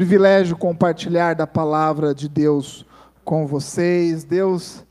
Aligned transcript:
privilégio 0.00 0.56
compartilhar 0.56 1.34
da 1.34 1.46
palavra 1.46 2.14
de 2.14 2.26
Deus 2.26 2.86
com 3.22 3.46
vocês. 3.46 4.24
Deus, 4.24 4.82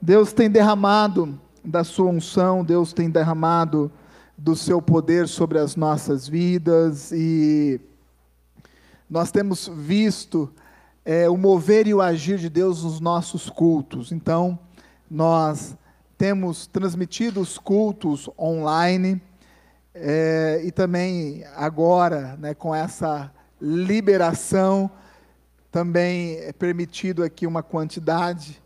Deus 0.00 0.32
tem 0.32 0.48
derramado 0.48 1.38
da 1.62 1.84
sua 1.84 2.10
unção, 2.10 2.64
Deus 2.64 2.90
tem 2.90 3.10
derramado 3.10 3.92
do 4.34 4.56
seu 4.56 4.80
poder 4.80 5.28
sobre 5.28 5.58
as 5.58 5.76
nossas 5.76 6.26
vidas 6.26 7.12
e 7.12 7.78
nós 9.10 9.30
temos 9.30 9.68
visto 9.68 10.50
é, 11.04 11.28
o 11.28 11.36
mover 11.36 11.86
e 11.86 11.92
o 11.92 12.00
agir 12.00 12.38
de 12.38 12.48
Deus 12.48 12.82
nos 12.82 12.98
nossos 12.98 13.50
cultos. 13.50 14.10
Então, 14.10 14.58
nós 15.10 15.76
temos 16.16 16.66
transmitido 16.66 17.42
os 17.42 17.58
cultos 17.58 18.26
online 18.38 19.20
é, 19.94 20.62
e 20.64 20.72
também 20.72 21.44
agora, 21.54 22.38
né, 22.38 22.54
com 22.54 22.74
essa 22.74 23.30
liberação, 23.60 24.90
também 25.70 26.36
é 26.36 26.52
permitido 26.52 27.22
aqui 27.22 27.46
uma 27.46 27.62
quantidade 27.62 28.62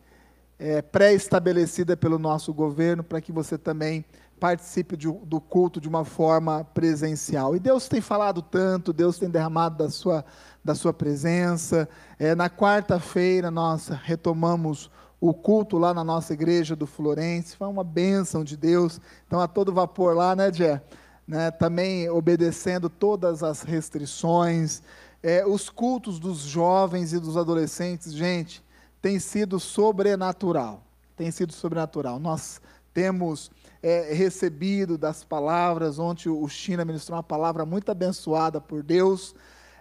é, 0.58 0.82
pré-estabelecida 0.82 1.96
pelo 1.96 2.18
nosso 2.18 2.52
governo 2.52 3.02
para 3.02 3.20
que 3.20 3.32
você 3.32 3.56
também 3.56 4.04
participe 4.38 4.96
de, 4.96 5.10
do 5.10 5.40
culto 5.40 5.80
de 5.80 5.88
uma 5.88 6.04
forma 6.04 6.64
presencial. 6.72 7.54
E 7.54 7.58
Deus 7.60 7.88
tem 7.88 8.00
falado 8.00 8.40
tanto, 8.40 8.92
Deus 8.92 9.18
tem 9.18 9.28
derramado 9.28 9.76
da 9.76 9.90
sua, 9.90 10.24
da 10.64 10.74
sua 10.74 10.92
presença. 10.92 11.88
É, 12.18 12.34
na 12.34 12.48
quarta-feira 12.48 13.50
nós 13.50 13.88
retomamos 13.88 14.90
o 15.20 15.34
culto 15.34 15.76
lá 15.76 15.92
na 15.92 16.02
nossa 16.02 16.32
igreja 16.32 16.74
do 16.74 16.86
Florense, 16.86 17.56
foi 17.56 17.68
uma 17.68 17.84
bênção 17.84 18.42
de 18.42 18.56
Deus. 18.56 18.98
Então, 19.26 19.38
a 19.38 19.46
todo 19.46 19.72
vapor 19.72 20.16
lá, 20.16 20.34
né, 20.34 20.50
Jé? 20.50 20.82
Né, 21.30 21.48
também 21.52 22.10
obedecendo 22.10 22.90
todas 22.90 23.44
as 23.44 23.62
restrições. 23.62 24.82
É, 25.22 25.46
os 25.46 25.70
cultos 25.70 26.18
dos 26.18 26.40
jovens 26.40 27.12
e 27.12 27.20
dos 27.20 27.36
adolescentes, 27.36 28.12
gente, 28.12 28.60
tem 29.00 29.20
sido 29.20 29.60
sobrenatural. 29.60 30.82
Tem 31.16 31.30
sido 31.30 31.52
sobrenatural. 31.52 32.18
Nós 32.18 32.60
temos 32.92 33.48
é, 33.80 34.12
recebido 34.12 34.98
das 34.98 35.22
palavras, 35.22 36.00
ontem 36.00 36.28
o 36.28 36.48
China 36.48 36.84
ministrou 36.84 37.16
uma 37.16 37.22
palavra 37.22 37.64
muito 37.64 37.88
abençoada 37.92 38.60
por 38.60 38.82
Deus, 38.82 39.32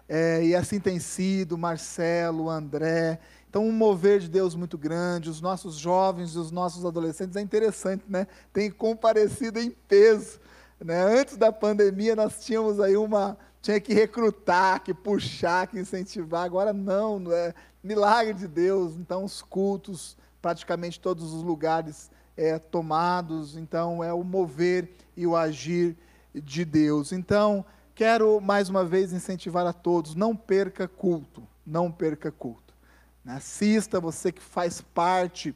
é, 0.08 0.46
e 0.46 0.56
assim 0.56 0.80
tem 0.80 1.00
sido, 1.00 1.58
Marcelo, 1.58 2.48
André, 2.48 3.20
então, 3.50 3.68
um 3.68 3.72
mover 3.72 4.20
de 4.20 4.30
Deus 4.30 4.54
muito 4.54 4.78
grande, 4.78 5.28
os 5.28 5.42
nossos 5.42 5.76
jovens 5.76 6.36
e 6.36 6.38
os 6.38 6.52
nossos 6.52 6.86
adolescentes, 6.86 7.36
é 7.36 7.42
interessante, 7.42 8.04
né? 8.08 8.28
Tem 8.54 8.70
comparecido 8.70 9.60
em 9.60 9.72
peso. 9.72 10.40
Né? 10.84 11.02
Antes 11.20 11.38
da 11.38 11.52
pandemia, 11.52 12.16
nós 12.16 12.44
tínhamos 12.44 12.80
aí 12.80 12.96
uma. 12.96 13.38
Tinha 13.62 13.80
que 13.80 13.94
recrutar, 13.94 14.82
que 14.82 14.94
puxar, 14.94 15.68
que 15.68 15.78
incentivar. 15.78 16.46
Agora 16.46 16.72
não, 16.72 17.20
não 17.20 17.34
é 17.34 17.54
milagre 17.84 18.34
de 18.34 18.48
Deus. 18.48 18.96
Então, 18.96 19.26
os 19.26 19.42
cultos, 19.42 20.18
praticamente 20.42 21.00
todos 21.00 21.34
os 21.34 21.44
lugares 21.44 22.10
é, 22.38 22.58
tomados. 22.58 23.58
Então, 23.58 24.02
é 24.02 24.14
o 24.14 24.24
mover 24.24 24.90
e 25.18 25.28
o 25.28 25.36
agir 25.36 25.98
de 26.34 26.64
Deus. 26.64 27.12
Então, 27.12 27.66
quero 27.94 28.40
mais 28.40 28.70
uma 28.70 28.86
vez 28.86 29.12
incentivar 29.12 29.66
a 29.68 29.74
todos: 29.74 30.16
não 30.16 30.34
perca 30.36 30.88
culto, 30.88 31.44
não 31.66 31.92
perca 31.92 32.32
culto. 32.32 32.74
Assista, 33.26 34.00
você 34.00 34.32
que 34.32 34.42
faz 34.42 34.82
parte 34.82 35.54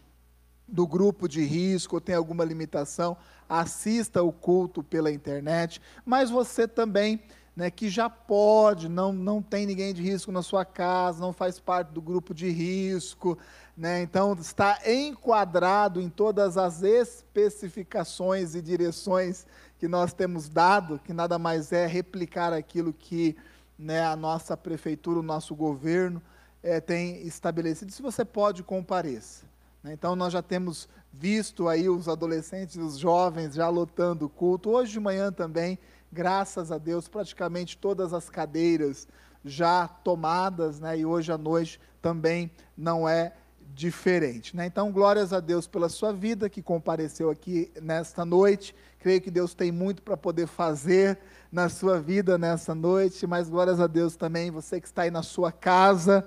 do 0.67 0.85
grupo 0.85 1.27
de 1.27 1.43
risco 1.43 1.95
ou 1.95 2.01
tem 2.01 2.15
alguma 2.15 2.43
limitação, 2.43 3.17
assista 3.59 4.23
o 4.23 4.31
culto 4.31 4.81
pela 4.83 5.11
internet, 5.11 5.81
mas 6.05 6.29
você 6.29 6.67
também, 6.67 7.21
né, 7.55 7.69
que 7.69 7.89
já 7.89 8.09
pode, 8.09 8.89
não, 8.89 9.13
não 9.13 9.41
tem 9.41 9.65
ninguém 9.65 9.93
de 9.93 10.01
risco 10.01 10.31
na 10.31 10.41
sua 10.41 10.65
casa, 10.65 11.21
não 11.21 11.31
faz 11.31 11.59
parte 11.59 11.89
do 11.89 12.01
grupo 12.01 12.33
de 12.33 12.49
risco, 12.49 13.37
né, 13.77 14.01
então 14.01 14.33
está 14.33 14.79
enquadrado 14.85 16.01
em 16.01 16.09
todas 16.09 16.57
as 16.57 16.81
especificações 16.81 18.55
e 18.55 18.61
direções 18.61 19.45
que 19.77 19.87
nós 19.87 20.13
temos 20.13 20.49
dado, 20.49 20.99
que 20.99 21.13
nada 21.13 21.37
mais 21.37 21.71
é 21.71 21.85
replicar 21.85 22.53
aquilo 22.53 22.93
que 22.93 23.35
né, 23.77 24.03
a 24.03 24.15
nossa 24.15 24.55
prefeitura, 24.55 25.19
o 25.19 25.23
nosso 25.23 25.53
governo, 25.53 26.21
é, 26.63 26.79
tem 26.79 27.27
estabelecido, 27.27 27.91
se 27.91 28.01
você 28.01 28.23
pode, 28.23 28.63
compareça. 28.63 29.52
Né? 29.83 29.93
Então, 29.93 30.15
nós 30.15 30.31
já 30.31 30.41
temos 30.41 30.87
visto 31.11 31.67
aí 31.67 31.89
os 31.89 32.07
adolescentes, 32.07 32.77
os 32.77 32.97
jovens 32.97 33.53
já 33.53 33.67
lotando 33.69 34.25
o 34.25 34.29
culto. 34.29 34.71
Hoje 34.71 34.93
de 34.93 34.99
manhã 34.99 35.31
também, 35.31 35.77
graças 36.11 36.71
a 36.71 36.77
Deus, 36.77 37.07
praticamente 37.07 37.77
todas 37.77 38.13
as 38.13 38.29
cadeiras 38.29 39.07
já 39.43 39.87
tomadas, 39.87 40.79
né? 40.79 40.97
e 40.97 41.05
hoje 41.05 41.31
à 41.31 41.37
noite 41.37 41.79
também 42.01 42.49
não 42.77 43.07
é 43.07 43.33
diferente. 43.75 44.55
Né? 44.55 44.65
Então, 44.65 44.91
glórias 44.91 45.33
a 45.33 45.39
Deus 45.39 45.67
pela 45.67 45.89
sua 45.89 46.13
vida 46.13 46.49
que 46.49 46.61
compareceu 46.61 47.29
aqui 47.29 47.71
nesta 47.81 48.23
noite. 48.23 48.73
Creio 48.99 49.19
que 49.19 49.31
Deus 49.31 49.53
tem 49.53 49.71
muito 49.71 50.01
para 50.01 50.15
poder 50.15 50.47
fazer 50.47 51.19
na 51.51 51.67
sua 51.67 51.99
vida 51.99 52.37
nessa 52.37 52.73
noite, 52.73 53.27
mas 53.27 53.49
glórias 53.49 53.79
a 53.79 53.85
Deus 53.85 54.15
também, 54.15 54.49
você 54.49 54.79
que 54.79 54.87
está 54.87 55.03
aí 55.03 55.11
na 55.11 55.21
sua 55.21 55.51
casa 55.51 56.25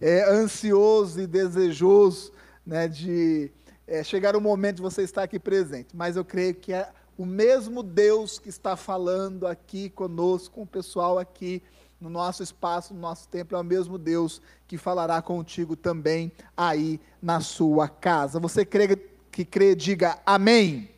é, 0.00 0.30
ansioso 0.30 1.20
e 1.20 1.26
desejoso 1.26 2.32
né, 2.70 2.86
de 2.86 3.50
é, 3.84 4.04
chegar 4.04 4.36
o 4.36 4.40
momento 4.40 4.76
de 4.76 4.82
você 4.82 5.02
estar 5.02 5.24
aqui 5.24 5.40
presente. 5.40 5.88
Mas 5.92 6.14
eu 6.14 6.24
creio 6.24 6.54
que 6.54 6.72
é 6.72 6.88
o 7.18 7.26
mesmo 7.26 7.82
Deus 7.82 8.38
que 8.38 8.48
está 8.48 8.76
falando 8.76 9.44
aqui 9.44 9.90
conosco, 9.90 10.54
com 10.54 10.62
o 10.62 10.66
pessoal 10.66 11.18
aqui 11.18 11.60
no 12.00 12.08
nosso 12.08 12.44
espaço, 12.44 12.94
no 12.94 13.00
nosso 13.00 13.26
templo, 13.28 13.58
é 13.58 13.60
o 13.60 13.64
mesmo 13.64 13.98
Deus 13.98 14.40
que 14.68 14.78
falará 14.78 15.20
contigo 15.20 15.74
também 15.74 16.30
aí 16.56 17.00
na 17.20 17.40
sua 17.40 17.88
casa. 17.88 18.38
Você 18.38 18.64
crê 18.64 18.96
que 19.32 19.44
crê, 19.44 19.74
diga 19.74 20.18
amém. 20.24 20.88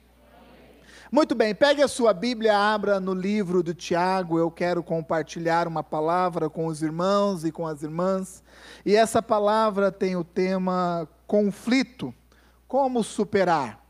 Muito 1.10 1.34
bem, 1.34 1.54
pegue 1.54 1.82
a 1.82 1.88
sua 1.88 2.12
Bíblia, 2.12 2.56
abra 2.56 3.00
no 3.00 3.14
livro 3.14 3.62
de 3.62 3.74
Tiago. 3.74 4.38
Eu 4.38 4.50
quero 4.50 4.82
compartilhar 4.82 5.66
uma 5.66 5.82
palavra 5.82 6.50
com 6.50 6.66
os 6.66 6.82
irmãos 6.82 7.44
e 7.44 7.50
com 7.50 7.66
as 7.66 7.82
irmãs. 7.82 8.42
E 8.84 8.94
essa 8.94 9.22
palavra 9.22 9.90
tem 9.90 10.16
o 10.16 10.24
tema 10.24 11.08
conflito. 11.32 12.14
Como 12.68 13.02
superar? 13.02 13.82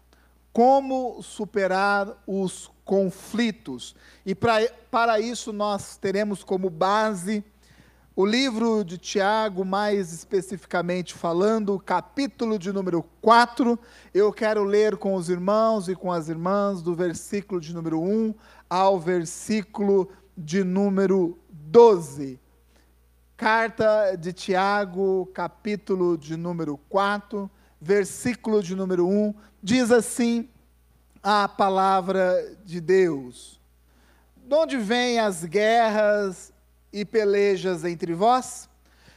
Como 0.53 1.21
superar 1.23 2.23
os 2.25 2.71
conflitos? 2.85 3.97
E 4.25 4.33
pra, 4.33 4.61
para 4.93 5.19
isso 5.19 5.53
nós 5.53 5.97
teremos 5.97 6.45
como 6.45 6.71
base 6.71 7.45
o 8.15 8.25
livro 8.25 8.85
de 8.85 8.97
Tiago, 8.97 9.65
mais 9.65 10.13
especificamente 10.13 11.15
falando, 11.15 11.81
capítulo 11.81 12.61
de 12.61 12.71
número 12.73 13.03
4, 13.21 13.77
eu 14.15 14.33
quero 14.33 14.63
ler 14.63 14.97
com 14.97 15.17
os 15.17 15.29
irmãos 15.29 15.89
e 15.89 15.97
com 15.97 16.13
as 16.13 16.29
irmãs 16.29 16.81
do 16.81 16.95
versículo 16.95 17.61
de 17.61 17.75
número 17.75 18.01
1 18.01 18.35
ao 18.71 19.01
versículo 19.01 20.09
de 20.39 20.63
número 20.63 21.37
12. 21.51 22.39
Carta 23.43 24.15
de 24.17 24.33
Tiago, 24.33 25.29
capítulo 25.35 26.17
de 26.17 26.37
número 26.37 26.79
4, 26.89 27.51
versículo 27.81 28.63
de 28.63 28.77
número 28.77 29.05
1, 29.09 29.35
diz 29.61 29.91
assim 29.91 30.49
a 31.21 31.49
palavra 31.49 32.57
de 32.65 32.81
Deus: 32.81 33.61
De 34.37 34.55
onde 34.55 34.77
vêm 34.77 35.19
as 35.19 35.45
guerras 35.45 36.53
e 36.93 37.05
pelejas 37.05 37.85
entre 37.85 38.15
vós? 38.15 38.69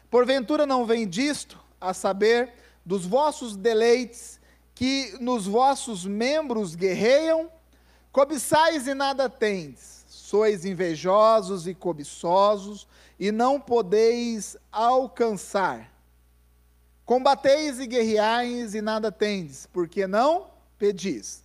Porventura 0.10 0.66
não 0.66 0.88
vem 0.88 1.08
disto, 1.08 1.60
a 1.80 1.94
saber, 1.94 2.52
dos 2.84 3.06
vossos 3.06 3.56
deleites, 3.56 4.40
que 4.74 5.16
nos 5.22 5.46
vossos 5.46 6.04
membros 6.04 6.74
guerreiam? 6.74 7.48
Cobiçais 8.12 8.88
e 8.88 8.96
nada 8.96 9.30
tendes, 9.30 10.04
sois 10.08 10.66
invejosos 10.66 11.68
e 11.68 11.76
cobiçosos, 11.76 12.88
e 13.20 13.32
não 13.32 13.60
podeis 13.60 14.58
alcançar. 14.72 15.92
Combateis 17.06 17.80
e 17.80 17.88
guerreais 17.88 18.74
e 18.74 18.82
nada 18.82 19.12
tendes, 19.12 19.68
porque 19.68 20.08
não 20.08 20.48
pedis. 20.78 21.44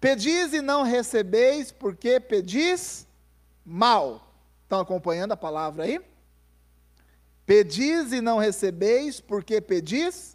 Pedis 0.00 0.52
e 0.52 0.60
não 0.60 0.82
recebeis, 0.82 1.72
porque 1.72 2.18
pedis 2.20 3.06
mal 3.64 4.32
Estão 4.72 4.80
acompanhando 4.80 5.32
a 5.32 5.36
palavra 5.36 5.84
aí? 5.84 6.00
Pedis 7.44 8.10
e 8.10 8.22
não 8.22 8.38
recebeis, 8.38 9.20
porque 9.20 9.60
pedis 9.60 10.34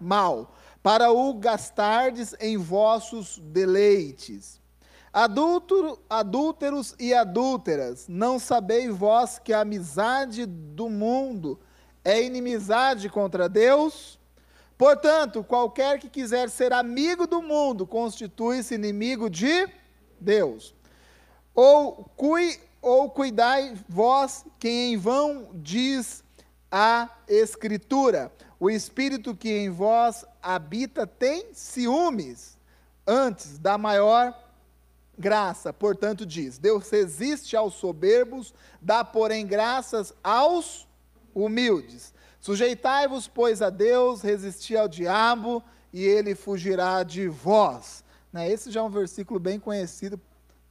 mal, 0.00 0.56
para 0.82 1.12
o 1.12 1.34
gastardes 1.34 2.34
em 2.40 2.56
vossos 2.56 3.38
deleites. 3.38 4.57
Adúltero, 5.20 5.98
adúlteros 6.08 6.94
e 6.96 7.12
adúlteras, 7.12 8.06
não 8.06 8.38
sabeis 8.38 8.96
vós 8.96 9.36
que 9.36 9.52
a 9.52 9.62
amizade 9.62 10.46
do 10.46 10.88
mundo 10.88 11.58
é 12.04 12.22
inimizade 12.22 13.08
contra 13.08 13.48
Deus? 13.48 14.16
Portanto, 14.76 15.42
qualquer 15.42 15.98
que 15.98 16.08
quiser 16.08 16.48
ser 16.48 16.72
amigo 16.72 17.26
do 17.26 17.42
mundo 17.42 17.84
constitui-se 17.84 18.76
inimigo 18.76 19.28
de 19.28 19.68
Deus. 20.20 20.72
Ou 21.52 22.08
cui 22.16 22.56
ou 22.80 23.10
cuidai 23.10 23.76
vós 23.88 24.46
quem 24.56 24.92
em 24.92 24.96
vão 24.96 25.48
diz 25.52 26.22
a 26.70 27.08
Escritura. 27.26 28.32
O 28.60 28.70
Espírito 28.70 29.34
que 29.34 29.50
em 29.50 29.68
vós 29.68 30.24
habita 30.40 31.08
tem 31.08 31.52
ciúmes 31.54 32.56
antes 33.04 33.58
da 33.58 33.76
maior 33.76 34.46
graça. 35.18 35.72
Portanto, 35.72 36.24
diz: 36.24 36.58
Deus 36.58 36.88
resiste 36.88 37.56
aos 37.56 37.74
soberbos, 37.74 38.54
dá, 38.80 39.04
porém, 39.04 39.46
graças 39.46 40.14
aos 40.22 40.86
humildes. 41.34 42.14
Sujeitai-vos, 42.40 43.26
pois, 43.26 43.60
a 43.60 43.70
Deus, 43.70 44.22
resisti 44.22 44.76
ao 44.76 44.88
diabo, 44.88 45.62
e 45.92 46.04
ele 46.04 46.34
fugirá 46.34 47.02
de 47.02 47.28
vós. 47.28 48.04
Né? 48.32 48.50
Esse 48.50 48.70
já 48.70 48.80
é 48.80 48.82
um 48.82 48.90
versículo 48.90 49.40
bem 49.40 49.58
conhecido, 49.58 50.20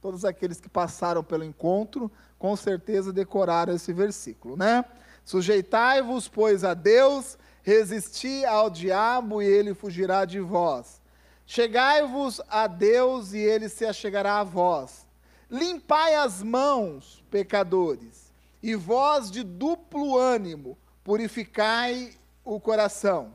todos 0.00 0.24
aqueles 0.24 0.60
que 0.60 0.68
passaram 0.68 1.22
pelo 1.22 1.44
encontro, 1.44 2.10
com 2.38 2.56
certeza 2.56 3.12
decoraram 3.12 3.74
esse 3.74 3.92
versículo, 3.92 4.56
né? 4.56 4.84
Sujeitai-vos, 5.24 6.28
pois, 6.28 6.64
a 6.64 6.72
Deus, 6.72 7.36
resisti 7.62 8.44
ao 8.44 8.70
diabo, 8.70 9.42
e 9.42 9.46
ele 9.46 9.74
fugirá 9.74 10.24
de 10.24 10.40
vós. 10.40 10.97
Chegai-vos 11.50 12.42
a 12.46 12.66
Deus, 12.66 13.32
e 13.32 13.38
ele 13.38 13.70
se 13.70 13.86
achegará 13.86 14.40
a 14.40 14.44
vós. 14.44 15.06
Limpai 15.50 16.14
as 16.14 16.42
mãos, 16.42 17.24
pecadores, 17.30 18.34
e 18.62 18.74
vós 18.74 19.30
de 19.30 19.42
duplo 19.42 20.18
ânimo, 20.18 20.76
purificai 21.02 22.12
o 22.44 22.60
coração. 22.60 23.34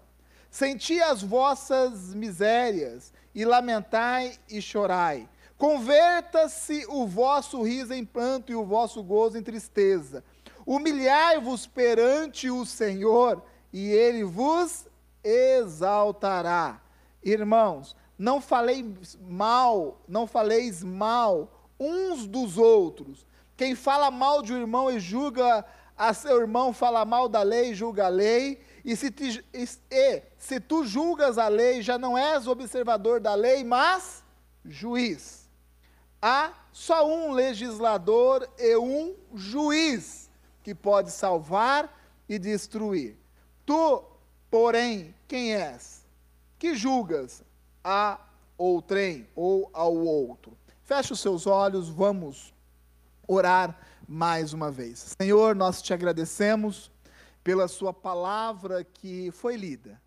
Senti 0.52 1.02
as 1.02 1.24
vossas 1.24 2.14
misérias, 2.14 3.12
e 3.34 3.44
lamentai 3.44 4.38
e 4.48 4.62
chorai. 4.62 5.28
Converta-se 5.58 6.86
o 6.90 7.08
vosso 7.08 7.64
riso 7.64 7.96
em 7.96 8.06
pranto 8.06 8.52
e 8.52 8.56
o 8.56 8.64
vosso 8.64 9.02
gozo 9.02 9.40
em 9.40 9.42
tristeza. 9.42 10.24
Humilhai-vos 10.68 11.66
perante 11.66 12.48
o 12.48 12.64
Senhor, 12.64 13.44
e 13.74 13.90
ele 13.90 14.24
vos 14.24 14.86
exaltará. 15.24 16.80
Irmãos, 17.24 17.96
não 18.18 18.40
falei 18.40 18.86
mal, 19.22 20.02
não 20.08 20.28
faleis 20.28 20.84
mal 20.84 21.70
uns 21.80 22.28
dos 22.28 22.58
outros. 22.58 23.26
Quem 23.58 23.76
fala 23.76 24.10
mal 24.12 24.42
de 24.42 24.54
um 24.54 24.58
irmão 24.58 24.92
e 24.92 25.00
julga 25.00 25.66
a 25.98 26.14
seu 26.14 26.40
irmão 26.40 26.74
fala 26.74 27.06
mal 27.06 27.30
da 27.30 27.42
lei, 27.42 27.74
julga 27.74 28.06
a 28.06 28.10
lei, 28.10 28.60
e 28.84 28.96
se, 28.96 29.12
te, 29.12 29.44
e 29.54 30.24
se 30.38 30.60
tu 30.60 30.86
julgas 30.86 31.38
a 31.38 31.48
lei, 31.48 31.82
já 31.82 31.98
não 31.98 32.18
és 32.18 32.48
observador 32.48 33.20
da 33.20 33.36
lei, 33.36 33.64
mas 33.64 34.24
juiz. 34.66 35.50
Há 36.22 36.54
só 36.72 37.08
um 37.08 37.32
legislador 37.32 38.48
e 38.58 38.76
um 38.78 39.16
juiz 39.36 40.30
que 40.64 40.74
pode 40.74 41.12
salvar 41.12 41.94
e 42.28 42.40
destruir. 42.40 43.18
Tu, 43.66 44.04
porém, 44.50 45.14
quem 45.28 45.54
és? 45.54 46.06
Que 46.58 46.76
julgas 46.76 47.43
a 47.84 48.20
outrem 48.58 49.28
ou 49.36 49.70
ao 49.74 49.96
outro? 49.96 50.58
Feche 50.84 51.14
os 51.14 51.20
seus 51.20 51.48
olhos, 51.48 51.90
vamos 51.90 52.54
orar 53.28 53.78
mais 54.08 54.54
uma 54.54 54.70
vez. 54.72 55.16
Senhor, 55.20 55.56
nós 55.56 55.82
te 55.82 55.94
agradecemos 55.94 56.92
pela 57.44 57.68
Sua 57.68 57.94
palavra 57.94 58.84
que 58.84 59.32
foi 59.32 59.56
lida. 59.56 60.02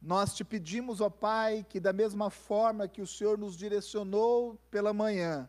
Nós 0.00 0.34
te 0.34 0.44
pedimos, 0.44 1.00
ó 1.00 1.08
Pai, 1.08 1.64
que 1.68 1.80
da 1.80 1.92
mesma 1.92 2.30
forma 2.30 2.86
que 2.86 3.00
o 3.00 3.06
Senhor 3.06 3.38
nos 3.38 3.56
direcionou 3.56 4.58
pela 4.70 4.92
manhã, 4.92 5.48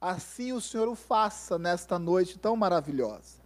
assim 0.00 0.52
o 0.52 0.60
Senhor 0.60 0.88
o 0.88 0.96
faça 0.96 1.58
nesta 1.58 1.98
noite 1.98 2.38
tão 2.38 2.56
maravilhosa. 2.56 3.44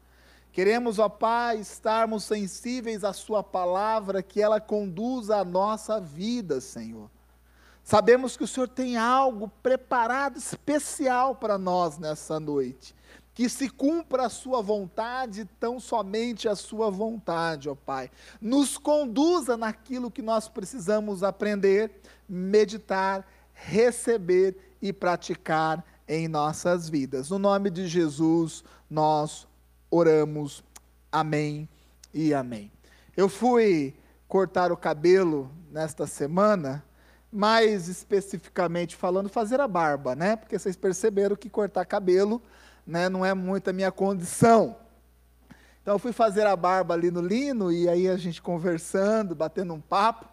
Queremos, 0.51 0.99
ó 0.99 1.09
Pai, 1.09 1.59
estarmos 1.59 2.25
sensíveis 2.25 3.05
à 3.05 3.13
Sua 3.13 3.43
palavra, 3.43 4.23
que 4.23 4.41
ela 4.41 4.61
conduza 4.61 5.37
a 5.37 5.45
nossa 5.45 6.01
vida, 6.01 6.61
Senhor. 6.61 7.11
Sabemos 7.89 8.37
que 8.37 8.45
o 8.45 8.47
Senhor 8.47 8.69
tem 8.69 8.99
algo 8.99 9.49
preparado 9.63 10.37
especial 10.37 11.35
para 11.35 11.57
nós 11.57 11.97
nessa 11.97 12.39
noite 12.39 12.95
que 13.33 13.49
se 13.49 13.71
cumpra 13.71 14.27
a 14.27 14.29
sua 14.29 14.61
vontade, 14.61 15.49
tão 15.59 15.81
somente 15.81 16.51
a 16.51 16.55
sua 16.55 16.91
vontade, 16.91 17.67
ó 17.67 17.75
Pai. 17.75 18.11
Nos 18.43 18.77
conduza 18.77 19.57
naquilo 19.57 20.11
que 20.11 20.21
nós 20.21 20.51
precisamos 20.51 21.23
aprender, 21.23 21.91
meditar, 22.29 23.27
receber 23.55 24.77
e 24.83 24.93
praticar 24.93 25.83
em 26.07 26.29
nossas 26.29 26.91
vidas. 26.91 27.31
No 27.31 27.39
nome 27.39 27.71
de 27.71 27.89
Jesus, 27.89 28.65
nós 28.91 29.49
oramos. 29.91 30.63
Amém 31.11 31.67
e 32.13 32.35
amém. 32.35 32.71
Eu 33.17 33.31
fui 33.31 33.95
cortar 34.29 34.71
o 34.71 34.77
cabelo 34.77 35.51
nesta 35.73 36.07
semana, 36.07 36.85
mais 37.31 37.89
especificamente 37.89 38.97
falando, 38.97 39.29
fazer 39.29 39.61
a 39.61 39.69
barba, 39.69 40.15
né? 40.15 40.37
Porque 40.37 40.59
vocês 40.59 40.77
perceberam 40.77 41.37
que 41.37 41.51
cortar 41.51 41.85
cabelo 41.85 42.43
né, 42.89 43.09
não 43.11 43.25
é 43.25 43.35
muito 43.35 43.69
a 43.69 43.73
minha 43.73 43.93
condição. 43.93 44.77
Então 45.83 45.95
eu 45.95 45.99
fui 45.99 46.13
fazer 46.13 46.47
a 46.47 46.57
barba 46.57 46.95
ali 46.95 47.11
no 47.11 47.21
Lino, 47.21 47.71
e 47.71 47.87
aí 47.87 48.09
a 48.09 48.17
gente 48.17 48.41
conversando, 48.41 49.35
batendo 49.35 49.75
um 49.75 49.81
papo, 49.81 50.27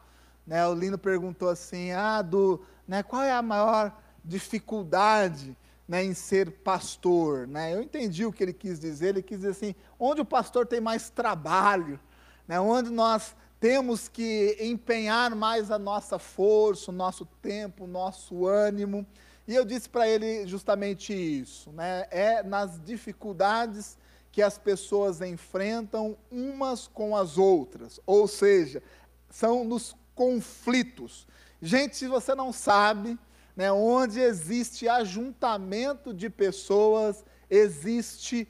né, 0.47 0.65
o 0.65 0.73
Lino 0.73 0.97
perguntou 0.97 1.49
assim, 1.49 1.91
ah, 1.91 2.21
do, 2.21 2.61
né, 2.87 3.03
qual 3.03 3.21
é 3.23 3.31
a 3.31 3.41
maior 3.41 3.93
dificuldade 4.23 5.55
né, 5.87 6.03
em 6.03 6.13
ser 6.13 6.49
pastor? 6.49 7.45
Né? 7.45 7.73
Eu 7.73 7.81
entendi 7.81 8.25
o 8.25 8.31
que 8.31 8.43
ele 8.43 8.53
quis 8.53 8.79
dizer, 8.79 9.09
ele 9.09 9.21
quis 9.21 9.39
dizer 9.39 9.51
assim, 9.51 9.75
onde 9.99 10.21
o 10.21 10.25
pastor 10.25 10.65
tem 10.65 10.79
mais 10.79 11.09
trabalho, 11.09 11.99
né, 12.47 12.59
onde 12.59 12.89
nós 12.89 13.35
temos 13.65 14.07
que 14.07 14.55
empenhar 14.59 15.33
mais 15.33 15.71
a 15.71 15.79
nossa 15.79 16.19
força, 16.19 16.91
o 16.91 16.93
nosso 16.93 17.25
tempo, 17.41 17.85
o 17.85 17.87
nosso 17.87 18.45
ânimo, 18.45 19.03
e 19.47 19.55
eu 19.55 19.65
disse 19.65 19.89
para 19.89 20.07
ele 20.07 20.45
justamente 20.45 21.11
isso, 21.11 21.71
né? 21.71 22.05
É 22.11 22.43
nas 22.43 22.79
dificuldades 22.79 23.97
que 24.31 24.43
as 24.43 24.59
pessoas 24.59 25.19
enfrentam 25.19 26.15
umas 26.29 26.87
com 26.87 27.17
as 27.17 27.39
outras, 27.39 27.99
ou 28.05 28.27
seja, 28.27 28.83
são 29.31 29.63
nos 29.63 29.95
conflitos. 30.13 31.25
Gente, 31.59 31.97
se 31.97 32.07
você 32.07 32.35
não 32.35 32.53
sabe, 32.53 33.17
né, 33.55 33.71
onde 33.71 34.19
existe 34.19 34.87
ajuntamento 34.87 36.13
de 36.13 36.29
pessoas, 36.29 37.25
existe 37.49 38.47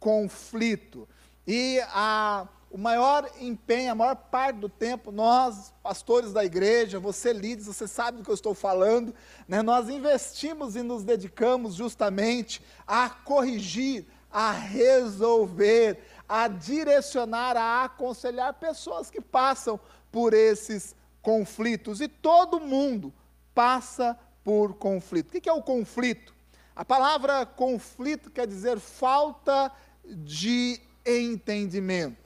conflito. 0.00 1.06
E 1.46 1.82
a 1.88 2.48
o 2.74 2.76
maior 2.76 3.30
empenho, 3.40 3.92
a 3.92 3.94
maior 3.94 4.16
parte 4.16 4.56
do 4.56 4.68
tempo, 4.68 5.12
nós, 5.12 5.72
pastores 5.80 6.32
da 6.32 6.44
igreja, 6.44 6.98
você 6.98 7.32
líderes, 7.32 7.66
você 7.66 7.86
sabe 7.86 8.18
do 8.18 8.24
que 8.24 8.30
eu 8.30 8.34
estou 8.34 8.52
falando, 8.52 9.14
né? 9.46 9.62
nós 9.62 9.88
investimos 9.88 10.74
e 10.74 10.82
nos 10.82 11.04
dedicamos 11.04 11.76
justamente 11.76 12.60
a 12.84 13.08
corrigir, 13.08 14.04
a 14.28 14.50
resolver, 14.50 16.00
a 16.28 16.48
direcionar, 16.48 17.56
a 17.56 17.84
aconselhar 17.84 18.52
pessoas 18.54 19.08
que 19.08 19.20
passam 19.20 19.78
por 20.10 20.34
esses 20.34 20.96
conflitos. 21.22 22.00
E 22.00 22.08
todo 22.08 22.58
mundo 22.58 23.14
passa 23.54 24.18
por 24.42 24.74
conflito. 24.74 25.28
O 25.28 25.40
que 25.40 25.48
é 25.48 25.52
o 25.52 25.62
conflito? 25.62 26.34
A 26.74 26.84
palavra 26.84 27.46
conflito 27.46 28.32
quer 28.32 28.48
dizer 28.48 28.80
falta 28.80 29.70
de 30.04 30.80
entendimento 31.06 32.23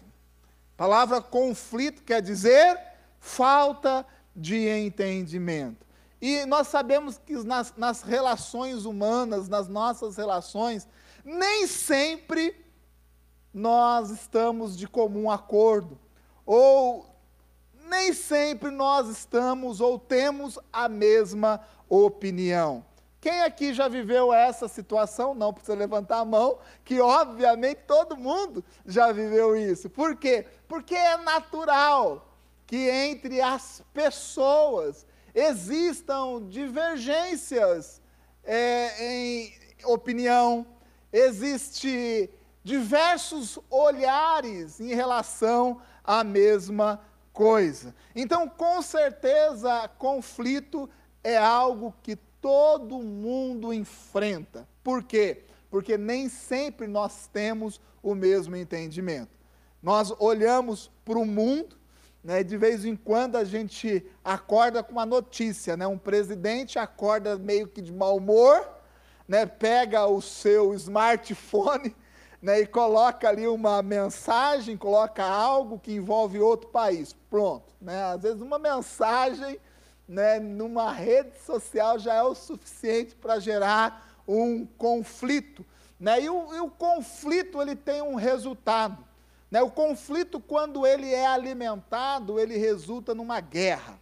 palavra 0.78 1.20
conflito 1.20 2.04
quer 2.04 2.22
dizer 2.22 2.80
falta 3.18 4.06
de 4.34 4.68
entendimento. 4.68 5.84
E 6.20 6.46
nós 6.46 6.68
sabemos 6.68 7.18
que 7.18 7.34
nas, 7.42 7.74
nas 7.76 8.02
relações 8.02 8.84
humanas, 8.84 9.48
nas 9.48 9.66
nossas 9.66 10.16
relações, 10.16 10.86
nem 11.24 11.66
sempre 11.66 12.54
nós 13.52 14.10
estamos 14.10 14.78
de 14.78 14.86
comum 14.86 15.28
acordo, 15.28 15.98
ou 16.46 17.06
nem 17.88 18.12
sempre 18.12 18.70
nós 18.70 19.08
estamos 19.08 19.80
ou 19.80 19.98
temos 19.98 20.60
a 20.72 20.88
mesma 20.88 21.60
opinião. 21.88 22.84
Quem 23.20 23.42
aqui 23.42 23.74
já 23.74 23.88
viveu 23.88 24.32
essa 24.32 24.68
situação? 24.68 25.34
Não 25.34 25.52
precisa 25.52 25.76
levantar 25.76 26.18
a 26.18 26.24
mão, 26.24 26.58
que 26.84 27.00
obviamente 27.00 27.80
todo 27.86 28.16
mundo 28.16 28.64
já 28.86 29.10
viveu 29.10 29.56
isso. 29.56 29.90
Por 29.90 30.14
quê? 30.14 30.46
Porque 30.68 30.94
é 30.94 31.16
natural 31.16 32.36
que 32.66 32.88
entre 32.90 33.40
as 33.40 33.82
pessoas 33.94 35.06
existam 35.34 36.46
divergências 36.48 38.02
é, 38.44 39.04
em 39.04 39.52
opinião, 39.84 40.66
existe 41.12 42.30
diversos 42.62 43.58
olhares 43.70 44.80
em 44.80 44.94
relação 44.94 45.80
à 46.04 46.22
mesma 46.22 47.00
coisa. 47.32 47.94
Então, 48.14 48.48
com 48.48 48.82
certeza, 48.82 49.88
conflito 49.98 50.88
é 51.22 51.36
algo 51.36 51.94
que 52.02 52.16
todo 52.16 53.02
mundo 53.02 53.72
enfrenta. 53.72 54.68
Por 54.82 55.02
quê? 55.02 55.44
Porque 55.70 55.96
nem 55.96 56.28
sempre 56.28 56.86
nós 56.86 57.28
temos 57.32 57.80
o 58.02 58.14
mesmo 58.14 58.56
entendimento. 58.56 59.37
Nós 59.82 60.12
olhamos 60.18 60.90
para 61.04 61.18
o 61.18 61.24
mundo, 61.24 61.76
né, 62.22 62.42
de 62.42 62.56
vez 62.56 62.84
em 62.84 62.96
quando 62.96 63.36
a 63.36 63.44
gente 63.44 64.04
acorda 64.24 64.82
com 64.82 64.92
uma 64.92 65.06
notícia, 65.06 65.76
né, 65.76 65.86
um 65.86 65.96
presidente 65.96 66.78
acorda 66.78 67.38
meio 67.38 67.68
que 67.68 67.80
de 67.80 67.92
mau 67.92 68.16
humor, 68.16 68.68
né, 69.26 69.46
pega 69.46 70.06
o 70.06 70.20
seu 70.20 70.74
smartphone 70.74 71.94
né, 72.42 72.60
e 72.60 72.66
coloca 72.66 73.28
ali 73.28 73.46
uma 73.46 73.80
mensagem, 73.82 74.76
coloca 74.76 75.24
algo 75.24 75.78
que 75.78 75.92
envolve 75.92 76.40
outro 76.40 76.68
país. 76.70 77.14
Pronto. 77.30 77.72
Né, 77.80 78.02
às 78.02 78.22
vezes 78.22 78.40
uma 78.40 78.58
mensagem 78.58 79.60
né, 80.08 80.40
numa 80.40 80.90
rede 80.90 81.38
social 81.44 81.98
já 81.98 82.14
é 82.14 82.22
o 82.22 82.34
suficiente 82.34 83.14
para 83.14 83.38
gerar 83.38 84.20
um 84.26 84.66
conflito. 84.66 85.64
Né, 86.00 86.22
e, 86.22 86.28
o, 86.28 86.54
e 86.54 86.60
o 86.60 86.68
conflito 86.68 87.62
ele 87.62 87.76
tem 87.76 88.02
um 88.02 88.16
resultado. 88.16 89.07
Né, 89.50 89.62
o 89.62 89.70
conflito, 89.70 90.38
quando 90.38 90.86
ele 90.86 91.12
é 91.12 91.26
alimentado, 91.26 92.38
ele 92.38 92.56
resulta 92.58 93.14
numa 93.14 93.40
guerra. 93.40 93.98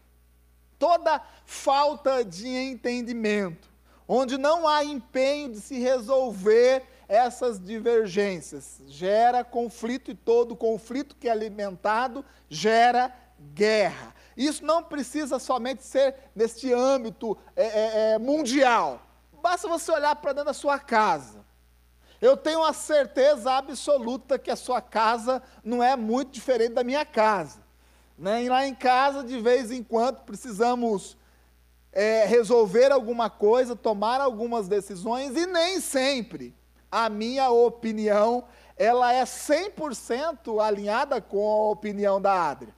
Toda 0.78 1.22
falta 1.44 2.24
de 2.24 2.48
entendimento, 2.48 3.70
onde 4.08 4.36
não 4.36 4.66
há 4.66 4.84
empenho 4.84 5.52
de 5.52 5.60
se 5.60 5.78
resolver 5.78 6.84
essas 7.08 7.60
divergências, 7.60 8.82
gera 8.88 9.44
conflito 9.44 10.10
e 10.10 10.14
todo 10.14 10.56
conflito 10.56 11.14
que 11.16 11.28
é 11.28 11.30
alimentado 11.30 12.24
gera 12.48 13.14
guerra. 13.54 14.14
Isso 14.36 14.64
não 14.64 14.82
precisa 14.82 15.38
somente 15.38 15.84
ser 15.84 16.14
neste 16.34 16.72
âmbito 16.72 17.38
é, 17.54 17.64
é, 17.64 18.12
é 18.12 18.18
mundial. 18.18 19.00
Basta 19.40 19.68
você 19.68 19.92
olhar 19.92 20.16
para 20.16 20.32
dentro 20.32 20.46
da 20.46 20.52
sua 20.52 20.78
casa. 20.78 21.45
Eu 22.20 22.36
tenho 22.36 22.64
a 22.64 22.72
certeza 22.72 23.52
absoluta 23.52 24.38
que 24.38 24.50
a 24.50 24.56
sua 24.56 24.80
casa 24.80 25.42
não 25.62 25.82
é 25.82 25.94
muito 25.96 26.32
diferente 26.32 26.72
da 26.72 26.84
minha 26.84 27.04
casa. 27.04 27.60
Né? 28.18 28.44
E 28.44 28.48
lá 28.48 28.66
em 28.66 28.74
casa, 28.74 29.22
de 29.22 29.38
vez 29.40 29.70
em 29.70 29.82
quando, 29.82 30.18
precisamos 30.22 31.16
é, 31.92 32.24
resolver 32.24 32.92
alguma 32.92 33.28
coisa, 33.28 33.76
tomar 33.76 34.20
algumas 34.20 34.68
decisões, 34.68 35.36
e 35.36 35.46
nem 35.46 35.80
sempre 35.80 36.54
a 36.90 37.08
minha 37.08 37.50
opinião 37.50 38.44
ela 38.76 39.12
é 39.12 39.24
100% 39.24 40.62
alinhada 40.62 41.20
com 41.20 41.48
a 41.50 41.70
opinião 41.70 42.20
da 42.20 42.50
Adria. 42.50 42.74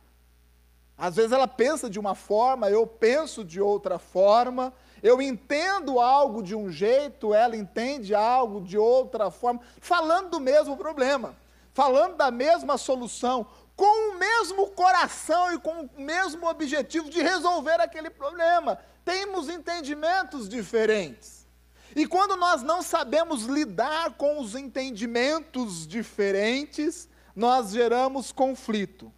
Às 0.96 1.16
vezes 1.16 1.32
ela 1.32 1.46
pensa 1.46 1.90
de 1.90 1.98
uma 1.98 2.14
forma, 2.14 2.70
eu 2.70 2.86
penso 2.86 3.44
de 3.44 3.60
outra 3.60 3.98
forma, 3.98 4.72
eu 5.02 5.20
entendo 5.22 6.00
algo 6.00 6.42
de 6.42 6.54
um 6.54 6.70
jeito, 6.70 7.34
ela 7.34 7.56
entende 7.56 8.14
algo 8.14 8.60
de 8.60 8.76
outra 8.76 9.30
forma, 9.30 9.60
falando 9.80 10.30
do 10.30 10.40
mesmo 10.40 10.76
problema, 10.76 11.36
falando 11.72 12.16
da 12.16 12.30
mesma 12.30 12.76
solução, 12.76 13.46
com 13.76 14.10
o 14.10 14.18
mesmo 14.18 14.70
coração 14.70 15.52
e 15.54 15.58
com 15.58 15.82
o 15.82 15.90
mesmo 16.00 16.48
objetivo 16.48 17.08
de 17.08 17.22
resolver 17.22 17.80
aquele 17.80 18.10
problema. 18.10 18.78
Temos 19.04 19.48
entendimentos 19.48 20.48
diferentes. 20.48 21.46
E 21.94 22.06
quando 22.06 22.36
nós 22.36 22.62
não 22.62 22.82
sabemos 22.82 23.44
lidar 23.44 24.14
com 24.14 24.40
os 24.40 24.54
entendimentos 24.54 25.86
diferentes, 25.86 27.08
nós 27.34 27.70
geramos 27.70 28.32
conflito. 28.32 29.12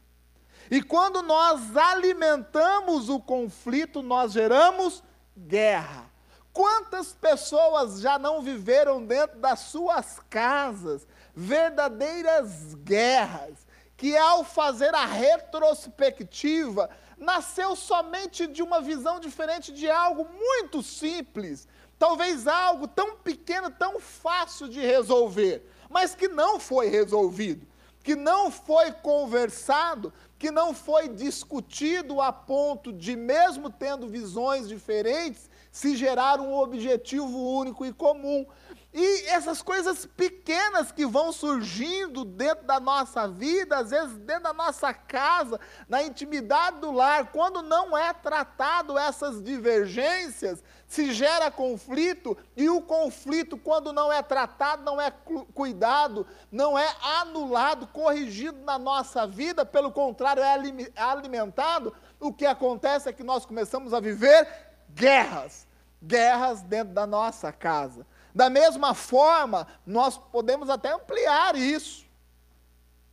E 0.71 0.81
quando 0.83 1.21
nós 1.23 1.77
alimentamos 1.77 3.09
o 3.09 3.19
conflito, 3.19 4.03
nós 4.03 4.33
geramos 4.33 5.03
guerra. 5.47 6.11
Quantas 6.53 7.13
pessoas 7.13 8.01
já 8.01 8.19
não 8.19 8.43
viveram 8.43 9.05
dentro 9.05 9.39
das 9.39 9.61
suas 9.61 10.19
casas 10.29 11.07
verdadeiras 11.35 12.75
guerras, 12.75 13.67
que 13.97 14.17
ao 14.17 14.43
fazer 14.43 14.95
a 14.95 15.05
retrospectiva, 15.05 16.91
nasceu 17.17 17.77
somente 17.77 18.47
de 18.47 18.63
uma 18.63 18.81
visão 18.81 19.21
diferente 19.21 19.73
de 19.73 19.89
algo 19.91 20.27
muito 20.27 20.83
simples, 20.83 21.69
talvez 21.99 22.49
algo 22.49 22.89
tão 22.89 23.17
pequeno, 23.17 23.71
tão 23.71 24.01
fácil 24.01 24.69
de 24.69 24.81
resolver, 24.81 25.63
mas 25.89 26.15
que 26.15 26.29
não 26.29 26.59
foi 26.59 26.89
resolvido, 26.89 27.67
que 28.03 28.17
não 28.17 28.51
foi 28.51 28.91
conversado, 28.91 30.13
que 30.41 30.51
não 30.51 30.73
foi 30.73 31.07
discutido 31.07 32.19
a 32.19 32.33
ponto 32.33 32.95
de, 32.95 33.15
mesmo 33.15 33.69
tendo 33.69 34.09
visões 34.09 34.67
diferentes, 34.67 35.51
se 35.71 35.95
gerar 35.95 36.41
um 36.41 36.55
objetivo 36.55 37.39
único 37.59 37.85
e 37.85 37.93
comum. 37.93 38.47
E 38.93 39.29
essas 39.29 39.63
coisas 39.63 40.05
pequenas 40.05 40.91
que 40.91 41.07
vão 41.07 41.31
surgindo 41.31 42.25
dentro 42.25 42.67
da 42.67 42.81
nossa 42.81 43.29
vida, 43.29 43.79
às 43.79 43.91
vezes 43.91 44.19
dentro 44.19 44.45
da 44.45 44.53
nossa 44.53 44.93
casa, 44.93 45.61
na 45.89 46.03
intimidade 46.03 46.81
do 46.81 46.91
lar, 46.91 47.31
quando 47.31 47.63
não 47.63 47.97
é 47.97 48.13
tratado 48.13 48.99
essas 48.99 49.41
divergências, 49.41 50.61
se 50.89 51.13
gera 51.13 51.53
conflito, 51.53 52.37
e 52.57 52.69
o 52.69 52.83
conflito, 52.83 53.57
quando 53.57 53.93
não 53.93 54.13
é 54.13 54.23
tratado, 54.23 54.83
não 54.83 55.01
é 55.01 55.13
cuidado, 55.55 56.27
não 56.51 56.77
é 56.77 56.93
anulado, 57.21 57.87
corrigido 57.87 58.59
na 58.65 58.77
nossa 58.77 59.25
vida, 59.25 59.65
pelo 59.65 59.93
contrário, 59.93 60.43
é 60.43 61.01
alimentado, 61.01 61.95
o 62.19 62.33
que 62.33 62.45
acontece 62.45 63.09
é 63.09 63.13
que 63.13 63.23
nós 63.23 63.47
começamos 63.47 63.95
a 63.95 64.01
viver 64.01 64.49
guerras, 64.91 65.65
guerras 66.03 66.61
dentro 66.61 66.93
da 66.93 67.07
nossa 67.07 67.53
casa. 67.53 68.05
Da 68.35 68.49
mesma 68.49 68.95
forma, 68.95 69.67
nós 69.85 70.17
podemos 70.17 70.71
até 70.71 70.93
ampliar 70.93 71.57
isso. 71.57 72.07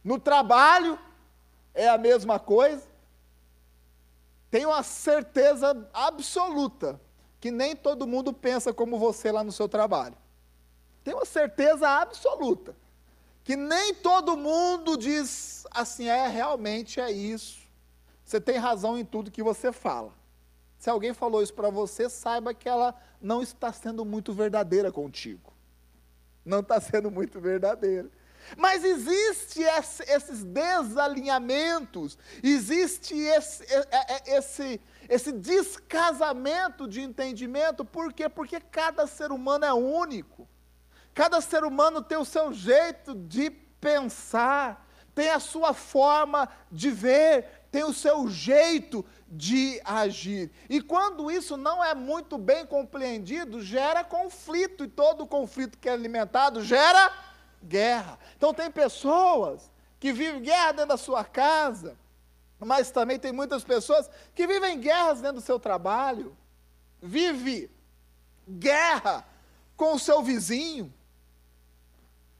No 0.03 0.19
trabalho, 0.19 0.99
é 1.73 1.87
a 1.87 1.97
mesma 1.97 2.39
coisa. 2.39 2.83
Tenho 4.49 4.71
a 4.71 4.83
certeza 4.83 5.89
absoluta 5.93 6.99
que 7.39 7.51
nem 7.51 7.75
todo 7.75 8.07
mundo 8.07 8.33
pensa 8.33 8.73
como 8.73 8.97
você 8.97 9.31
lá 9.31 9.43
no 9.43 9.51
seu 9.51 9.67
trabalho. 9.67 10.15
Tenho 11.03 11.21
a 11.21 11.25
certeza 11.25 11.87
absoluta 11.87 12.75
que 13.47 13.55
nem 13.55 13.93
todo 13.93 14.35
mundo 14.35 14.97
diz 14.97 15.65
assim, 15.71 16.09
é, 16.09 16.27
realmente 16.27 16.99
é 16.99 17.09
isso. 17.09 17.59
Você 18.25 18.41
tem 18.41 18.57
razão 18.57 18.97
em 18.97 19.05
tudo 19.05 19.31
que 19.31 19.41
você 19.41 19.71
fala. 19.71 20.11
Se 20.77 20.89
alguém 20.89 21.13
falou 21.13 21.41
isso 21.41 21.53
para 21.53 21.69
você, 21.69 22.09
saiba 22.09 22.53
que 22.53 22.69
ela 22.69 22.95
não 23.21 23.41
está 23.41 23.73
sendo 23.73 24.05
muito 24.05 24.33
verdadeira 24.33 24.91
contigo. 24.91 25.53
Não 26.45 26.59
está 26.59 26.79
sendo 26.79 27.09
muito 27.09 27.39
verdadeira. 27.39 28.09
Mas 28.55 28.83
existe 28.83 29.61
esses 29.61 30.43
desalinhamentos, 30.43 32.17
existe 32.41 33.17
esse, 33.17 33.65
esse, 34.25 34.79
esse 35.09 35.31
descasamento 35.33 36.87
de 36.87 37.01
entendimento, 37.01 37.83
por 37.83 38.13
quê? 38.13 38.29
Porque 38.29 38.61
cada 38.61 39.05
ser 39.07 39.31
humano 39.31 39.65
é 39.65 39.73
único, 39.73 40.47
cada 41.13 41.41
ser 41.41 41.63
humano 41.63 42.01
tem 42.01 42.17
o 42.17 42.23
seu 42.23 42.53
jeito 42.53 43.13
de 43.13 43.49
pensar, 43.49 44.87
tem 45.13 45.29
a 45.29 45.39
sua 45.39 45.73
forma 45.73 46.47
de 46.71 46.91
ver, 46.91 47.56
tem 47.71 47.83
o 47.83 47.93
seu 47.93 48.27
jeito 48.27 49.05
de 49.27 49.79
agir. 49.83 50.51
E 50.69 50.81
quando 50.81 51.29
isso 51.29 51.57
não 51.57 51.83
é 51.83 51.93
muito 51.93 52.37
bem 52.37 52.65
compreendido, 52.65 53.61
gera 53.61 54.03
conflito, 54.03 54.85
e 54.85 54.87
todo 54.87 55.27
conflito 55.27 55.77
que 55.77 55.89
é 55.89 55.91
alimentado 55.91 56.63
gera 56.63 57.11
guerra. 57.63 58.17
Então, 58.35 58.53
tem 58.53 58.71
pessoas 58.71 59.69
que 59.99 60.13
vivem 60.13 60.41
guerra 60.41 60.71
dentro 60.71 60.89
da 60.89 60.97
sua 60.97 61.23
casa, 61.23 61.97
mas 62.59 62.89
também 62.91 63.19
tem 63.19 63.31
muitas 63.31 63.63
pessoas 63.63 64.09
que 64.33 64.47
vivem 64.47 64.79
guerras 64.79 65.21
dentro 65.21 65.37
do 65.37 65.41
seu 65.41 65.59
trabalho, 65.59 66.35
vive 67.01 67.69
guerra 68.47 69.25
com 69.75 69.93
o 69.93 69.99
seu 69.99 70.23
vizinho, 70.23 70.93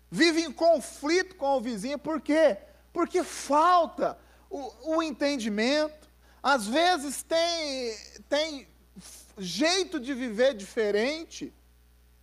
vive 0.10 0.42
em 0.42 0.52
conflito 0.52 1.36
com 1.36 1.58
o 1.58 1.62
vizinho, 1.62 2.00
por 2.00 2.22
quê? 2.22 2.58
Porque 2.94 3.24
falta 3.24 4.18
o, 4.50 4.96
o 4.98 5.04
entendimento, 5.04 6.08
às 6.42 6.68
vezes 6.68 7.24
tem, 7.24 7.96
tem 8.30 8.68
jeito 9.38 10.00
de 10.00 10.13
viver 10.13 10.54
diferente. 10.54 11.54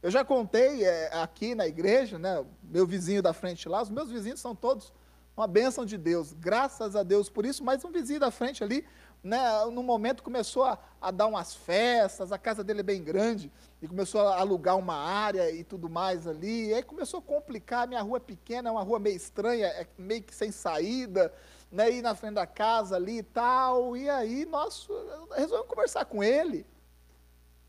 Eu 0.03 0.11
já 0.11 0.25
contei 0.25 0.85
é, 0.85 1.11
aqui 1.15 1.55
na 1.55 1.67
igreja, 1.67 2.19
né, 2.19 2.45
meu 2.63 2.87
vizinho 2.87 3.23
da 3.23 3.33
frente 3.33 3.69
lá, 3.69 3.83
os 3.83 3.91
meus 3.91 4.11
vizinhos 4.11 4.41
são 4.41 4.55
todos 4.55 4.93
uma 5.37 5.47
bênção 5.47 5.85
de 5.85 5.99
Deus, 5.99 6.33
graças 6.33 6.95
a 6.95 7.03
Deus 7.03 7.29
por 7.29 7.45
isso, 7.45 7.65
mas 7.65 7.85
um 7.85 7.91
vizinho 7.91 8.21
da 8.21 8.31
frente 8.31 8.63
ali, 8.63 8.87
né, 9.23 9.39
no 9.73 9.83
momento 9.83 10.23
começou 10.23 10.65
a, 10.65 10.79
a, 11.01 11.11
dar 11.11 11.27
umas 11.27 11.55
festas, 11.55 12.31
a 12.31 12.39
casa 12.39 12.63
dele 12.63 12.81
é 12.81 12.85
bem 12.85 13.03
grande, 13.03 13.51
e 13.83 13.89
começou 13.89 14.21
a 14.21 14.39
alugar 14.39 14.77
uma 14.77 14.95
área 14.95 15.51
e 15.51 15.65
tudo 15.65 15.89
mais 15.89 16.27
ali, 16.27 16.69
e 16.69 16.75
aí 16.75 16.83
começou 16.83 17.19
a 17.19 17.23
complicar, 17.23 17.89
minha 17.89 18.03
rua 18.03 18.19
é 18.19 18.21
pequena, 18.21 18.69
é 18.69 18.73
uma 18.73 18.83
rua 18.83 18.99
meio 18.99 19.17
estranha, 19.17 19.67
é 19.67 19.87
meio 19.99 20.23
que 20.23 20.35
sem 20.35 20.53
saída, 20.53 21.33
né, 21.75 21.91
ir 21.91 22.03
na 22.03 22.15
frente 22.15 22.35
da 22.35 22.47
casa 22.47 22.97
ali 22.97 23.19
e 23.19 23.23
tal. 23.23 23.97
E 23.97 24.09
aí 24.09 24.47
nós 24.47 24.89
resolvemos 25.35 25.69
conversar 25.69 26.05
com 26.05 26.23
ele. 26.23 26.65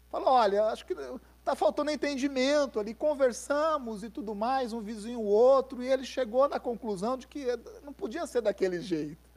Falou, 0.09 0.29
olha, 0.29 0.65
acho 0.67 0.85
que 0.85 0.95
tá 1.43 1.55
faltando 1.55 1.91
entendimento 1.91 2.79
ali, 2.79 2.93
conversamos 2.93 4.03
e 4.03 4.09
tudo 4.09 4.33
mais, 4.33 4.71
um 4.71 4.81
vizinho 4.81 5.19
o 5.19 5.25
outro, 5.25 5.83
e 5.83 5.87
ele 5.87 6.05
chegou 6.05 6.47
na 6.47 6.59
conclusão 6.59 7.17
de 7.17 7.27
que 7.27 7.45
não 7.83 7.91
podia 7.91 8.25
ser 8.25 8.41
daquele 8.41 8.81
jeito. 8.81 9.29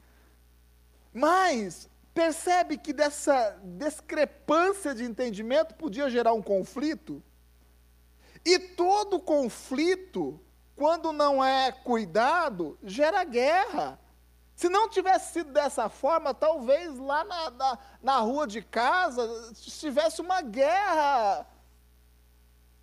Mas 1.13 1.89
percebe 2.13 2.77
que 2.77 2.93
dessa 2.93 3.59
discrepância 3.63 4.93
de 4.95 5.03
entendimento 5.03 5.75
podia 5.75 6.09
gerar 6.09 6.33
um 6.33 6.41
conflito? 6.41 7.21
E 8.45 8.57
todo 8.57 9.19
conflito, 9.19 10.39
quando 10.75 11.11
não 11.11 11.43
é 11.43 11.71
cuidado, 11.71 12.77
gera 12.83 13.23
guerra. 13.23 13.99
Se 14.59 14.67
não 14.67 14.89
tivesse 14.89 15.31
sido 15.31 15.53
dessa 15.53 15.87
forma, 15.87 16.33
talvez 16.33 16.99
lá 16.99 17.23
na, 17.23 17.49
na, 17.49 17.79
na 18.03 18.17
rua 18.17 18.45
de 18.45 18.61
casa 18.61 19.53
tivesse 19.53 20.19
uma 20.19 20.41
guerra 20.41 21.47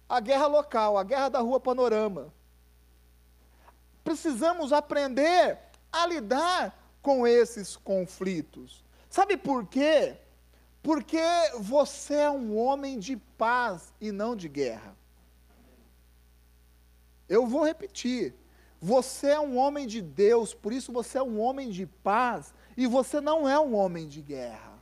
a 0.09 0.19
guerra 0.19 0.47
local, 0.47 0.97
a 0.97 1.05
guerra 1.05 1.29
da 1.29 1.41
rua 1.41 1.61
Panorama. 1.61 2.33
Precisamos 4.03 4.73
aprender 4.73 5.59
a 5.93 6.07
lidar 6.07 6.75
com 7.03 7.27
esses 7.27 7.77
conflitos. 7.77 8.83
Sabe 9.11 9.37
por 9.37 9.67
quê? 9.67 10.17
Porque 10.83 11.21
você 11.59 12.15
é 12.15 12.31
um 12.31 12.57
homem 12.57 12.99
de 12.99 13.19
paz 13.37 13.93
e 14.01 14.11
não 14.11 14.35
de 14.35 14.49
guerra. 14.49 14.97
Eu 17.29 17.47
vou 17.47 17.67
repetir. 17.67 18.35
Você 18.87 19.31
é 19.31 19.41
um 19.41 19.59
homem 19.59 19.85
de 19.85 20.01
Deus, 20.01 20.55
por 20.55 20.73
isso 20.73 20.93
você 20.93 21.19
é 21.19 21.23
um 21.23 21.41
homem 21.41 21.71
de 21.71 21.85
paz 21.85 22.55
e 22.77 22.87
você 22.87 23.21
não 23.21 23.49
é 23.49 23.59
um 23.59 23.75
homem 23.75 24.07
de 24.07 24.23
guerra. 24.23 24.75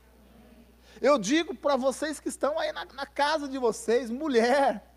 Eu 1.01 1.17
digo 1.17 1.55
para 1.55 1.75
vocês 1.75 2.19
que 2.19 2.29
estão 2.29 2.59
aí 2.59 2.71
na, 2.71 2.85
na 2.85 3.07
casa 3.07 3.47
de 3.47 3.57
vocês, 3.57 4.11
mulher, 4.11 4.95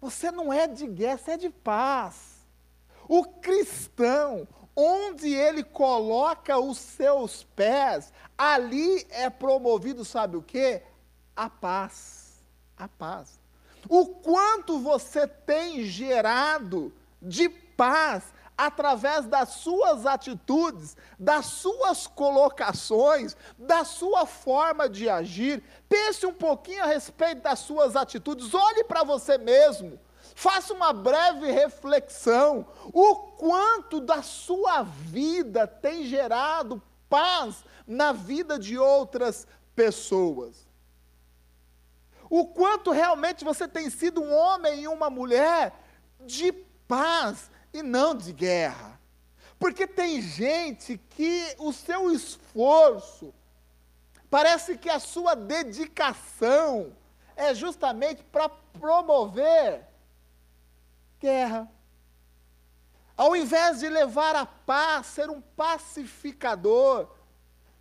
você 0.00 0.32
não 0.32 0.52
é 0.52 0.66
de 0.66 0.88
guerra, 0.88 1.18
você 1.18 1.30
é 1.30 1.36
de 1.36 1.50
paz. 1.50 2.44
O 3.08 3.22
cristão, 3.24 4.48
onde 4.74 5.32
ele 5.32 5.62
coloca 5.62 6.58
os 6.58 6.78
seus 6.78 7.44
pés, 7.54 8.12
ali 8.36 9.06
é 9.08 9.30
promovido, 9.30 10.04
sabe 10.04 10.36
o 10.36 10.42
que? 10.42 10.82
A 11.36 11.48
paz. 11.48 12.42
A 12.76 12.88
paz. 12.88 13.38
O 13.88 14.04
quanto 14.04 14.80
você 14.80 15.28
tem 15.28 15.84
gerado 15.84 16.92
de 17.22 17.48
paz 17.48 18.36
através 18.58 19.24
das 19.26 19.50
suas 19.50 20.04
atitudes, 20.04 20.96
das 21.16 21.46
suas 21.46 22.08
colocações, 22.08 23.36
da 23.56 23.84
sua 23.84 24.26
forma 24.26 24.88
de 24.88 25.08
agir. 25.08 25.62
Pense 25.88 26.26
um 26.26 26.34
pouquinho 26.34 26.82
a 26.82 26.86
respeito 26.86 27.42
das 27.42 27.60
suas 27.60 27.94
atitudes, 27.94 28.52
olhe 28.52 28.82
para 28.82 29.04
você 29.04 29.38
mesmo. 29.38 30.00
Faça 30.34 30.74
uma 30.74 30.92
breve 30.92 31.50
reflexão. 31.50 32.66
O 32.92 33.14
quanto 33.38 34.00
da 34.00 34.22
sua 34.22 34.82
vida 34.82 35.66
tem 35.66 36.04
gerado 36.04 36.82
paz 37.08 37.64
na 37.86 38.12
vida 38.12 38.58
de 38.58 38.76
outras 38.76 39.46
pessoas. 39.74 40.66
O 42.28 42.46
quanto 42.48 42.90
realmente 42.90 43.44
você 43.44 43.66
tem 43.66 43.88
sido 43.88 44.20
um 44.20 44.34
homem 44.34 44.82
e 44.82 44.88
uma 44.88 45.08
mulher 45.08 45.72
de 46.20 46.52
paz, 46.86 47.50
e 47.78 47.82
não 47.82 48.14
de 48.14 48.32
guerra. 48.32 48.98
Porque 49.58 49.86
tem 49.86 50.20
gente 50.20 50.98
que 51.10 51.54
o 51.58 51.72
seu 51.72 52.12
esforço, 52.12 53.34
parece 54.30 54.76
que 54.78 54.88
a 54.88 55.00
sua 55.00 55.34
dedicação 55.34 56.92
é 57.36 57.54
justamente 57.54 58.22
para 58.24 58.48
promover 58.48 59.84
guerra. 61.18 61.70
Ao 63.16 63.34
invés 63.34 63.80
de 63.80 63.88
levar 63.88 64.36
a 64.36 64.46
paz, 64.46 65.06
ser 65.06 65.28
um 65.28 65.40
pacificador, 65.40 67.08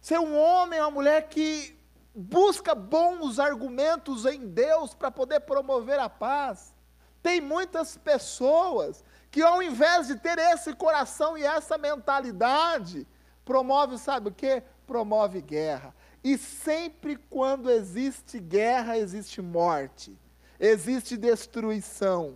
ser 0.01 0.20
um 0.20 0.36
homem, 0.36 0.80
uma 0.80 0.89
mulher 0.89 1.27
que 1.27 1.77
busca 2.16 2.74
bons 2.74 3.38
argumentos 3.38 4.26
em 4.26 4.48
Deus 4.48 4.95
para 4.95 5.12
poder 5.12 5.41
promover 5.41 6.00
a 6.00 6.10
paz. 6.10 6.74
Tem 7.21 7.39
muitas 7.39 7.95
pessoas 7.98 9.04
que 9.38 9.43
ao 9.43 9.62
invés 9.62 10.08
de 10.08 10.15
ter 10.15 10.39
esse 10.39 10.73
coração 10.73 11.38
e 11.38 11.43
essa 11.43 11.78
mentalidade, 11.78 13.06
promove, 13.45 14.00
sabe 14.00 14.30
o 14.30 14.32
que? 14.32 14.63
Promove 14.88 15.43
guerra. 15.43 15.93
E 16.23 16.39
sempre 16.39 17.15
quando 17.15 17.69
existe 17.69 18.39
guerra, 18.39 18.97
existe 18.97 19.39
morte, 19.39 20.17
existe 20.60 21.15
destruição. 21.15 22.34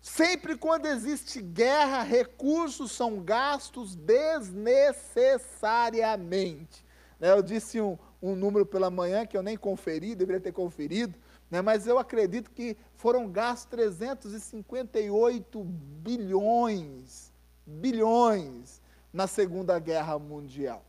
Sempre 0.00 0.56
quando 0.56 0.86
existe 0.86 1.42
guerra, 1.42 2.04
recursos 2.04 2.92
são 2.92 3.20
gastos 3.20 3.96
desnecessariamente. 3.96 6.86
Eu 7.20 7.42
disse 7.42 7.80
um, 7.80 7.98
um 8.22 8.36
número 8.36 8.64
pela 8.64 8.90
manhã 8.90 9.26
que 9.26 9.36
eu 9.36 9.42
nem 9.42 9.56
conferi, 9.56 10.14
deveria 10.14 10.40
ter 10.40 10.52
conferido, 10.52 11.18
né, 11.54 11.62
mas 11.62 11.86
eu 11.86 12.00
acredito 12.00 12.50
que 12.50 12.76
foram 12.96 13.30
gastos 13.30 13.66
358 13.66 15.62
bilhões, 15.62 17.32
bilhões 17.64 18.82
na 19.12 19.28
Segunda 19.28 19.78
Guerra 19.78 20.18
Mundial. 20.18 20.84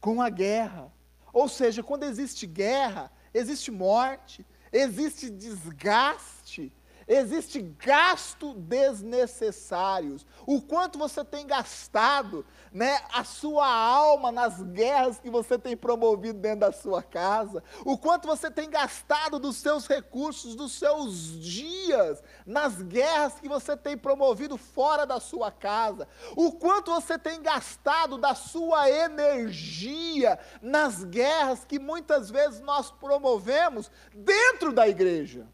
Com 0.00 0.22
a 0.22 0.30
guerra. 0.30 0.92
Ou 1.32 1.48
seja, 1.48 1.82
quando 1.82 2.04
existe 2.04 2.46
guerra, 2.46 3.10
existe 3.34 3.72
morte, 3.72 4.46
existe 4.72 5.28
desgaste, 5.28 6.72
existe 7.12 7.60
gasto 7.60 8.54
desnecessários. 8.54 10.26
O 10.46 10.60
quanto 10.60 10.98
você 10.98 11.24
tem 11.24 11.46
gastado, 11.46 12.44
né, 12.72 13.00
a 13.12 13.22
sua 13.22 13.68
alma 13.68 14.32
nas 14.32 14.62
guerras 14.62 15.18
que 15.18 15.30
você 15.30 15.58
tem 15.58 15.76
promovido 15.76 16.38
dentro 16.38 16.60
da 16.60 16.72
sua 16.72 17.02
casa, 17.02 17.62
o 17.84 17.98
quanto 17.98 18.26
você 18.26 18.50
tem 18.50 18.70
gastado 18.70 19.38
dos 19.38 19.56
seus 19.56 19.86
recursos, 19.86 20.54
dos 20.54 20.72
seus 20.72 21.38
dias 21.38 22.22
nas 22.46 22.80
guerras 22.80 23.38
que 23.38 23.48
você 23.48 23.76
tem 23.76 23.96
promovido 23.96 24.56
fora 24.56 25.04
da 25.04 25.20
sua 25.20 25.50
casa, 25.50 26.08
o 26.34 26.52
quanto 26.52 26.90
você 26.90 27.18
tem 27.18 27.42
gastado 27.42 28.16
da 28.16 28.34
sua 28.34 28.90
energia 28.90 30.38
nas 30.60 31.04
guerras 31.04 31.64
que 31.64 31.78
muitas 31.78 32.30
vezes 32.30 32.60
nós 32.60 32.90
promovemos 32.90 33.90
dentro 34.14 34.72
da 34.72 34.88
igreja. 34.88 35.46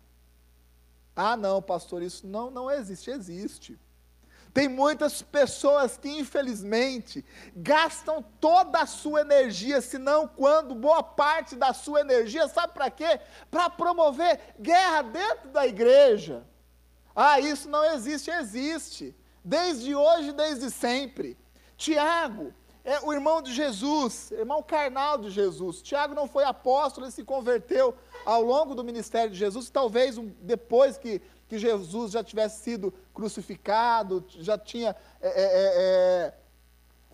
Ah, 1.21 1.37
não, 1.37 1.61
pastor, 1.61 2.01
isso 2.01 2.29
não, 2.29 2.49
não 2.49 2.71
existe. 2.71 3.11
Existe. 3.11 3.77
Tem 4.55 4.69
muitas 4.69 5.21
pessoas 5.21 5.97
que, 5.97 6.09
infelizmente, 6.09 7.25
gastam 7.57 8.23
toda 8.41 8.79
a 8.79 8.87
sua 8.87 9.23
energia, 9.23 9.81
se 9.81 9.99
não 9.99 10.29
quando 10.29 10.77
boa 10.77 11.03
parte 11.03 11.57
da 11.57 11.73
sua 11.73 12.03
energia, 12.03 12.47
sabe 12.47 12.73
para 12.73 12.89
quê? 12.89 13.21
Para 13.51 13.69
promover 13.69 14.55
guerra 14.61 15.03
dentro 15.03 15.49
da 15.51 15.67
igreja. 15.67 16.47
Ah, 17.17 17.41
isso 17.41 17.69
não 17.69 17.85
existe, 17.85 18.31
existe. 18.31 19.13
Desde 19.45 19.97
hoje, 19.97 20.31
desde 20.33 20.71
sempre. 20.71 21.37
Tiago, 21.77 22.55
é 22.85 23.01
o 23.01 23.13
irmão 23.13 23.43
de 23.43 23.53
Jesus, 23.53 24.31
irmão 24.31 24.63
carnal 24.63 25.19
de 25.19 25.31
Jesus. 25.31 25.83
Tiago 25.83 26.15
não 26.15 26.27
foi 26.27 26.45
apóstolo, 26.45 27.07
ele 27.07 27.13
se 27.13 27.25
converteu 27.25 27.95
ao 28.25 28.43
longo 28.43 28.75
do 28.75 28.85
ministério 28.85 29.31
de 29.31 29.37
Jesus, 29.37 29.69
talvez 29.71 30.17
um, 30.17 30.33
depois 30.41 30.97
que, 30.97 31.21
que 31.49 31.59
Jesus 31.59 32.13
já 32.13 32.23
tivesse 32.25 32.63
sido 32.63 32.93
crucificado, 33.13 34.25
já 34.29 34.57
tinha 34.57 34.97
é, 35.21 35.29
é, 35.29 35.33
é, 35.33 35.73
é, 36.25 36.35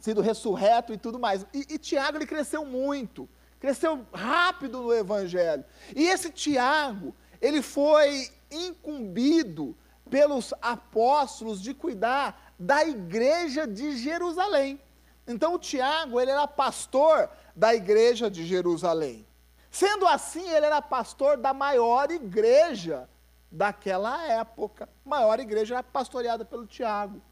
sido 0.01 0.21
ressurreto 0.21 0.93
e 0.93 0.97
tudo 0.97 1.19
mais. 1.19 1.47
E, 1.53 1.67
e 1.71 1.79
Tiago 1.79 2.19
ele 2.19 2.27
cresceu 2.27 2.65
muito, 2.65 3.29
cresceu 3.59 4.07
rápido 4.13 4.83
no 4.83 4.93
Evangelho. 4.93 5.65
E 5.95 6.05
esse 6.05 6.31
Tiago, 6.31 7.15
ele 7.41 7.63
foi 7.63 8.31
incumbido 8.51 9.77
pelos 10.11 10.53
apóstolos 10.61 11.61
de 11.61 11.75
cuidar 11.75 12.55
da 12.59 12.85
igreja 12.85 13.67
de 13.67 13.97
Jerusalém. 13.97 14.79
Então 15.27 15.55
o 15.55 15.59
Tiago, 15.59 16.21
ele 16.21 16.31
era 16.31 16.47
pastor 16.47 17.31
da 17.57 17.75
igreja 17.75 18.31
de 18.31 18.45
Jerusalém. 18.45 19.27
Sendo 19.71 20.07
assim, 20.07 20.49
ele 20.49 20.67
era 20.67 20.81
pastor 20.81 21.37
da 21.37 21.53
maior 21.53 22.11
igreja 22.11 23.09
daquela 23.51 24.23
época. 24.27 24.89
A 25.05 25.09
maior 25.09 25.41
igreja 25.41 25.75
era 25.75 25.83
pastoreada 25.83 26.45
pelo 26.45 26.67
Tiago. 26.67 27.23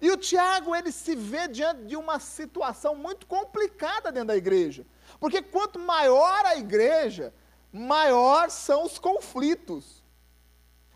E 0.00 0.10
o 0.10 0.16
Tiago, 0.16 0.74
ele 0.74 0.92
se 0.92 1.14
vê 1.14 1.48
diante 1.48 1.84
de 1.84 1.96
uma 1.96 2.18
situação 2.18 2.94
muito 2.94 3.26
complicada 3.26 4.12
dentro 4.12 4.28
da 4.28 4.36
igreja. 4.36 4.86
Porque 5.18 5.40
quanto 5.40 5.78
maior 5.78 6.44
a 6.44 6.56
igreja, 6.56 7.32
maior 7.72 8.50
são 8.50 8.84
os 8.84 8.98
conflitos. 8.98 10.04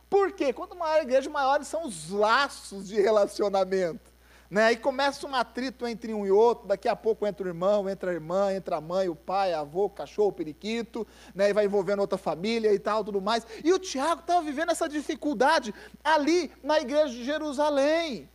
Por 0.09 0.33
quê? 0.33 0.53
Quanto 0.53 0.77
maior 0.77 0.99
a 0.99 1.03
igreja, 1.03 1.31
maiores 1.31 1.69
são 1.69 1.87
os 1.87 2.11
laços 2.11 2.89
de 2.89 3.01
relacionamento. 3.01 4.10
Né? 4.51 4.73
E 4.73 4.77
começa 4.77 5.25
um 5.29 5.35
atrito 5.35 5.87
entre 5.87 6.13
um 6.13 6.27
e 6.27 6.31
outro, 6.31 6.67
daqui 6.67 6.89
a 6.89 6.97
pouco 6.97 7.25
entra 7.25 7.47
o 7.47 7.49
irmão, 7.49 7.89
entra 7.89 8.11
a 8.11 8.15
irmã, 8.15 8.53
entra 8.53 8.79
a 8.79 8.81
mãe, 8.81 9.09
o 9.09 9.15
pai, 9.15 9.53
a 9.53 9.61
avô, 9.61 9.85
o 9.85 9.91
cachorro, 9.91 10.31
o 10.31 10.33
periquito, 10.33 11.07
né? 11.33 11.51
e 11.51 11.53
vai 11.53 11.67
envolvendo 11.67 12.01
outra 12.01 12.19
família 12.19 12.75
e 12.75 12.79
tal, 12.79 13.05
tudo 13.05 13.21
mais. 13.21 13.47
E 13.63 13.73
o 13.73 13.79
Tiago 13.79 14.23
estava 14.23 14.43
vivendo 14.43 14.73
essa 14.73 14.89
dificuldade 14.89 15.73
ali 16.03 16.51
na 16.65 16.81
igreja 16.81 17.15
de 17.15 17.25
Jerusalém. 17.25 18.29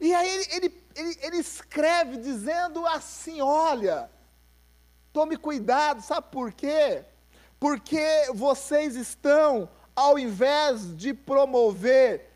E 0.00 0.12
aí 0.12 0.28
ele, 0.28 0.46
ele, 0.50 0.82
ele, 0.96 1.18
ele 1.22 1.36
escreve 1.36 2.16
dizendo 2.16 2.84
assim: 2.86 3.40
olha, 3.40 4.10
tome 5.12 5.36
cuidado, 5.36 6.02
sabe 6.02 6.26
por 6.30 6.52
quê? 6.52 7.04
Porque 7.60 8.26
vocês 8.34 8.96
estão, 8.96 9.68
ao 9.94 10.18
invés 10.18 10.96
de 10.96 11.14
promover 11.14 12.30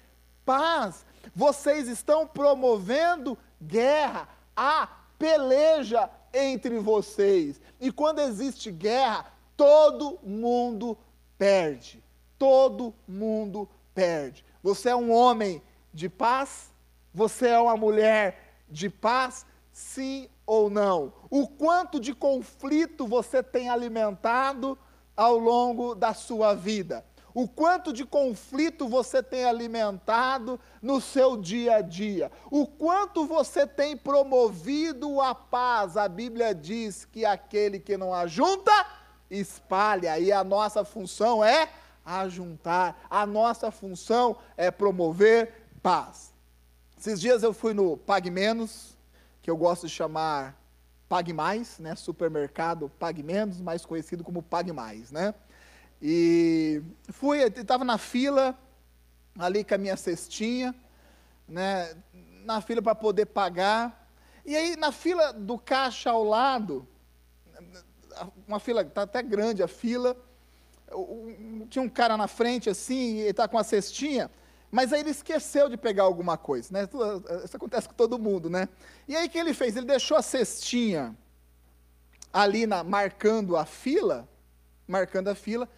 paz, 0.45 1.05
vocês 1.35 1.89
estão 1.89 2.27
promovendo 2.27 3.37
guerra, 3.61 4.29
a 4.55 4.89
peleja 5.19 6.11
entre 6.33 6.79
vocês. 6.79 7.61
E 7.81 7.91
quando 7.91 8.21
existe 8.21 8.71
guerra, 8.71 9.27
todo 9.57 10.19
mundo 10.23 10.97
perde. 11.39 12.03
Todo 12.39 12.95
mundo 13.09 13.69
perde. 13.95 14.45
Você 14.63 14.91
é 14.91 14.97
um 14.97 15.11
homem 15.13 15.63
de 15.93 16.09
paz? 16.09 16.71
Você 17.15 17.49
é 17.49 17.59
uma 17.59 17.77
mulher 17.77 18.53
de 18.69 18.91
paz? 18.91 19.47
Sim 19.73 20.29
ou 20.45 20.69
não? 20.69 21.13
O 21.31 21.49
quanto 21.49 21.99
de 21.99 22.15
conflito 22.15 23.07
você 23.07 23.43
tem 23.43 23.69
alimentado 23.69 24.79
ao 25.17 25.39
longo 25.39 25.95
da 25.95 26.13
sua 26.13 26.55
vida? 26.55 27.05
O 27.37 27.47
quanto 27.47 27.93
de 27.93 28.03
conflito 28.03 28.89
você 28.89 29.23
tem 29.23 29.45
alimentado 29.45 30.59
no 30.81 31.03
seu 31.03 31.37
dia 31.37 31.77
a 31.77 31.81
dia, 31.83 32.33
o 32.51 32.67
quanto 32.67 33.27
você 33.27 33.67
tem 33.67 33.95
promovido 33.95 35.21
a 35.21 35.35
paz. 35.35 35.99
A 35.99 36.09
Bíblia 36.09 36.55
diz 36.55 37.05
que 37.05 37.27
aquele 37.27 37.79
que 37.79 37.95
não 37.99 38.15
ajunta, 38.15 38.73
espalha, 39.31 40.19
e 40.19 40.33
a 40.33 40.43
nossa 40.43 40.83
função 40.83 41.45
é 41.45 41.69
ajuntar, 42.07 43.07
a 43.11 43.27
nossa 43.27 43.71
função 43.71 44.39
é 44.57 44.71
promover 44.71 45.69
paz. 45.83 46.33
Esses 46.99 47.21
dias 47.21 47.43
eu 47.43 47.53
fui 47.53 47.75
no 47.75 47.99
Pague 47.99 48.31
Menos, 48.31 48.97
que 49.43 49.51
eu 49.51 49.59
gosto 49.59 49.87
de 49.87 49.93
chamar 49.93 50.59
Pague 51.07 51.35
Mais, 51.35 51.79
né? 51.81 51.95
Supermercado 51.97 52.91
Pague 52.99 53.23
Menos, 53.23 53.61
mais 53.61 53.85
conhecido 53.85 54.25
como 54.25 54.43
Pague 54.43 54.73
Mais, 54.73 55.13
né? 55.13 55.35
E 56.01 56.83
fui, 57.11 57.43
estava 57.43 57.85
na 57.85 57.99
fila, 57.99 58.57
ali 59.39 59.65
com 59.65 59.75
a 59.75 59.79
minha 59.79 59.97
cestinha, 59.97 60.75
né, 61.49 61.95
na 62.45 62.61
fila 62.61 62.83
para 62.83 62.95
poder 62.95 63.27
pagar. 63.27 64.09
E 64.45 64.55
aí, 64.55 64.77
na 64.77 64.93
fila 64.93 65.33
do 65.33 65.59
caixa 65.59 66.11
ao 66.11 66.23
lado, 66.23 66.87
uma 68.47 68.61
fila, 68.61 68.83
está 68.83 69.03
até 69.03 69.23
grande 69.23 69.63
a 69.63 69.69
fila, 69.69 70.17
tinha 71.69 71.83
um 71.83 71.89
cara 71.89 72.17
na 72.17 72.29
frente 72.29 72.71
assim, 72.71 73.19
ele 73.19 73.31
está 73.31 73.49
com 73.49 73.59
a 73.59 73.65
cestinha, 73.65 74.31
mas 74.71 74.93
aí 74.93 75.01
ele 75.01 75.11
esqueceu 75.11 75.69
de 75.69 75.77
pegar 75.77 76.05
alguma 76.05 76.37
coisa, 76.37 76.69
né? 76.73 76.89
Isso 77.45 77.57
acontece 77.57 77.89
com 77.89 77.95
todo 77.95 78.19
mundo, 78.19 78.49
né? 78.49 78.69
E 79.09 79.17
aí 79.17 79.27
o 79.27 79.31
que 79.31 79.39
ele 79.39 79.55
fez? 79.55 79.77
Ele 79.77 79.87
deixou 79.87 80.17
a 80.17 80.23
cestinha 80.23 81.17
ali 82.33 82.67
na, 82.67 82.85
marcando 82.85 83.57
a 83.57 83.65
fila, 83.65 84.29
marcando 84.87 85.29
a 85.29 85.35
fila, 85.35 85.69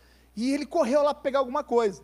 e 0.44 0.54
ele 0.54 0.64
correu 0.64 1.02
lá 1.02 1.12
para 1.12 1.22
pegar 1.22 1.40
alguma 1.40 1.64
coisa. 1.64 2.00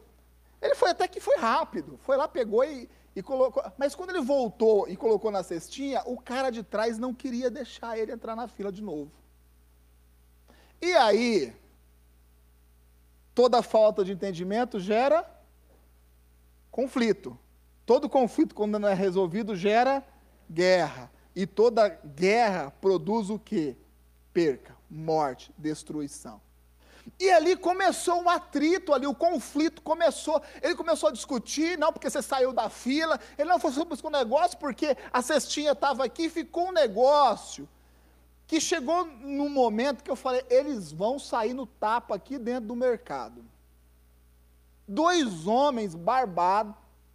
Ele 0.61 0.75
foi 0.75 0.91
até 0.91 1.07
que 1.07 1.21
foi 1.21 1.37
rápido, 1.37 1.97
foi 2.03 2.17
lá, 2.17 2.27
pegou 2.27 2.65
e, 2.65 2.89
e 3.15 3.23
colocou. 3.23 3.63
Mas 3.79 3.95
quando 3.95 4.11
ele 4.11 4.23
voltou 4.23 4.89
e 4.89 4.97
colocou 4.97 5.31
na 5.31 5.45
cestinha, 5.45 6.03
o 6.05 6.21
cara 6.21 6.51
de 6.51 6.65
trás 6.65 6.99
não 6.99 7.15
queria 7.15 7.49
deixar 7.49 7.97
ele 7.97 8.11
entrar 8.11 8.35
na 8.35 8.49
fila 8.49 8.73
de 8.73 8.83
novo. 8.83 9.13
E 10.83 10.93
aí, 10.95 11.55
toda 13.35 13.63
falta 13.63 14.05
de 14.05 14.13
entendimento 14.13 14.81
gera 14.81 15.25
conflito. 16.73 17.39
Todo 17.87 18.09
conflito, 18.09 18.53
quando 18.53 18.81
não 18.81 18.89
é 18.89 18.95
resolvido, 18.95 19.55
gera 19.55 20.05
guerra. 20.51 21.09
E 21.37 21.47
toda 21.47 21.89
guerra 21.89 22.73
produz 22.81 23.31
o 23.31 23.39
quê? 23.39 23.77
Perca, 24.33 24.75
morte, 24.91 25.55
destruição. 25.57 26.41
E 27.19 27.31
ali 27.31 27.57
começou 27.57 28.23
um 28.23 28.29
atrito 28.29 28.93
ali, 28.93 29.07
o 29.07 29.15
conflito 29.15 29.83
começou. 29.83 30.43
Ele 30.63 30.75
começou 30.75 31.09
a 31.09 31.13
discutir, 31.13 31.79
não 31.79 31.93
porque 31.93 32.09
você 32.09 32.23
saiu 32.23 32.53
da 32.53 32.69
fila, 32.69 33.21
ele 33.39 33.49
não 33.49 33.59
foi 33.59 33.73
sobre 33.73 33.97
o 34.03 34.11
negócio 34.11 34.59
porque 34.59 34.97
a 35.13 35.23
cestinha 35.23 35.73
estava 35.73 36.05
aqui, 36.05 36.29
ficou 36.29 36.69
um 36.69 36.73
negócio 36.73 37.69
que 38.47 38.61
chegou 38.61 39.07
no 39.07 39.49
momento 39.49 40.03
que 40.03 40.11
eu 40.11 40.17
falei, 40.17 40.45
eles 40.51 40.93
vão 40.93 41.19
sair 41.19 41.55
no 41.55 41.67
tapa 41.67 42.15
aqui 42.15 42.39
dentro 42.39 42.69
do 42.69 42.77
mercado. 42.77 43.45
Dois 44.87 45.47
homens 45.47 45.95
barbados, 45.95 46.75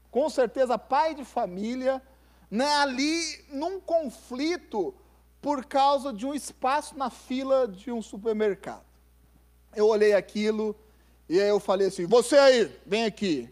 com 0.10 0.28
certeza 0.30 0.78
pai 0.78 1.13
de 1.13 1.23
família, 1.23 2.02
né, 2.49 2.67
ali 2.78 3.45
num 3.49 3.80
conflito 3.80 4.93
por 5.39 5.65
causa 5.65 6.12
de 6.12 6.25
um 6.25 6.34
espaço 6.34 6.97
na 6.97 7.10
fila 7.10 7.67
de 7.67 7.91
um 7.91 8.02
supermercado. 8.02 8.88
Eu 9.75 9.88
olhei 9.88 10.13
aquilo 10.13 10.75
e 11.29 11.39
aí 11.39 11.47
eu 11.47 11.60
falei 11.60 11.88
assim: 11.88 12.05
Você 12.08 12.36
aí, 12.38 12.75
vem 12.86 13.05
aqui. 13.05 13.49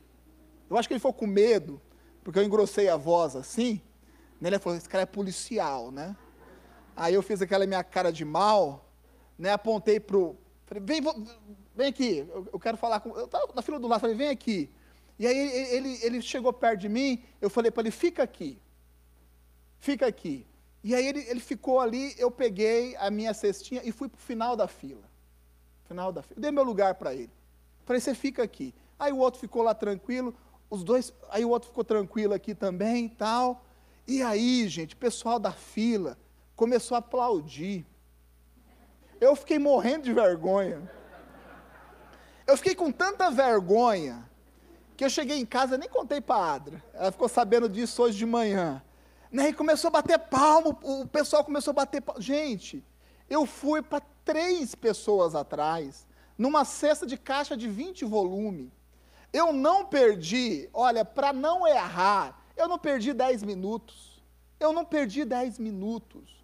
Eu 0.69 0.77
acho 0.77 0.87
que 0.87 0.93
ele 0.93 0.99
ficou 0.99 1.13
com 1.13 1.27
medo, 1.27 1.79
porque 2.23 2.39
eu 2.39 2.43
engrossei 2.43 2.89
a 2.89 2.97
voz 2.97 3.35
assim. 3.35 3.79
Né? 4.41 4.49
Ele 4.49 4.59
falou: 4.59 4.77
Esse 4.77 4.89
cara 4.89 5.03
é 5.03 5.05
policial, 5.05 5.91
né? 5.91 6.15
Aí 6.95 7.13
eu 7.13 7.21
fiz 7.21 7.41
aquela 7.41 7.67
minha 7.67 7.83
cara 7.83 8.11
de 8.11 8.25
mal, 8.25 8.89
né? 9.37 9.51
apontei 9.51 9.99
para 9.99 10.17
o. 10.17 10.35
Falei: 10.65 10.83
Vem, 10.83 11.01
vem 11.75 11.87
aqui, 11.87 12.25
eu, 12.29 12.47
eu 12.53 12.59
quero 12.59 12.77
falar 12.77 12.99
com. 12.99 13.11
Eu 13.15 13.25
estava 13.25 13.47
na 13.53 13.61
fila 13.61 13.79
do 13.79 13.87
lado, 13.87 14.01
falei: 14.01 14.15
Vem 14.15 14.29
aqui. 14.29 14.71
E 15.19 15.25
aí 15.25 15.37
ele, 15.37 15.75
ele, 15.75 15.99
ele 16.03 16.21
chegou 16.21 16.51
perto 16.51 16.81
de 16.81 16.89
mim, 16.89 17.23
eu 17.39 17.49
falei 17.49 17.69
para 17.69 17.83
ele: 17.83 17.91
Fica 17.91 18.23
aqui. 18.23 18.59
Fica 19.77 20.07
aqui. 20.07 20.47
E 20.83 20.95
aí 20.95 21.05
ele, 21.05 21.19
ele 21.27 21.39
ficou 21.39 21.79
ali, 21.79 22.15
eu 22.17 22.31
peguei 22.31 22.95
a 22.97 23.11
minha 23.11 23.33
cestinha 23.33 23.81
e 23.83 23.91
fui 23.91 24.09
para 24.09 24.17
o 24.17 24.21
final 24.21 24.55
da 24.55 24.67
fila. 24.67 25.06
Final 25.87 26.11
da 26.11 26.21
fila. 26.21 26.39
Dei 26.39 26.51
meu 26.51 26.63
lugar 26.63 26.95
para 26.95 27.13
ele. 27.13 27.31
Falei, 27.85 27.99
você 27.99 28.13
fica 28.13 28.43
aqui. 28.43 28.73
Aí 28.99 29.11
o 29.11 29.17
outro 29.17 29.39
ficou 29.39 29.63
lá 29.63 29.73
tranquilo, 29.73 30.35
os 30.69 30.83
dois, 30.83 31.13
aí 31.29 31.45
o 31.45 31.49
outro 31.49 31.69
ficou 31.69 31.83
tranquilo 31.83 32.33
aqui 32.33 32.53
também 32.53 33.05
e 33.05 33.09
tal. 33.09 33.63
E 34.07 34.21
aí, 34.21 34.67
gente, 34.67 34.95
o 34.95 34.97
pessoal 34.97 35.39
da 35.39 35.51
fila 35.51 36.17
começou 36.55 36.95
a 36.95 36.99
aplaudir. 36.99 37.85
Eu 39.19 39.35
fiquei 39.35 39.59
morrendo 39.59 40.03
de 40.03 40.13
vergonha. 40.13 40.89
Eu 42.45 42.57
fiquei 42.57 42.75
com 42.75 42.91
tanta 42.91 43.29
vergonha 43.29 44.27
que 44.95 45.05
eu 45.05 45.09
cheguei 45.09 45.37
em 45.37 45.45
casa 45.45 45.77
nem 45.77 45.87
contei 45.87 46.19
para 46.19 46.35
a 46.35 46.53
Adra. 46.55 46.83
Ela 46.93 47.11
ficou 47.11 47.29
sabendo 47.29 47.69
disso 47.69 48.01
hoje 48.01 48.17
de 48.17 48.25
manhã. 48.25 48.81
Né, 49.31 49.49
e 49.49 49.53
começou 49.53 49.89
a 49.89 49.91
bater 49.91 50.17
palmo, 50.17 50.77
o 50.81 51.05
pessoal 51.05 51.43
começou 51.43 51.71
a 51.71 51.75
bater 51.75 52.01
palmo. 52.01 52.21
Gente, 52.21 52.83
eu 53.29 53.45
fui 53.45 53.81
para 53.81 54.01
três 54.27 54.75
pessoas 54.75 55.33
atrás, 55.33 56.05
numa 56.37 56.65
cesta 56.65 57.07
de 57.07 57.17
caixa 57.17 57.55
de 57.55 57.67
20 57.69 58.03
volumes. 58.03 58.69
Eu 59.31 59.53
não 59.53 59.85
perdi, 59.85 60.69
olha, 60.73 61.05
para 61.05 61.31
não 61.31 61.65
errar, 61.65 62.37
eu 62.57 62.67
não 62.67 62.77
perdi 62.77 63.13
10 63.13 63.43
minutos. 63.43 64.21
Eu 64.59 64.73
não 64.73 64.83
perdi 64.83 65.23
10 65.23 65.59
minutos. 65.59 66.37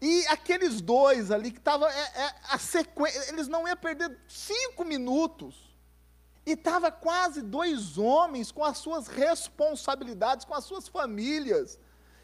E 0.00 0.26
aqueles 0.28 0.80
dois 0.80 1.30
ali 1.30 1.50
que 1.50 1.58
estavam, 1.58 1.88
é, 1.88 2.00
é, 2.14 2.34
a 2.50 2.58
sequência, 2.58 3.28
eles 3.28 3.48
não 3.48 3.68
iam 3.68 3.76
perder 3.76 4.18
cinco 4.26 4.84
minutos. 4.84 5.54
E 6.44 6.52
estava 6.52 6.90
quase 6.90 7.42
dois 7.42 7.98
homens 7.98 8.50
com 8.50 8.64
as 8.64 8.78
suas 8.78 9.08
responsabilidades, 9.08 10.44
com 10.44 10.54
as 10.54 10.64
suas 10.64 10.88
famílias, 10.88 11.78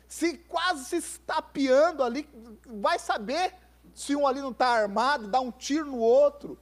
se 0.06 0.38
quase 0.38 0.84
se 0.84 0.96
estapeando 0.96 2.02
ali, 2.02 2.28
vai 2.66 2.98
saber 2.98 3.54
se 3.94 4.16
um 4.16 4.26
ali 4.26 4.40
não 4.40 4.50
está 4.50 4.68
armado, 4.68 5.28
dá 5.28 5.40
um 5.40 5.50
tiro 5.50 5.86
no 5.86 5.98
outro. 5.98 6.58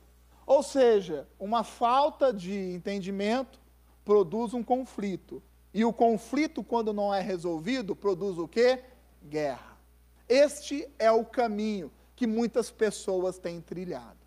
Ou 0.46 0.62
seja, 0.62 1.28
uma 1.38 1.62
falta 1.62 2.32
de 2.32 2.52
entendimento 2.72 3.60
produz 4.04 4.52
um 4.52 4.62
conflito. 4.62 5.42
E 5.72 5.84
o 5.84 5.92
conflito, 5.92 6.64
quando 6.64 6.92
não 6.92 7.14
é 7.14 7.20
resolvido, 7.20 7.94
produz 7.94 8.38
o 8.38 8.48
quê? 8.48 8.82
Guerra. 9.22 9.78
Este 10.28 10.88
é 10.98 11.10
o 11.10 11.24
caminho 11.24 11.92
que 12.16 12.26
muitas 12.26 12.70
pessoas 12.70 13.38
têm 13.38 13.60
trilhado. 13.60 14.18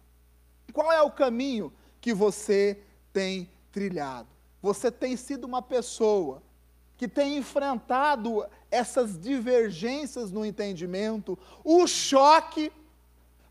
Qual 0.72 0.92
é 0.92 1.02
o 1.02 1.12
caminho 1.12 1.72
que 2.00 2.13
você 2.13 2.80
tem 3.12 3.50
trilhado? 3.72 4.30
Você 4.62 4.89
tem 4.89 5.18
sido 5.18 5.44
uma 5.44 5.62
pessoa 5.62 6.42
que 6.98 7.08
tem 7.08 7.38
enfrentado 7.38 8.46
essas 8.72 9.20
divergências 9.20 10.32
no 10.32 10.46
entendimento, 10.46 11.38
o 11.63 11.86
choque 11.86 12.72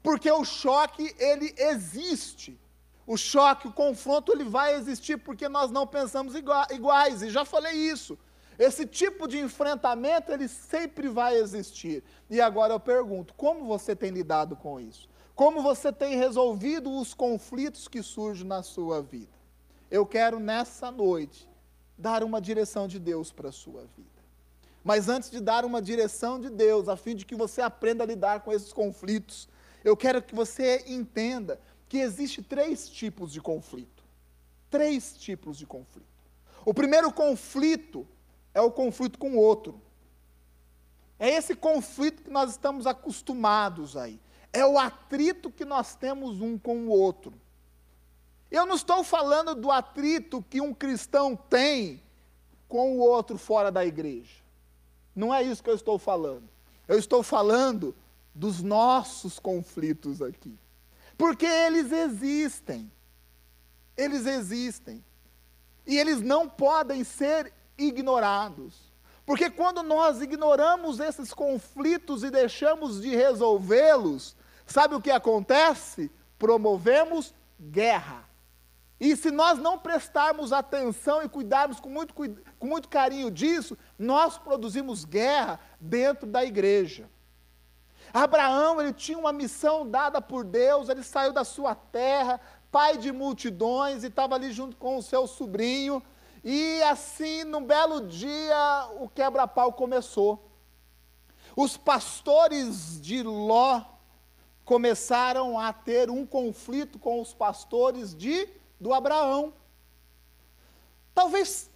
porque 0.03 0.31
o 0.31 0.45
choque 0.45 1.15
ele 1.19 1.55
existe. 1.57 2.59
O 3.07 3.17
choque, 3.17 3.69
o 3.69 3.73
confronto, 3.73 4.33
ele 4.33 4.45
vai 4.45 4.75
existir 4.75 5.17
porque 5.19 5.49
nós 5.49 5.71
não 5.71 5.87
pensamos 5.87 6.35
iguais, 6.35 7.23
e 7.23 7.31
já 7.31 7.45
falei 7.45 7.75
isso. 7.75 8.19
Esse 8.59 8.87
tipo 8.87 9.27
de 9.27 9.39
enfrentamento, 9.39 10.31
ele 10.31 10.47
sempre 10.47 11.09
vai 11.09 11.37
existir. 11.37 12.05
E 12.31 12.41
agora 12.41 12.73
eu 12.73 12.81
pergunto, 12.81 13.35
como 13.35 13.65
você 13.65 13.97
tem 13.97 14.11
lidado 14.11 14.55
com 14.55 14.79
isso? 14.79 15.09
Como 15.35 15.63
você 15.63 15.91
tem 15.93 16.17
resolvido 16.17 16.91
os 16.91 17.15
conflitos 17.15 17.89
que 17.89 18.03
surgem 18.03 18.47
na 18.47 18.63
sua 18.63 19.03
vida? 19.03 19.33
Eu 19.91 20.07
quero 20.07 20.39
nessa 20.39 20.91
noite 20.91 21.49
dar 21.97 22.23
uma 22.23 22.41
direção 22.41 22.87
de 22.87 22.99
Deus 22.99 23.33
para 23.33 23.49
a 23.49 23.53
sua 23.53 23.83
vida. 23.97 24.23
Mas 24.85 25.09
antes 25.09 25.31
de 25.31 25.41
dar 25.41 25.65
uma 25.65 25.81
direção 25.81 26.41
de 26.41 26.51
Deus, 26.51 26.89
a 26.89 26.97
fim 26.97 27.15
de 27.15 27.25
que 27.25 27.35
você 27.35 27.61
aprenda 27.61 28.05
a 28.05 28.07
lidar 28.07 28.41
com 28.41 28.53
esses 28.53 28.73
conflitos, 28.73 29.49
eu 29.85 29.97
quero 29.97 30.23
que 30.23 30.35
você 30.35 30.85
entenda 30.87 31.61
que 31.89 31.99
existe 31.99 32.43
três 32.43 32.89
tipos 32.89 33.33
de 33.33 33.41
conflito. 33.41 34.03
Três 34.71 35.17
tipos 35.17 35.59
de 35.59 35.67
conflito. 35.67 36.07
O 36.65 36.73
primeiro 36.73 37.13
conflito 37.13 38.07
é 38.55 38.61
o 38.61 38.71
conflito 38.71 39.19
com 39.19 39.33
o 39.33 39.39
outro. 39.39 39.81
É 41.19 41.29
esse 41.31 41.55
conflito 41.55 42.23
que 42.23 42.31
nós 42.31 42.51
estamos 42.51 42.87
acostumados 42.87 43.97
aí. 43.97 44.21
É 44.53 44.65
o 44.67 44.79
atrito 44.79 45.51
que 45.51 45.65
nós 45.65 45.95
temos 45.95 46.41
um 46.41 46.59
com 46.59 46.87
o 46.87 46.89
outro. 46.89 47.33
Eu 48.51 48.67
não 48.67 48.77
estou 48.77 49.03
falando 49.03 49.55
do 49.55 49.71
atrito 49.71 50.45
que 50.49 50.61
um 50.61 50.75
cristão 50.75 51.35
tem 51.35 52.03
com 52.69 52.97
o 52.97 53.01
outro 53.01 53.39
fora 53.39 53.71
da 53.71 53.85
igreja. 53.85 54.43
Não 55.15 55.33
é 55.35 55.43
isso 55.43 55.63
que 55.63 55.71
eu 55.71 55.75
estou 55.75 55.99
falando. 55.99 56.49
Eu 56.87 56.99
estou 56.99 57.23
falando 57.23 57.95
dos 58.35 58.63
nossos 58.63 59.39
conflitos 59.39 60.23
aqui. 60.23 60.59
Porque 61.17 61.47
eles 61.47 61.93
existem. 61.93 62.91
Eles 63.97 64.27
existem. 64.27 65.05
E 65.87 65.99
eles 65.99 66.21
não 66.21 66.49
podem 66.49 67.05
ser 67.05 67.53
ignorados. 67.77 68.93
Porque 69.25 69.51
quando 69.51 69.83
nós 69.83 70.21
ignoramos 70.21 70.99
esses 70.99 71.33
conflitos 71.33 72.23
e 72.23 72.31
deixamos 72.31 73.01
de 73.01 73.15
resolvê-los, 73.15 74.37
sabe 74.67 74.95
o 74.95 75.01
que 75.01 75.11
acontece? 75.11 76.11
Promovemos 76.39 77.33
guerra. 77.61 78.29
E 78.99 79.17
se 79.17 79.31
nós 79.31 79.59
não 79.59 79.79
prestarmos 79.79 80.53
atenção 80.53 81.23
e 81.23 81.29
cuidarmos 81.29 81.81
com 81.81 81.89
muito, 81.89 82.15
com 82.15 82.67
muito 82.67 82.89
carinho 82.89 83.31
disso, 83.31 83.77
nós 83.99 84.39
produzimos 84.39 85.05
guerra 85.05 85.59
dentro 85.81 86.27
da 86.27 86.45
igreja. 86.45 87.11
Abraão, 88.13 88.81
ele 88.81 88.93
tinha 88.93 89.19
uma 89.19 89.33
missão 89.33 89.89
dada 89.89 90.21
por 90.21 90.45
Deus, 90.45 90.89
ele 90.89 91.03
saiu 91.03 91.33
da 91.33 91.45
sua 91.45 91.75
terra, 91.75 92.41
pai 92.71 92.97
de 92.97 93.11
multidões, 93.11 94.05
e 94.05 94.09
estava 94.09 94.35
ali 94.35 94.53
junto 94.53 94.77
com 94.77 94.99
o 94.99 95.03
seu 95.03 95.27
sobrinho, 95.27 96.03
e 96.45 96.83
assim, 96.83 97.45
num 97.45 97.65
belo 97.65 98.07
dia, 98.07 98.89
o 98.99 99.09
quebra-pau 99.09 99.73
começou. 99.73 100.51
Os 101.57 101.77
pastores 101.77 103.01
de 103.01 103.23
Ló 103.23 103.83
começaram 104.65 105.59
a 105.59 105.73
ter 105.73 106.11
um 106.11 106.27
conflito 106.27 106.99
com 106.99 107.21
os 107.21 107.33
pastores 107.33 108.15
de 108.15 108.49
do 108.81 108.93
Abraão. 108.93 109.53
Talvez 111.15 111.71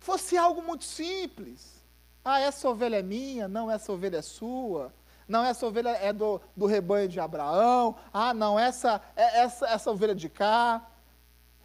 fosse 0.00 0.36
algo 0.36 0.62
muito 0.62 0.84
simples. 0.84 1.82
Ah, 2.24 2.40
essa 2.40 2.68
ovelha 2.68 2.96
é 2.96 3.02
minha, 3.02 3.46
não, 3.46 3.70
essa 3.70 3.92
ovelha 3.92 4.18
é 4.18 4.22
sua. 4.22 4.92
Não, 5.28 5.44
essa 5.44 5.66
ovelha 5.66 5.90
é 5.90 6.12
do, 6.12 6.40
do 6.56 6.64
rebanho 6.64 7.06
de 7.06 7.20
Abraão. 7.20 7.94
Ah, 8.12 8.32
não, 8.32 8.58
essa, 8.58 9.00
é, 9.14 9.40
essa, 9.40 9.66
essa 9.68 9.90
ovelha 9.90 10.14
de 10.14 10.28
cá. 10.28 10.84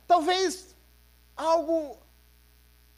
Talvez 0.05 0.75
algo 1.35 1.97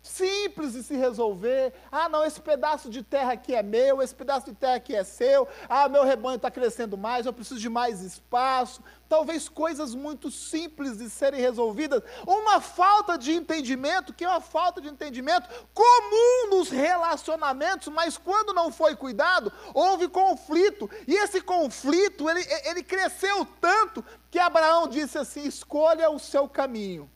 simples 0.05 0.73
de 0.73 0.83
se 0.83 0.95
resolver. 0.95 1.73
Ah, 1.91 2.07
não, 2.07 2.23
esse 2.23 2.39
pedaço 2.39 2.89
de 2.89 3.01
terra 3.01 3.33
aqui 3.33 3.55
é 3.55 3.63
meu, 3.63 4.01
esse 4.01 4.13
pedaço 4.13 4.45
de 4.45 4.53
terra 4.53 4.75
aqui 4.75 4.95
é 4.95 5.03
seu. 5.03 5.47
Ah, 5.67 5.89
meu 5.89 6.03
rebanho 6.03 6.35
está 6.35 6.51
crescendo 6.51 6.97
mais, 6.97 7.25
eu 7.25 7.33
preciso 7.33 7.59
de 7.59 7.69
mais 7.69 8.01
espaço. 8.01 8.83
Talvez 9.09 9.49
coisas 9.49 9.93
muito 9.93 10.29
simples 10.29 10.97
de 10.97 11.09
serem 11.09 11.41
resolvidas. 11.41 12.01
Uma 12.25 12.61
falta 12.61 13.17
de 13.17 13.33
entendimento, 13.33 14.13
que 14.13 14.23
é 14.23 14.29
uma 14.29 14.41
falta 14.41 14.79
de 14.79 14.87
entendimento 14.87 15.49
comum 15.73 16.49
nos 16.49 16.69
relacionamentos, 16.69 17.87
mas 17.87 18.17
quando 18.17 18.53
não 18.53 18.71
foi 18.71 18.95
cuidado, 18.95 19.51
houve 19.73 20.07
conflito. 20.07 20.89
E 21.07 21.15
esse 21.15 21.41
conflito, 21.41 22.29
ele, 22.29 22.45
ele 22.65 22.83
cresceu 22.83 23.45
tanto 23.59 24.03
que 24.29 24.39
Abraão 24.39 24.87
disse 24.87 25.17
assim: 25.17 25.45
escolha 25.45 26.09
o 26.09 26.19
seu 26.19 26.47
caminho. 26.47 27.09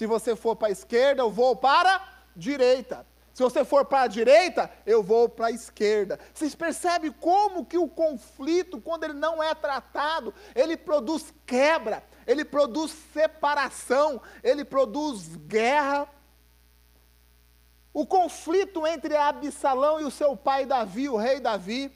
Se 0.00 0.06
você 0.06 0.34
for 0.34 0.56
para 0.56 0.68
a 0.68 0.70
esquerda, 0.70 1.20
eu 1.20 1.30
vou 1.30 1.54
para 1.54 1.96
a 1.96 2.02
direita. 2.34 3.06
Se 3.34 3.42
você 3.42 3.66
for 3.66 3.84
para 3.84 4.00
a 4.00 4.06
direita, 4.06 4.70
eu 4.86 5.02
vou 5.02 5.28
para 5.28 5.48
a 5.48 5.50
esquerda. 5.50 6.18
Vocês 6.32 6.54
percebem 6.54 7.12
como 7.12 7.66
que 7.66 7.76
o 7.76 7.86
conflito, 7.86 8.80
quando 8.80 9.04
ele 9.04 9.12
não 9.12 9.42
é 9.42 9.54
tratado, 9.54 10.32
ele 10.54 10.74
produz 10.74 11.34
quebra, 11.44 12.02
ele 12.26 12.46
produz 12.46 12.96
separação, 13.12 14.22
ele 14.42 14.64
produz 14.64 15.36
guerra. 15.36 16.08
O 17.92 18.06
conflito 18.06 18.86
entre 18.86 19.14
Absalão 19.14 20.00
e 20.00 20.04
o 20.04 20.10
seu 20.10 20.34
pai 20.34 20.64
Davi, 20.64 21.10
o 21.10 21.16
rei 21.18 21.40
Davi, 21.40 21.94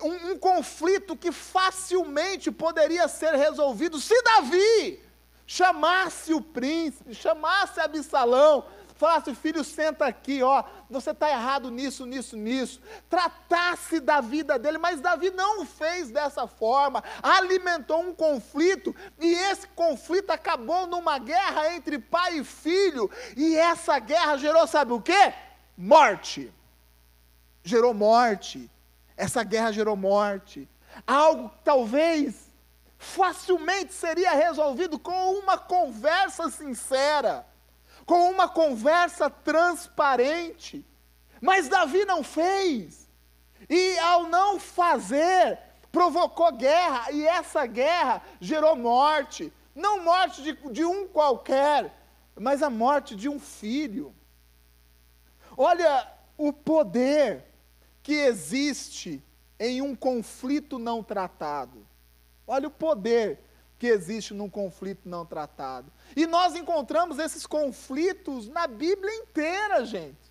um, 0.00 0.30
um 0.30 0.38
conflito 0.38 1.16
que 1.16 1.32
facilmente 1.32 2.52
poderia 2.52 3.08
ser 3.08 3.34
resolvido 3.34 3.98
se 3.98 4.14
Davi 4.22 5.02
chamasse 5.46 6.32
o 6.32 6.40
príncipe, 6.40 7.14
chamasse 7.14 7.80
Absalão, 7.80 8.64
falasse, 8.94 9.34
filho, 9.34 9.64
senta 9.64 10.06
aqui, 10.06 10.42
ó, 10.42 10.64
você 10.88 11.10
está 11.10 11.28
errado 11.28 11.70
nisso, 11.70 12.06
nisso, 12.06 12.36
nisso. 12.36 12.80
Tratasse 13.08 14.00
da 14.00 14.20
vida 14.20 14.58
dele, 14.58 14.78
mas 14.78 15.00
Davi 15.00 15.30
não 15.30 15.66
fez 15.66 16.10
dessa 16.10 16.46
forma, 16.46 17.02
alimentou 17.22 18.00
um 18.00 18.14
conflito, 18.14 18.94
e 19.20 19.32
esse 19.34 19.66
conflito 19.68 20.30
acabou 20.30 20.86
numa 20.86 21.18
guerra 21.18 21.74
entre 21.74 21.98
pai 21.98 22.38
e 22.38 22.44
filho, 22.44 23.10
e 23.36 23.56
essa 23.56 23.98
guerra 23.98 24.36
gerou, 24.38 24.66
sabe 24.66 24.92
o 24.92 25.00
quê? 25.00 25.34
Morte. 25.76 26.52
Gerou 27.62 27.94
morte. 27.94 28.70
Essa 29.16 29.42
guerra 29.42 29.72
gerou 29.72 29.96
morte. 29.96 30.68
Algo 31.06 31.48
que 31.48 31.58
talvez 31.64 32.50
facilmente 33.04 33.92
seria 33.92 34.32
resolvido 34.32 34.98
com 34.98 35.34
uma 35.34 35.58
conversa 35.58 36.50
sincera, 36.50 37.46
com 38.06 38.30
uma 38.30 38.48
conversa 38.48 39.28
transparente. 39.28 40.84
Mas 41.40 41.68
Davi 41.68 42.04
não 42.04 42.24
fez. 42.24 43.08
E 43.68 43.98
ao 43.98 44.26
não 44.28 44.58
fazer, 44.58 45.58
provocou 45.92 46.50
guerra, 46.52 47.12
e 47.12 47.26
essa 47.26 47.66
guerra 47.66 48.22
gerou 48.40 48.74
morte. 48.74 49.52
Não 49.74 50.02
morte 50.02 50.42
de, 50.42 50.52
de 50.70 50.84
um 50.84 51.06
qualquer, 51.06 51.94
mas 52.34 52.62
a 52.62 52.70
morte 52.70 53.14
de 53.14 53.28
um 53.28 53.38
filho. 53.38 54.14
Olha 55.56 56.10
o 56.36 56.52
poder 56.52 57.44
que 58.02 58.14
existe 58.14 59.22
em 59.58 59.80
um 59.80 59.94
conflito 59.94 60.78
não 60.78 61.02
tratado. 61.02 61.83
Olha 62.46 62.68
o 62.68 62.70
poder 62.70 63.40
que 63.78 63.86
existe 63.86 64.32
num 64.32 64.48
conflito 64.48 65.08
não 65.08 65.26
tratado. 65.26 65.92
E 66.16 66.26
nós 66.26 66.54
encontramos 66.54 67.18
esses 67.18 67.46
conflitos 67.46 68.48
na 68.48 68.66
Bíblia 68.66 69.14
inteira, 69.16 69.84
gente. 69.84 70.23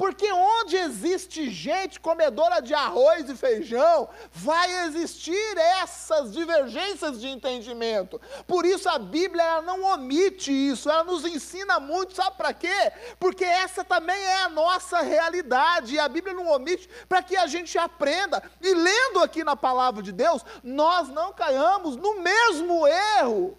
Porque 0.00 0.32
onde 0.32 0.78
existe 0.78 1.50
gente 1.50 2.00
comedora 2.00 2.62
de 2.62 2.72
arroz 2.72 3.28
e 3.28 3.36
feijão, 3.36 4.08
vai 4.32 4.86
existir 4.86 5.58
essas 5.58 6.32
divergências 6.32 7.20
de 7.20 7.28
entendimento. 7.28 8.18
Por 8.46 8.64
isso 8.64 8.88
a 8.88 8.98
Bíblia 8.98 9.42
ela 9.42 9.60
não 9.60 9.84
omite 9.92 10.50
isso, 10.50 10.88
ela 10.88 11.04
nos 11.04 11.26
ensina 11.26 11.78
muito, 11.78 12.14
sabe 12.14 12.34
para 12.38 12.54
quê? 12.54 12.90
Porque 13.18 13.44
essa 13.44 13.84
também 13.84 14.16
é 14.16 14.44
a 14.44 14.48
nossa 14.48 15.02
realidade, 15.02 15.96
e 15.96 15.98
a 15.98 16.08
Bíblia 16.08 16.32
não 16.32 16.50
omite 16.50 16.88
para 17.06 17.22
que 17.22 17.36
a 17.36 17.46
gente 17.46 17.76
aprenda. 17.76 18.42
E 18.58 18.72
lendo 18.72 19.18
aqui 19.18 19.44
na 19.44 19.54
palavra 19.54 20.02
de 20.02 20.12
Deus, 20.12 20.42
nós 20.64 21.10
não 21.10 21.30
caiamos 21.30 21.96
no 21.96 22.20
mesmo 22.20 22.86
erro 22.86 23.54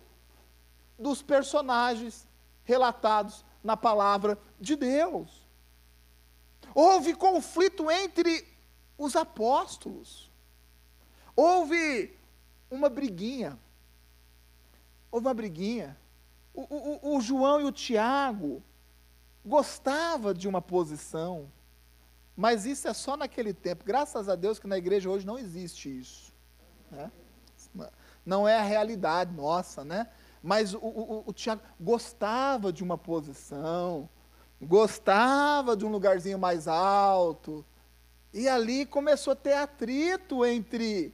dos 0.97 1.21
personagens 1.21 2.27
relatados 2.63 3.45
na 3.63 3.77
palavra 3.77 4.39
de 4.59 4.75
Deus. 4.75 5.40
Houve 6.73 7.13
conflito 7.15 7.89
entre 7.89 8.47
os 8.97 9.15
apóstolos. 9.15 10.31
Houve 11.35 12.17
uma 12.69 12.89
briguinha. 12.89 13.57
Houve 15.11 15.27
uma 15.27 15.33
briguinha. 15.33 15.97
O, 16.53 16.61
o, 16.61 17.15
o 17.17 17.21
João 17.21 17.61
e 17.61 17.63
o 17.63 17.71
Tiago 17.71 18.63
gostava 19.45 20.33
de 20.33 20.47
uma 20.47 20.61
posição, 20.61 21.51
mas 22.35 22.65
isso 22.65 22.87
é 22.87 22.93
só 22.93 23.17
naquele 23.17 23.53
tempo. 23.53 23.83
Graças 23.83 24.29
a 24.29 24.35
Deus 24.35 24.59
que 24.59 24.67
na 24.67 24.77
igreja 24.77 25.09
hoje 25.09 25.25
não 25.25 25.39
existe 25.39 25.89
isso. 25.99 26.33
Né? 26.91 27.11
Não 28.25 28.47
é 28.47 28.57
a 28.57 28.63
realidade 28.63 29.33
nossa, 29.33 29.83
né? 29.83 30.07
Mas 30.43 30.73
o, 30.73 30.79
o, 30.79 31.23
o 31.27 31.33
Tiago 31.33 31.61
gostava 31.79 32.73
de 32.73 32.83
uma 32.83 32.97
posição, 32.97 34.09
gostava 34.61 35.75
de 35.75 35.85
um 35.85 35.91
lugarzinho 35.91 36.37
mais 36.37 36.67
alto. 36.67 37.65
E 38.33 38.47
ali 38.47 38.85
começou 38.85 39.33
a 39.33 39.35
ter 39.35 39.53
atrito 39.53 40.45
entre, 40.45 41.13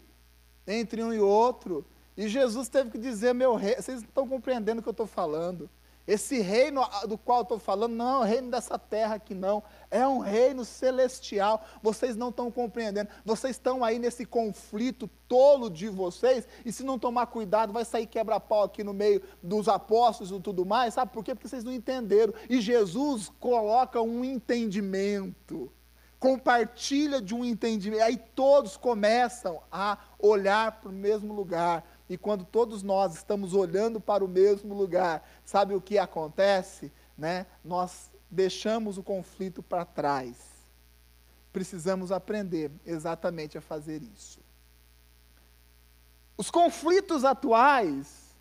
entre 0.68 1.04
um 1.04 1.14
e 1.14 1.20
outro. 1.20 1.86
E 2.16 2.28
Jesus 2.28 2.68
teve 2.68 2.92
que 2.92 2.98
dizer: 2.98 3.34
Meu 3.34 3.56
rei, 3.56 3.76
vocês 3.76 4.02
não 4.02 4.10
estão 4.10 4.28
compreendendo 4.28 4.80
o 4.80 4.84
que 4.84 4.90
eu 4.90 4.92
estou 4.92 5.08
falando. 5.08 5.70
Esse 6.08 6.40
reino 6.40 6.82
do 7.06 7.18
qual 7.18 7.42
estou 7.42 7.60
falando 7.60 7.94
não 7.94 8.10
é 8.10 8.20
o 8.20 8.24
reino 8.24 8.50
dessa 8.50 8.80
terra 8.80 9.16
aqui, 9.16 9.36
não. 9.36 9.62
É 9.92 10.08
um 10.08 10.20
reino 10.20 10.64
celestial. 10.64 11.66
Vocês 11.84 12.16
não 12.16 12.30
estão 12.30 12.50
compreendendo. 12.50 13.10
Vocês 13.26 13.58
estão 13.58 13.84
aí 13.84 14.00
nesse 14.00 14.26
conflito 14.26 15.10
tolo 15.28 15.70
de 15.70 15.90
vocês. 15.90 16.48
E 16.64 16.72
se 16.72 16.82
não 16.82 16.98
tomar 16.98 17.26
cuidado, 17.26 17.74
vai 17.74 17.84
sair 17.84 18.08
quebra-pau 18.08 18.64
aqui 18.64 18.86
no 18.86 18.94
meio 18.94 19.22
dos 19.44 19.68
apóstolos 19.68 20.32
e 20.32 20.42
tudo 20.42 20.66
mais. 20.66 20.94
Sabe 20.94 21.12
por 21.12 21.26
quê? 21.26 21.36
Porque 21.36 21.50
vocês 21.50 21.66
não 21.66 21.74
entenderam. 21.74 22.34
E 22.50 22.62
Jesus 22.62 23.30
coloca 23.38 24.02
um 24.02 24.24
entendimento. 24.24 25.70
Compartilha 26.18 27.22
de 27.22 27.36
um 27.36 27.44
entendimento. 27.44 28.04
Aí 28.04 28.16
todos 28.16 28.78
começam 28.78 29.62
a 29.70 29.98
olhar 30.18 30.80
para 30.80 30.90
o 30.90 30.94
mesmo 30.94 31.34
lugar 31.34 31.84
e 32.10 32.18
quando 32.18 32.46
todos 32.46 32.84
nós 32.84 33.16
estamos 33.16 33.54
olhando 33.54 34.00
para 34.00 34.24
o 34.24 34.28
mesmo 34.28 34.74
lugar, 34.74 35.28
sabe 35.44 35.74
o 35.74 35.82
que 35.82 35.98
acontece? 35.98 36.92
Né? 37.18 37.46
Nós 37.64 38.10
deixamos 38.30 38.98
o 38.98 39.04
conflito 39.04 39.62
para 39.62 39.84
trás. 39.84 40.38
Precisamos 41.52 42.12
aprender 42.12 42.72
exatamente 42.86 43.58
a 43.58 43.62
fazer 43.62 44.02
isso. 44.02 44.40
Os 46.38 46.52
conflitos 46.52 47.26
atuais, 47.26 48.36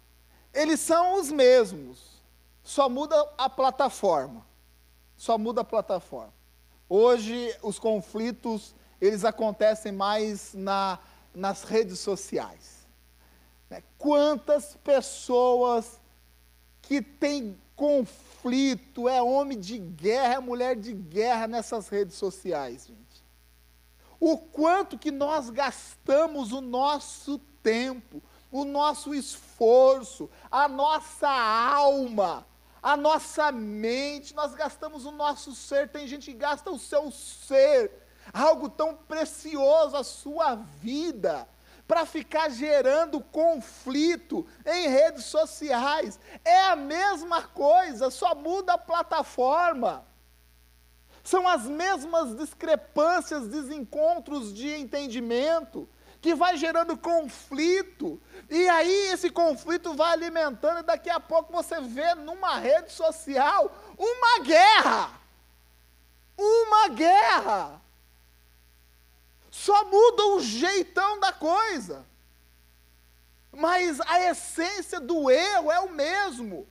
eles 0.53 0.81
são 0.81 1.19
os 1.19 1.33
mesmos, 1.33 2.23
só 2.63 2.89
muda 2.89 3.17
a 3.39 3.49
plataforma. 3.49 4.45
Só 5.17 5.39
muda 5.39 5.63
a 5.63 5.65
plataforma. 5.65 6.35
Hoje 6.89 7.57
os 7.63 7.79
conflitos, 7.79 8.75
eles 9.01 9.25
acontecem 9.25 9.91
mais 9.91 10.53
na, 10.53 10.99
nas 11.35 11.63
redes 11.63 11.99
sociais. 12.01 12.76
Né? 13.69 13.83
Quantas 13.99 14.77
pessoas 14.77 16.01
que 16.83 17.03
têm 17.03 17.59
conflito, 17.75 19.09
é 19.09 19.21
homem 19.21 19.59
de 19.59 19.79
guerra, 19.79 20.35
é 20.35 20.41
mulher 20.41 20.77
de 20.77 20.93
guerra 20.93 21.47
nessas 21.47 21.89
redes 21.89 22.17
sociais, 22.17 22.87
gente. 22.87 23.25
O 24.19 24.39
quanto 24.39 24.99
que 24.99 25.11
nós 25.11 25.51
gastamos 25.51 26.53
o 26.53 26.63
nosso 26.63 27.39
tempo, 27.63 28.23
o 28.51 28.65
nosso 28.65 29.15
esforço, 29.15 30.31
a 30.51 30.67
nossa 30.67 31.29
alma, 31.29 32.47
a 32.83 32.97
nossa 32.97 33.53
mente, 33.53 34.35
nós 34.35 34.55
gastamos 34.55 35.05
o 35.05 35.11
nosso 35.11 35.55
ser. 35.55 35.91
Tem 35.91 36.09
gente 36.09 36.31
que 36.31 36.39
gasta 36.39 36.71
o 36.71 36.79
seu 36.79 37.11
ser, 37.11 37.91
algo 38.33 38.71
tão 38.71 38.95
precioso, 38.95 39.97
a 39.97 40.05
sua 40.05 40.55
vida 40.55 41.47
para 41.87 42.05
ficar 42.05 42.49
gerando 42.51 43.21
conflito 43.21 44.47
em 44.65 44.89
redes 44.89 45.25
sociais. 45.27 46.19
É 46.45 46.63
a 46.65 46.77
mesma 46.77 47.43
coisa, 47.43 48.11
só 48.11 48.35
muda 48.35 48.75
a 48.75 48.79
plataforma. 48.79 50.05
São 51.23 51.47
as 51.49 51.65
mesmas 51.65 52.37
discrepâncias, 52.37 53.49
desencontros 53.49 54.55
de 54.55 54.77
entendimento 54.77 55.89
que 56.21 56.35
vai 56.35 56.57
gerando 56.57 56.97
conflito. 56.97 58.21
E 58.51 58.69
aí 58.69 59.09
esse 59.13 59.31
conflito 59.31 59.95
vai 59.95 60.13
alimentando 60.13 60.81
e 60.81 60.83
daqui 60.83 61.11
a 61.11 61.21
pouco 61.21 61.53
você 61.53 61.81
vê 61.81 62.15
numa 62.15 62.59
rede 62.59 62.93
social 62.93 63.71
uma 63.97 64.45
guerra. 64.45 65.11
Uma 66.37 66.89
guerra. 66.89 67.86
Só 69.57 69.87
muda 69.87 70.27
o 70.35 70.41
jeitão 70.41 71.19
da 71.19 71.33
coisa. 71.33 72.05
Mas 73.51 73.99
a 74.03 74.21
essência 74.21 75.01
do 75.01 75.31
erro 75.31 75.73
é 75.73 75.81
o 75.81 75.89
mesmo. 75.89 76.69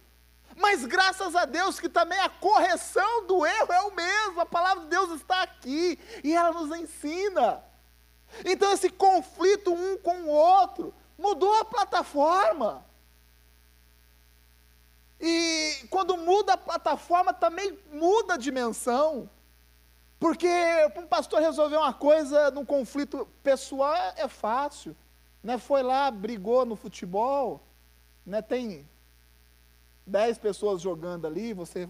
Mas 0.56 0.86
graças 0.86 1.36
a 1.36 1.46
Deus 1.46 1.80
que 1.80 1.90
também 1.90 2.20
a 2.20 2.30
correção 2.30 3.26
do 3.26 3.44
erro 3.44 3.74
é 3.74 3.82
o 3.82 3.96
mesmo. 3.96 4.40
A 4.40 4.46
palavra 4.46 4.84
de 4.84 4.90
Deus 4.92 5.10
está 5.10 5.42
aqui 5.42 5.98
e 6.24 6.36
ela 6.36 6.52
nos 6.52 6.78
ensina. 6.78 7.64
Então 8.46 8.72
esse 8.72 8.92
conflito 8.92 9.74
um 9.74 9.98
com 9.98 10.22
o 10.22 10.30
outro 10.30 10.94
mudou 11.18 11.54
a 11.56 11.66
plataforma. 11.66 12.86
E 15.20 15.88
quando 15.90 16.16
muda 16.18 16.54
a 16.54 16.58
plataforma 16.58 17.34
também 17.34 17.80
muda 17.92 18.36
a 18.36 18.38
dimensão. 18.38 19.28
Porque 20.20 20.48
para 20.94 21.04
um 21.04 21.08
pastor 21.08 21.42
resolver 21.42 21.78
uma 21.78 21.94
coisa 21.94 22.50
num 22.52 22.66
conflito 22.66 23.28
pessoal 23.44 23.94
é 24.16 24.28
fácil. 24.28 24.96
Né? 25.44 25.58
Foi 25.58 25.84
lá, 25.84 26.10
brigou 26.10 26.66
no 26.66 26.76
futebol, 26.76 27.62
né? 28.26 28.42
tem 28.42 28.88
dez 30.06 30.38
pessoas 30.38 30.82
jogando 30.82 31.28
ali, 31.28 31.54
você 31.54 31.88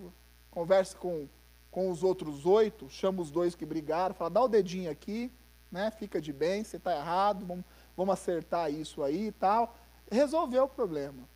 conversa 0.49 0.97
com, 0.97 1.27
com 1.69 1.89
os 1.89 2.03
outros 2.03 2.45
oito, 2.45 2.89
chama 2.89 3.21
os 3.21 3.29
dois 3.29 3.55
que 3.55 3.65
brigaram, 3.65 4.15
fala, 4.15 4.29
dá 4.29 4.41
o 4.41 4.47
dedinho 4.47 4.89
aqui, 4.89 5.31
né? 5.71 5.91
fica 5.91 6.19
de 6.19 6.33
bem, 6.33 6.63
você 6.63 6.77
está 6.77 6.95
errado, 6.95 7.45
vamos, 7.45 7.65
vamos 7.95 8.13
acertar 8.13 8.71
isso 8.71 9.03
aí 9.03 9.27
e 9.27 9.31
tal. 9.31 9.75
Resolveu 10.11 10.63
o 10.63 10.69
problema. 10.69 11.27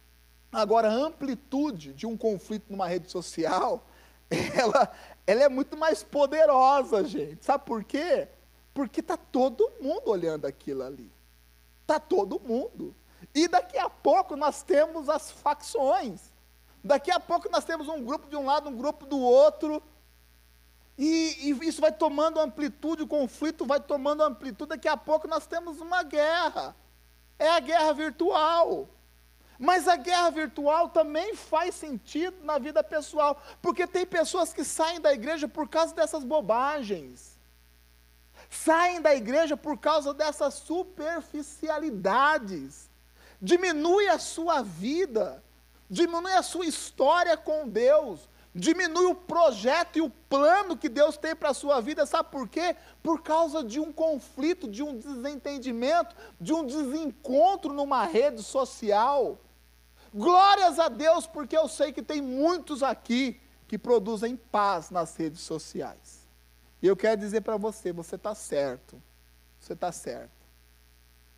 Agora, 0.51 0.89
a 0.89 0.93
amplitude 0.93 1.93
de 1.93 2.07
um 2.07 2.17
conflito 2.17 2.65
numa 2.69 2.87
rede 2.87 3.09
social, 3.09 3.85
ela, 4.57 4.91
ela 5.25 5.43
é 5.43 5.49
muito 5.49 5.75
mais 5.75 6.03
poderosa, 6.03 7.03
gente. 7.03 7.43
Sabe 7.43 7.65
por 7.65 7.83
quê? 7.83 8.27
Porque 8.73 8.99
está 8.99 9.17
todo 9.17 9.71
mundo 9.81 10.09
olhando 10.09 10.45
aquilo 10.45 10.83
ali. 10.83 11.11
Está 11.81 11.99
todo 11.99 12.39
mundo. 12.39 12.95
E 13.33 13.47
daqui 13.47 13.77
a 13.77 13.89
pouco 13.89 14.35
nós 14.35 14.61
temos 14.63 15.09
as 15.09 15.31
facções. 15.31 16.31
Daqui 16.83 17.11
a 17.11 17.19
pouco 17.19 17.49
nós 17.49 17.65
temos 17.65 17.87
um 17.87 18.03
grupo 18.03 18.29
de 18.29 18.35
um 18.35 18.45
lado, 18.45 18.69
um 18.69 18.77
grupo 18.77 19.05
do 19.05 19.19
outro. 19.19 19.81
E, 20.97 21.49
e, 21.49 21.67
isso 21.67 21.81
vai 21.81 21.91
tomando 21.91 22.39
amplitude, 22.39 23.03
o 23.03 23.07
conflito 23.07 23.65
vai 23.65 23.79
tomando 23.79 24.23
amplitude. 24.23 24.69
Daqui 24.69 24.87
a 24.87 24.97
pouco 24.97 25.27
nós 25.27 25.47
temos 25.47 25.79
uma 25.81 26.03
guerra. 26.03 26.75
É 27.37 27.49
a 27.49 27.59
guerra 27.59 27.93
virtual. 27.93 28.87
Mas 29.59 29.87
a 29.89 29.97
guerra 29.97 30.29
virtual 30.29 30.87
também 30.87 31.35
faz 31.35 31.75
sentido 31.75 32.37
na 32.45 32.57
vida 32.57 32.81
pessoal, 32.81 33.43
porque 33.61 33.85
tem 33.85 34.05
pessoas 34.05 34.53
que 34.53 34.63
saem 34.63 35.01
da 35.01 35.13
igreja 35.13 35.49
por 35.49 35.67
causa 35.67 35.93
dessas 35.93 36.23
bobagens. 36.23 37.37
Saem 38.49 39.01
da 39.01 39.13
igreja 39.13 39.57
por 39.57 39.77
causa 39.77 40.13
dessas 40.13 40.53
superficialidades. 40.53 42.89
Diminui 43.41 44.07
a 44.07 44.17
sua 44.17 44.61
vida, 44.61 45.43
diminui 45.89 46.31
a 46.31 46.41
sua 46.41 46.65
história 46.65 47.35
com 47.35 47.67
Deus, 47.67 48.29
diminui 48.55 49.07
o 49.07 49.15
projeto 49.15 49.97
e 49.97 50.01
o 50.01 50.09
plano 50.09 50.77
que 50.77 50.87
Deus 50.87 51.17
tem 51.17 51.35
para 51.35 51.49
a 51.49 51.53
sua 51.53 51.81
vida, 51.81 52.05
sabe 52.05 52.31
por 52.31 52.47
quê? 52.47 52.77
Por 53.03 53.21
causa 53.21 53.61
de 53.61 53.77
um 53.79 53.91
conflito, 53.91 54.69
de 54.69 54.81
um 54.81 54.97
desentendimento, 54.97 56.15
de 56.39 56.53
um 56.53 56.65
desencontro 56.65 57.73
numa 57.73 58.05
rede 58.05 58.41
social. 58.41 59.37
Glórias 60.13 60.79
a 60.79 60.89
Deus, 60.89 61.27
porque 61.27 61.55
eu 61.55 61.67
sei 61.67 61.91
que 61.91 62.01
tem 62.01 62.21
muitos 62.21 62.81
aqui 62.81 63.39
que 63.67 63.77
produzem 63.77 64.35
paz 64.35 64.89
nas 64.89 65.15
redes 65.15 65.41
sociais. 65.41 66.27
E 66.81 66.87
eu 66.87 66.95
quero 66.95 67.19
dizer 67.19 67.41
para 67.41 67.57
você: 67.57 67.91
você 67.91 68.15
está 68.15 68.33
certo. 68.33 69.01
Você 69.59 69.73
está 69.73 69.91
certo. 69.91 70.39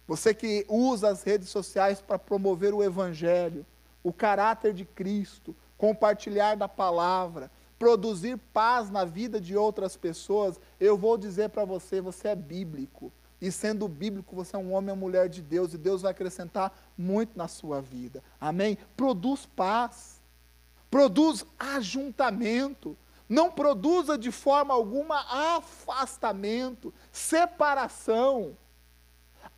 Você 0.07 0.33
que 0.33 0.65
usa 0.69 1.09
as 1.09 1.23
redes 1.23 1.49
sociais 1.49 2.01
para 2.01 2.19
promover 2.19 2.73
o 2.73 2.83
Evangelho, 2.83 3.65
o 4.03 4.13
caráter 4.13 4.73
de 4.73 4.85
Cristo, 4.85 5.55
compartilhar 5.77 6.55
da 6.55 6.67
palavra, 6.67 7.51
produzir 7.79 8.37
paz 8.53 8.89
na 8.89 9.03
vida 9.03 9.41
de 9.41 9.57
outras 9.57 9.97
pessoas, 9.97 10.59
eu 10.79 10.97
vou 10.97 11.17
dizer 11.17 11.49
para 11.49 11.65
você: 11.65 11.99
você 11.99 12.29
é 12.29 12.35
bíblico. 12.35 13.11
E 13.41 13.51
sendo 13.51 13.87
bíblico, 13.87 14.35
você 14.35 14.55
é 14.55 14.59
um 14.59 14.71
homem 14.73 14.91
ou 14.91 14.95
mulher 14.95 15.27
de 15.27 15.41
Deus, 15.41 15.73
e 15.73 15.77
Deus 15.77 16.03
vai 16.03 16.11
acrescentar 16.11 16.71
muito 16.95 17.35
na 17.35 17.47
sua 17.47 17.81
vida. 17.81 18.23
Amém? 18.39 18.77
Produz 18.95 19.47
paz, 19.47 20.21
produz 20.91 21.43
ajuntamento, 21.57 22.95
não 23.27 23.49
produza 23.49 24.15
de 24.15 24.31
forma 24.31 24.73
alguma 24.73 25.55
afastamento, 25.55 26.93
separação. 27.11 28.55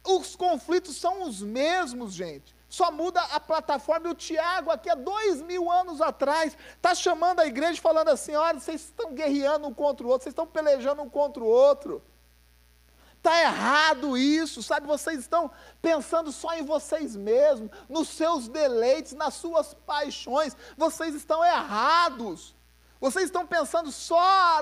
Os 0.05 0.35
conflitos 0.35 0.95
são 0.95 1.23
os 1.23 1.41
mesmos, 1.41 2.13
gente. 2.13 2.55
Só 2.69 2.91
muda 2.91 3.19
a 3.19 3.39
plataforma. 3.39 4.07
E 4.07 4.11
o 4.11 4.15
Tiago, 4.15 4.71
aqui 4.71 4.89
há 4.89 4.95
dois 4.95 5.41
mil 5.41 5.69
anos 5.69 6.01
atrás, 6.01 6.57
está 6.75 6.95
chamando 6.95 7.39
a 7.39 7.45
igreja 7.45 7.81
falando 7.81 8.09
assim: 8.09 8.33
olha, 8.33 8.59
vocês 8.59 8.81
estão 8.81 9.13
guerreando 9.13 9.67
um 9.67 9.73
contra 9.73 10.05
o 10.05 10.09
outro, 10.09 10.23
vocês 10.23 10.31
estão 10.31 10.47
pelejando 10.47 11.01
um 11.01 11.09
contra 11.09 11.43
o 11.43 11.47
outro. 11.47 12.01
Está 13.23 13.41
errado 13.41 14.17
isso, 14.17 14.61
sabe? 14.61 14.85
Vocês 14.85 15.17
estão 15.17 15.49
pensando 15.81 16.29
só 16.29 16.55
em 16.55 16.61
vocês 16.61 17.15
mesmos, 17.15 17.71
nos 17.87 18.09
seus 18.09 18.49
deleites, 18.49 19.13
nas 19.13 19.35
suas 19.35 19.73
paixões. 19.73 20.57
Vocês 20.75 21.15
estão 21.15 21.41
errados. 21.41 22.53
Vocês 22.99 23.23
estão 23.23 23.47
pensando 23.47 23.93
só 23.93 24.61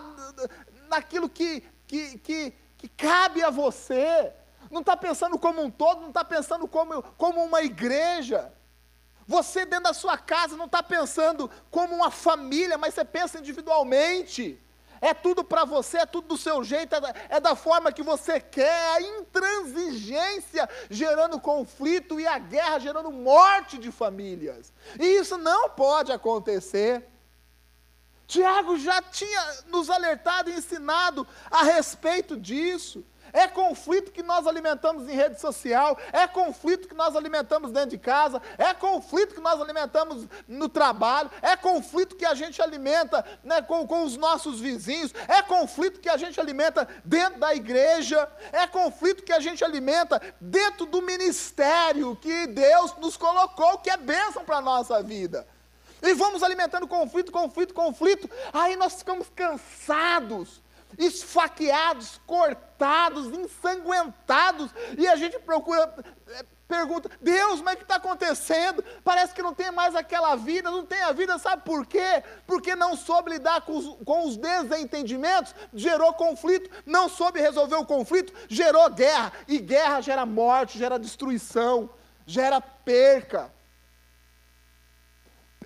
naquilo 0.87 1.27
que, 1.27 1.63
que, 1.87 2.19
que, 2.19 2.53
que 2.77 2.87
cabe 2.89 3.43
a 3.43 3.49
você. 3.49 4.31
Não 4.69 4.81
está 4.81 4.95
pensando 4.95 5.39
como 5.39 5.63
um 5.63 5.71
todo, 5.71 6.01
não 6.01 6.09
está 6.09 6.23
pensando 6.23 6.67
como, 6.67 7.01
como 7.17 7.43
uma 7.43 7.63
igreja. 7.63 8.53
Você 9.25 9.65
dentro 9.65 9.85
da 9.85 9.93
sua 9.95 10.19
casa 10.19 10.55
não 10.55 10.65
está 10.65 10.83
pensando 10.83 11.49
como 11.71 11.95
uma 11.95 12.11
família, 12.11 12.77
mas 12.77 12.93
você 12.93 13.03
pensa 13.03 13.39
individualmente. 13.39 14.61
É 15.01 15.15
tudo 15.15 15.43
para 15.43 15.65
você, 15.65 15.97
é 15.97 16.05
tudo 16.05 16.27
do 16.27 16.37
seu 16.37 16.63
jeito, 16.63 16.93
é 16.93 17.01
da, 17.01 17.13
é 17.29 17.39
da 17.39 17.55
forma 17.55 17.91
que 17.91 18.03
você 18.03 18.39
quer, 18.39 18.95
a 18.95 19.01
intransigência 19.01 20.69
gerando 20.91 21.39
conflito 21.39 22.19
e 22.19 22.27
a 22.27 22.37
guerra 22.37 22.77
gerando 22.77 23.11
morte 23.11 23.79
de 23.79 23.91
famílias. 23.91 24.71
E 24.99 25.03
isso 25.03 25.39
não 25.39 25.69
pode 25.69 26.11
acontecer. 26.11 27.03
Tiago 28.27 28.77
já 28.77 29.01
tinha 29.01 29.63
nos 29.67 29.89
alertado 29.89 30.51
e 30.51 30.53
ensinado 30.53 31.27
a 31.49 31.63
respeito 31.63 32.37
disso. 32.37 33.03
É 33.33 33.47
conflito 33.47 34.11
que 34.11 34.23
nós 34.23 34.47
alimentamos 34.47 35.07
em 35.09 35.15
rede 35.15 35.39
social, 35.39 35.97
é 36.11 36.27
conflito 36.27 36.87
que 36.87 36.93
nós 36.93 37.15
alimentamos 37.15 37.71
dentro 37.71 37.91
de 37.91 37.97
casa, 37.97 38.41
é 38.57 38.73
conflito 38.73 39.35
que 39.35 39.41
nós 39.41 39.59
alimentamos 39.61 40.27
no 40.47 40.67
trabalho, 40.67 41.29
é 41.41 41.55
conflito 41.55 42.15
que 42.15 42.25
a 42.25 42.35
gente 42.35 42.61
alimenta 42.61 43.25
né, 43.43 43.61
com, 43.61 43.87
com 43.87 44.03
os 44.03 44.17
nossos 44.17 44.59
vizinhos, 44.59 45.13
é 45.27 45.41
conflito 45.41 45.99
que 45.99 46.09
a 46.09 46.17
gente 46.17 46.39
alimenta 46.39 46.87
dentro 47.05 47.39
da 47.39 47.55
igreja, 47.55 48.27
é 48.51 48.67
conflito 48.67 49.23
que 49.23 49.33
a 49.33 49.39
gente 49.39 49.63
alimenta 49.63 50.21
dentro 50.39 50.85
do 50.85 51.01
ministério 51.01 52.15
que 52.15 52.47
Deus 52.47 52.95
nos 52.97 53.17
colocou, 53.17 53.77
que 53.79 53.89
é 53.89 53.97
bênção 53.97 54.43
para 54.43 54.57
a 54.57 54.61
nossa 54.61 55.01
vida. 55.01 55.47
E 56.01 56.13
vamos 56.13 56.41
alimentando 56.41 56.87
conflito, 56.87 57.31
conflito, 57.31 57.73
conflito, 57.73 58.29
aí 58.51 58.75
nós 58.75 58.95
ficamos 58.95 59.29
cansados 59.35 60.59
esfaqueados, 60.97 62.19
cortados, 62.25 63.27
ensanguentados, 63.27 64.71
e 64.97 65.07
a 65.07 65.15
gente 65.15 65.39
procura, 65.39 65.93
é, 66.27 66.45
pergunta, 66.67 67.09
Deus, 67.19 67.61
mas 67.61 67.73
o 67.73 67.77
que 67.77 67.83
está 67.83 67.95
acontecendo? 67.95 68.83
Parece 69.03 69.33
que 69.33 69.41
não 69.41 69.53
tem 69.53 69.71
mais 69.71 69.95
aquela 69.95 70.35
vida, 70.35 70.71
não 70.71 70.85
tem 70.85 71.01
a 71.01 71.11
vida, 71.11 71.37
sabe 71.37 71.63
por 71.63 71.85
quê? 71.85 72.23
Porque 72.47 72.75
não 72.75 72.95
soube 72.95 73.31
lidar 73.31 73.61
com 73.61 73.77
os, 73.77 73.97
com 74.05 74.25
os 74.25 74.37
desentendimentos, 74.37 75.53
gerou 75.73 76.13
conflito, 76.13 76.69
não 76.85 77.09
soube 77.09 77.41
resolver 77.41 77.75
o 77.75 77.85
conflito, 77.85 78.33
gerou 78.47 78.89
guerra, 78.89 79.33
e 79.47 79.59
guerra 79.59 80.01
gera 80.01 80.25
morte, 80.25 80.79
gera 80.79 80.97
destruição, 80.97 81.89
gera 82.25 82.61
perca. 82.61 83.51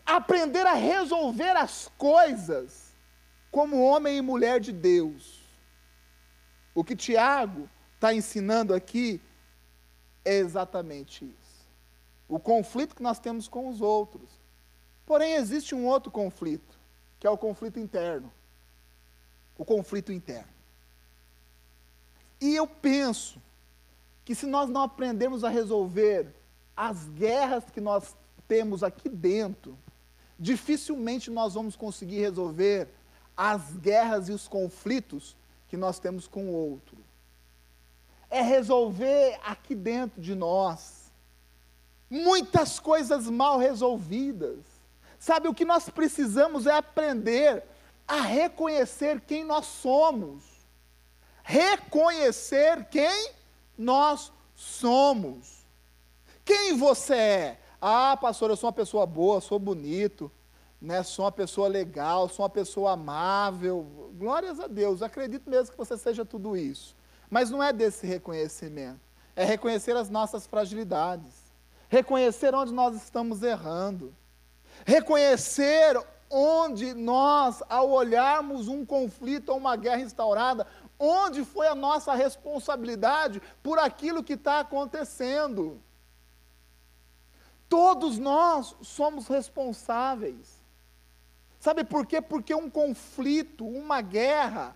Aprender 0.05 0.65
a 0.65 0.73
resolver 0.73 1.55
as 1.57 1.89
coisas 1.97 2.84
como 3.55 3.81
homem 3.81 4.17
e 4.17 4.21
mulher 4.21 4.59
de 4.59 4.73
Deus. 4.73 5.39
O 6.73 6.83
que 6.83 6.93
Tiago 6.93 7.69
está 7.93 8.13
ensinando 8.13 8.73
aqui 8.73 9.21
é 10.25 10.35
exatamente 10.35 11.23
isso. 11.23 11.65
O 12.27 12.37
conflito 12.37 12.93
que 12.93 13.01
nós 13.01 13.17
temos 13.17 13.47
com 13.47 13.69
os 13.69 13.79
outros. 13.79 14.29
Porém, 15.05 15.35
existe 15.35 15.73
um 15.73 15.85
outro 15.85 16.11
conflito, 16.11 16.77
que 17.17 17.25
é 17.25 17.29
o 17.29 17.37
conflito 17.37 17.79
interno. 17.79 18.29
O 19.57 19.63
conflito 19.63 20.11
interno. 20.11 20.51
E 22.41 22.53
eu 22.57 22.67
penso 22.67 23.41
que 24.25 24.35
se 24.35 24.45
nós 24.45 24.69
não 24.69 24.81
aprendermos 24.81 25.45
a 25.45 25.49
resolver 25.49 26.27
as 26.75 27.07
guerras 27.07 27.63
que 27.71 27.79
nós 27.79 28.17
temos 28.49 28.83
aqui 28.83 29.07
dentro, 29.07 29.77
dificilmente 30.37 31.31
nós 31.31 31.53
vamos 31.53 31.77
conseguir 31.77 32.19
resolver 32.19 32.89
as 33.35 33.61
guerras 33.77 34.29
e 34.29 34.31
os 34.31 34.47
conflitos 34.47 35.35
que 35.67 35.77
nós 35.77 35.99
temos 35.99 36.27
com 36.27 36.45
o 36.45 36.53
outro. 36.53 36.97
É 38.29 38.41
resolver 38.41 39.39
aqui 39.43 39.75
dentro 39.75 40.21
de 40.21 40.35
nós 40.35 41.11
muitas 42.09 42.79
coisas 42.79 43.29
mal 43.29 43.57
resolvidas. 43.57 44.59
Sabe, 45.19 45.47
o 45.47 45.53
que 45.53 45.65
nós 45.65 45.89
precisamos 45.89 46.67
é 46.67 46.71
aprender 46.71 47.63
a 48.07 48.21
reconhecer 48.21 49.21
quem 49.21 49.43
nós 49.43 49.65
somos. 49.65 50.43
Reconhecer 51.43 52.85
quem 52.85 53.31
nós 53.77 54.31
somos. 54.55 55.65
Quem 56.43 56.77
você 56.77 57.15
é? 57.15 57.59
Ah, 57.81 58.17
pastor, 58.17 58.49
eu 58.49 58.55
sou 58.55 58.67
uma 58.67 58.73
pessoa 58.73 59.05
boa, 59.05 59.41
sou 59.41 59.59
bonito, 59.59 60.31
né, 60.81 61.01
sou 61.03 61.25
uma 61.25 61.31
pessoa 61.31 61.67
legal, 61.67 62.29
sou 62.29 62.43
uma 62.43 62.49
pessoa 62.49 62.91
amável. 62.91 64.11
Glórias 64.17 64.59
a 64.59 64.67
Deus, 64.67 65.01
acredito 65.01 65.49
mesmo 65.49 65.71
que 65.71 65.77
você 65.77 65.97
seja 65.97 66.25
tudo 66.25 66.55
isso. 66.55 66.95
Mas 67.29 67.49
não 67.49 67.61
é 67.61 67.73
desse 67.73 68.05
reconhecimento. 68.05 68.99
É 69.35 69.43
reconhecer 69.43 69.95
as 69.95 70.09
nossas 70.09 70.45
fragilidades. 70.45 71.33
Reconhecer 71.89 72.53
onde 72.53 72.73
nós 72.73 72.95
estamos 72.95 73.41
errando. 73.43 74.13
Reconhecer 74.85 75.97
onde 76.29 76.93
nós, 76.93 77.61
ao 77.69 77.89
olharmos 77.89 78.67
um 78.67 78.85
conflito 78.85 79.49
ou 79.49 79.57
uma 79.57 79.75
guerra 79.75 80.01
instaurada, 80.01 80.67
onde 80.99 81.43
foi 81.43 81.67
a 81.67 81.75
nossa 81.75 82.13
responsabilidade 82.13 83.41
por 83.61 83.79
aquilo 83.79 84.23
que 84.23 84.33
está 84.33 84.59
acontecendo. 84.59 85.81
Todos 87.67 88.17
nós 88.17 88.75
somos 88.81 89.27
responsáveis. 89.27 90.54
Sabe 91.65 91.83
por 91.83 92.05
quê? 92.05 92.21
Porque 92.21 92.53
um 92.53 92.69
conflito, 92.69 93.67
uma 93.67 93.99
guerra, 93.99 94.75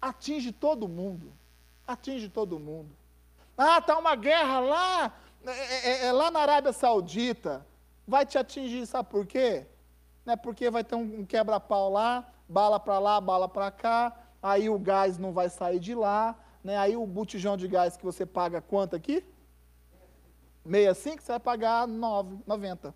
atinge 0.00 0.50
todo 0.50 0.88
mundo. 0.88 1.30
Atinge 1.86 2.30
todo 2.30 2.58
mundo. 2.58 2.88
Ah, 3.54 3.80
está 3.80 3.98
uma 3.98 4.16
guerra 4.16 4.60
lá, 4.60 5.12
é, 5.44 5.50
é, 5.50 5.90
é, 5.90 6.06
é, 6.06 6.12
lá 6.12 6.30
na 6.30 6.40
Arábia 6.40 6.72
Saudita. 6.72 7.66
Vai 8.08 8.24
te 8.24 8.38
atingir, 8.38 8.86
sabe 8.86 9.10
por 9.10 9.26
quê? 9.26 9.66
Né, 10.24 10.36
porque 10.36 10.70
vai 10.70 10.82
ter 10.82 10.94
um, 10.94 11.20
um 11.20 11.26
quebra-pau 11.26 11.92
lá, 11.92 12.26
bala 12.48 12.80
para 12.80 12.98
lá, 12.98 13.20
bala 13.20 13.46
para 13.46 13.70
cá, 13.70 14.10
aí 14.42 14.70
o 14.70 14.78
gás 14.78 15.18
não 15.18 15.34
vai 15.34 15.50
sair 15.50 15.80
de 15.80 15.94
lá, 15.94 16.34
né, 16.64 16.78
aí 16.78 16.96
o 16.96 17.06
botijão 17.06 17.58
de 17.58 17.68
gás 17.68 17.94
que 17.94 18.06
você 18.06 18.24
paga 18.24 18.62
quanto 18.62 18.96
aqui? 18.96 19.22
65, 20.64 21.22
você 21.22 21.32
vai 21.32 21.40
pagar 21.40 21.86
9, 21.86 22.38
90. 22.46 22.94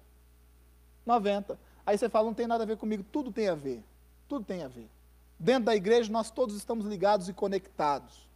90. 1.05 1.68
Aí 1.89 1.97
você 1.97 2.07
fala, 2.07 2.27
não 2.27 2.35
tem 2.35 2.47
nada 2.47 2.65
a 2.65 2.67
ver 2.67 2.77
comigo, 2.77 3.03
tudo 3.03 3.33
tem 3.33 3.49
a 3.49 3.55
ver. 3.55 3.83
Tudo 4.29 4.45
tem 4.45 4.63
a 4.63 4.69
ver. 4.69 4.91
Dentro 5.39 5.65
da 5.65 5.75
igreja 5.75 6.13
nós 6.13 6.31
todos 6.31 6.55
estamos 6.55 6.85
ligados 6.85 7.31
e 7.31 7.33
conectados. 7.33 8.29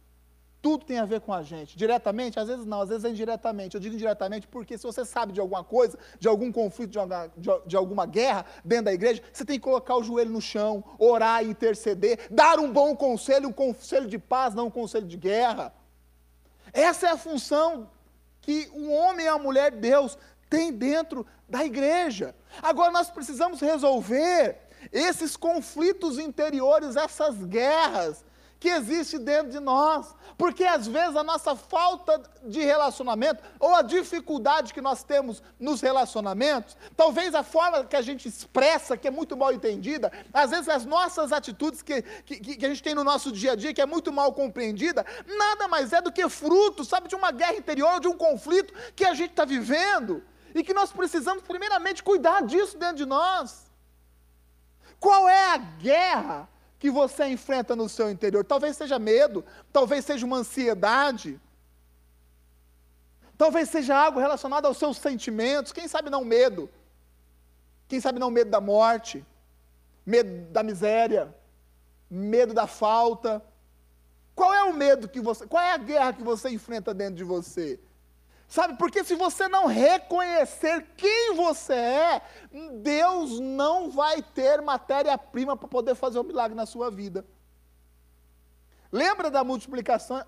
Tudo 0.59 0.83
tem 0.83 0.97
a 0.97 1.05
ver 1.05 1.21
com 1.21 1.31
a 1.31 1.43
gente. 1.43 1.77
Diretamente? 1.77 2.39
Às 2.39 2.47
vezes 2.47 2.65
não, 2.65 2.81
às 2.81 2.89
vezes 2.89 3.05
é 3.05 3.09
indiretamente. 3.09 3.75
Eu 3.75 3.79
digo 3.79 3.93
indiretamente 3.93 4.47
porque 4.47 4.75
se 4.75 4.83
você 4.83 5.05
sabe 5.05 5.33
de 5.33 5.39
alguma 5.39 5.63
coisa, 5.63 5.99
de 6.19 6.27
algum 6.27 6.51
conflito, 6.51 6.89
de 6.89 6.97
alguma, 6.97 7.27
de, 7.37 7.49
de 7.67 7.77
alguma 7.77 8.07
guerra 8.07 8.43
dentro 8.65 8.85
da 8.85 8.93
igreja, 8.93 9.21
você 9.31 9.45
tem 9.45 9.59
que 9.59 9.63
colocar 9.63 9.97
o 9.97 10.03
joelho 10.03 10.31
no 10.31 10.41
chão, 10.41 10.83
orar, 10.97 11.45
interceder, 11.45 12.27
dar 12.31 12.57
um 12.57 12.73
bom 12.73 12.95
conselho, 12.95 13.49
um 13.49 13.53
conselho 13.53 14.07
de 14.07 14.17
paz, 14.17 14.55
não 14.55 14.65
um 14.65 14.71
conselho 14.71 15.05
de 15.05 15.15
guerra. 15.15 15.71
Essa 16.73 17.05
é 17.05 17.11
a 17.11 17.17
função 17.17 17.87
que 18.41 18.69
um 18.73 18.91
homem 18.91 19.25
e 19.25 19.29
a 19.29 19.37
mulher 19.37 19.71
de 19.71 19.77
Deus 19.77 20.17
tem 20.53 20.71
dentro 20.71 21.25
da 21.49 21.65
igreja. 21.65 22.35
Agora 22.61 22.91
nós 22.91 23.09
precisamos 23.09 23.59
resolver 23.59 24.55
esses 24.91 25.35
conflitos 25.35 26.19
interiores, 26.19 26.95
essas 26.95 27.43
guerras 27.43 28.23
que 28.59 28.69
existem 28.69 29.19
dentro 29.19 29.51
de 29.51 29.59
nós. 29.59 30.15
Porque 30.37 30.63
às 30.63 30.87
vezes 30.87 31.15
a 31.15 31.23
nossa 31.23 31.55
falta 31.55 32.21
de 32.43 32.59
relacionamento, 32.59 33.43
ou 33.59 33.73
a 33.73 33.81
dificuldade 33.81 34.75
que 34.75 34.79
nós 34.79 35.03
temos 35.03 35.41
nos 35.59 35.81
relacionamentos, 35.81 36.77
talvez 36.95 37.33
a 37.33 37.41
forma 37.41 37.83
que 37.83 37.95
a 37.95 38.01
gente 38.03 38.27
expressa, 38.27 38.95
que 38.95 39.07
é 39.07 39.11
muito 39.11 39.35
mal 39.35 39.51
entendida, 39.51 40.11
às 40.31 40.51
vezes 40.51 40.69
as 40.69 40.85
nossas 40.85 41.31
atitudes 41.31 41.81
que, 41.81 42.03
que, 42.25 42.57
que 42.57 42.65
a 42.65 42.69
gente 42.69 42.83
tem 42.83 42.93
no 42.93 43.03
nosso 43.03 43.31
dia 43.31 43.53
a 43.53 43.55
dia, 43.55 43.73
que 43.73 43.81
é 43.81 43.87
muito 43.87 44.11
mal 44.11 44.31
compreendida, 44.33 45.03
nada 45.25 45.67
mais 45.67 45.91
é 45.93 45.99
do 45.99 46.11
que 46.11 46.29
fruto, 46.29 46.85
sabe, 46.85 47.07
de 47.07 47.15
uma 47.15 47.31
guerra 47.31 47.55
interior, 47.55 47.99
de 47.99 48.07
um 48.07 48.15
conflito 48.15 48.71
que 48.95 49.03
a 49.03 49.15
gente 49.15 49.31
está 49.31 49.45
vivendo 49.45 50.23
e 50.53 50.63
que 50.63 50.73
nós 50.73 50.91
precisamos, 50.91 51.43
primeiramente, 51.43 52.03
cuidar 52.03 52.41
disso 52.43 52.77
dentro 52.77 52.97
de 52.97 53.05
nós. 53.05 53.71
Qual 54.99 55.27
é 55.27 55.53
a 55.53 55.57
guerra 55.57 56.47
que 56.79 56.89
você 56.89 57.25
enfrenta 57.27 57.75
no 57.75 57.89
seu 57.89 58.09
interior? 58.09 58.45
Talvez 58.45 58.77
seja 58.77 58.99
medo, 58.99 59.43
talvez 59.71 60.05
seja 60.05 60.25
uma 60.25 60.37
ansiedade, 60.37 61.39
talvez 63.37 63.69
seja 63.69 63.97
algo 63.97 64.19
relacionado 64.19 64.65
aos 64.65 64.77
seus 64.77 64.97
sentimentos, 64.97 65.71
quem 65.71 65.87
sabe 65.87 66.09
não 66.09 66.23
medo, 66.23 66.69
quem 67.87 67.99
sabe 67.99 68.19
não 68.19 68.31
medo 68.31 68.49
da 68.49 68.61
morte, 68.61 69.25
medo 70.05 70.51
da 70.51 70.63
miséria, 70.63 71.35
medo 72.09 72.53
da 72.53 72.67
falta. 72.67 73.43
Qual 74.35 74.53
é 74.53 74.63
o 74.63 74.73
medo 74.73 75.09
que 75.09 75.19
você, 75.19 75.45
qual 75.45 75.63
é 75.63 75.73
a 75.73 75.77
guerra 75.77 76.13
que 76.13 76.23
você 76.23 76.49
enfrenta 76.49 76.93
dentro 76.93 77.15
de 77.15 77.23
você? 77.23 77.79
Sabe, 78.53 78.75
porque 78.77 79.03
se 79.03 79.15
você 79.15 79.47
não 79.47 79.65
reconhecer 79.65 80.85
quem 80.95 81.33
você 81.33 81.73
é, 81.73 82.21
Deus 82.83 83.39
não 83.39 83.89
vai 83.89 84.21
ter 84.21 84.61
matéria-prima 84.61 85.57
para 85.57 85.67
poder 85.67 85.95
fazer 85.95 86.19
um 86.19 86.23
milagre 86.23 86.55
na 86.55 86.67
sua 86.67 86.91
vida. 86.91 87.25
Lembra 88.91 89.31
da 89.31 89.43
multiplicação, 89.43 90.23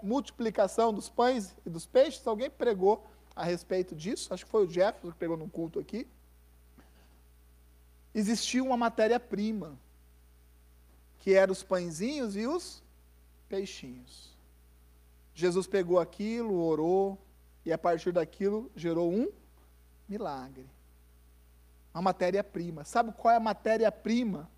multiplicação 0.00 0.94
dos 0.94 1.08
pães 1.08 1.56
e 1.66 1.68
dos 1.68 1.86
peixes? 1.86 2.24
Alguém 2.24 2.48
pregou 2.48 3.04
a 3.34 3.42
respeito 3.42 3.96
disso? 3.96 4.32
Acho 4.32 4.44
que 4.44 4.50
foi 4.52 4.64
o 4.64 4.70
Jefferson 4.70 5.10
que 5.10 5.18
pregou 5.18 5.36
num 5.36 5.48
culto 5.48 5.80
aqui. 5.80 6.06
Existia 8.14 8.62
uma 8.62 8.76
matéria-prima, 8.76 9.76
que 11.18 11.34
eram 11.34 11.50
os 11.50 11.64
pãezinhos 11.64 12.36
e 12.36 12.46
os 12.46 12.80
peixinhos. 13.48 14.36
Jesus 15.34 15.66
pegou 15.66 15.98
aquilo, 15.98 16.62
orou, 16.62 17.25
e 17.66 17.72
a 17.72 17.76
partir 17.76 18.12
daquilo 18.12 18.70
gerou 18.76 19.12
um 19.12 19.28
milagre. 20.08 20.70
Uma 21.92 22.02
matéria-prima. 22.02 22.84
Sabe 22.84 23.12
qual 23.12 23.34
é 23.34 23.36
a 23.36 23.40
matéria-prima? 23.40 24.48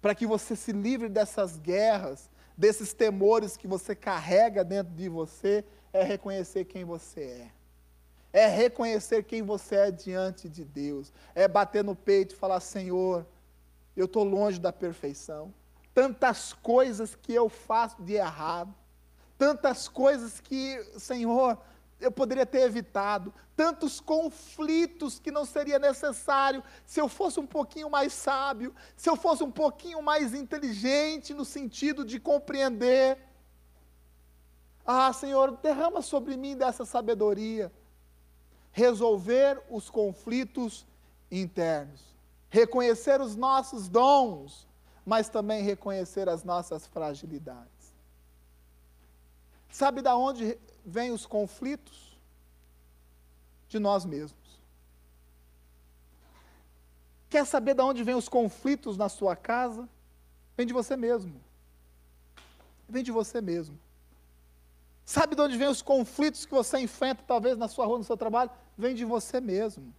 Para 0.00 0.14
que 0.14 0.24
você 0.24 0.54
se 0.54 0.70
livre 0.70 1.08
dessas 1.08 1.58
guerras, 1.58 2.30
desses 2.56 2.92
temores 2.92 3.56
que 3.56 3.66
você 3.66 3.96
carrega 3.96 4.62
dentro 4.62 4.94
de 4.94 5.08
você, 5.08 5.64
é 5.92 6.04
reconhecer 6.04 6.66
quem 6.66 6.84
você 6.84 7.20
é. 7.20 7.50
É 8.32 8.46
reconhecer 8.46 9.24
quem 9.24 9.42
você 9.42 9.74
é 9.74 9.90
diante 9.90 10.48
de 10.48 10.64
Deus. 10.64 11.12
É 11.34 11.48
bater 11.48 11.82
no 11.82 11.96
peito 11.96 12.34
e 12.34 12.38
falar: 12.38 12.60
Senhor, 12.60 13.26
eu 13.96 14.04
estou 14.04 14.22
longe 14.22 14.60
da 14.60 14.72
perfeição. 14.72 15.52
Tantas 15.92 16.52
coisas 16.52 17.16
que 17.16 17.34
eu 17.34 17.48
faço 17.48 18.00
de 18.02 18.12
errado. 18.12 18.72
Tantas 19.36 19.88
coisas 19.88 20.40
que, 20.40 20.80
Senhor, 20.98 21.58
eu 22.00 22.12
poderia 22.12 22.46
ter 22.46 22.60
evitado, 22.60 23.34
tantos 23.56 23.98
conflitos 23.98 25.18
que 25.18 25.30
não 25.30 25.44
seria 25.44 25.78
necessário 25.78 26.62
se 26.86 27.00
eu 27.00 27.08
fosse 27.08 27.40
um 27.40 27.46
pouquinho 27.46 27.90
mais 27.90 28.12
sábio, 28.12 28.74
se 28.96 29.10
eu 29.10 29.16
fosse 29.16 29.42
um 29.42 29.50
pouquinho 29.50 30.00
mais 30.00 30.32
inteligente 30.32 31.34
no 31.34 31.44
sentido 31.44 32.04
de 32.04 32.20
compreender. 32.20 33.18
Ah, 34.86 35.12
Senhor, 35.12 35.56
derrama 35.56 36.00
sobre 36.00 36.36
mim 36.36 36.56
dessa 36.56 36.84
sabedoria. 36.84 37.72
Resolver 38.70 39.60
os 39.68 39.90
conflitos 39.90 40.86
internos, 41.30 42.00
reconhecer 42.48 43.20
os 43.20 43.34
nossos 43.34 43.88
dons, 43.88 44.68
mas 45.04 45.28
também 45.28 45.62
reconhecer 45.62 46.28
as 46.28 46.44
nossas 46.44 46.86
fragilidades. 46.86 47.92
Sabe 49.68 50.00
da 50.00 50.16
onde 50.16 50.58
vêm 50.88 51.10
os 51.10 51.26
conflitos? 51.26 52.18
De 53.68 53.78
nós 53.78 54.04
mesmos. 54.04 54.48
Quer 57.28 57.44
saber 57.44 57.74
de 57.74 57.82
onde 57.82 58.02
vêm 58.02 58.14
os 58.14 58.28
conflitos 58.28 58.96
na 58.96 59.08
sua 59.08 59.36
casa? 59.36 59.86
Vem 60.56 60.66
de 60.66 60.72
você 60.72 60.96
mesmo. 60.96 61.38
Vem 62.88 63.04
de 63.04 63.12
você 63.12 63.40
mesmo. 63.42 63.78
Sabe 65.04 65.34
de 65.34 65.42
onde 65.42 65.58
vêm 65.58 65.68
os 65.68 65.82
conflitos 65.82 66.46
que 66.46 66.52
você 66.52 66.78
enfrenta, 66.78 67.22
talvez 67.26 67.58
na 67.58 67.68
sua 67.68 67.84
rua, 67.84 67.98
no 67.98 68.04
seu 68.04 68.16
trabalho? 68.16 68.50
Vem 68.76 68.94
de 68.94 69.04
você 69.04 69.40
mesmo. 69.40 69.94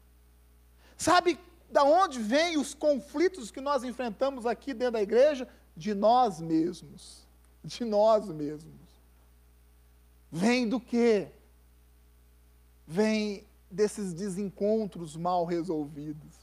Sabe 0.98 1.40
de 1.70 1.80
onde 1.80 2.20
vêm 2.20 2.58
os 2.58 2.74
conflitos 2.74 3.52
que 3.52 3.62
nós 3.62 3.84
enfrentamos 3.84 4.48
aqui 4.48 4.74
dentro 4.74 4.94
da 4.94 5.02
igreja? 5.02 5.48
De 5.78 5.94
nós 5.94 6.42
mesmos. 6.42 7.28
De 7.64 7.86
nós 7.86 8.28
mesmos. 8.28 8.89
Vem 10.32 10.68
do 10.68 10.80
quê? 10.80 11.28
Vem 12.86 13.46
desses 13.70 14.14
desencontros 14.14 15.16
mal 15.16 15.46
resolvidos, 15.46 16.36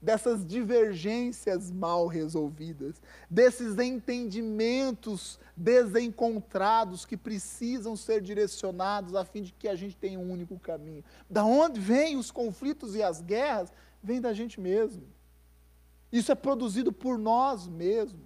dessas 0.00 0.44
divergências 0.44 1.70
mal 1.70 2.06
resolvidas, 2.06 3.00
desses 3.30 3.78
entendimentos 3.78 5.38
desencontrados 5.56 7.04
que 7.04 7.16
precisam 7.16 7.96
ser 7.96 8.20
direcionados 8.20 9.14
a 9.14 9.24
fim 9.24 9.42
de 9.42 9.52
que 9.52 9.68
a 9.68 9.74
gente 9.74 9.96
tenha 9.96 10.18
um 10.18 10.32
único 10.32 10.58
caminho. 10.58 11.04
Da 11.30 11.44
onde 11.44 11.80
vêm 11.80 12.16
os 12.16 12.30
conflitos 12.30 12.94
e 12.94 13.02
as 13.02 13.20
guerras? 13.20 13.72
Vem 14.02 14.20
da 14.20 14.32
gente 14.32 14.60
mesmo. 14.60 15.04
Isso 16.10 16.30
é 16.30 16.34
produzido 16.34 16.92
por 16.92 17.16
nós 17.16 17.66
mesmos. 17.66 18.20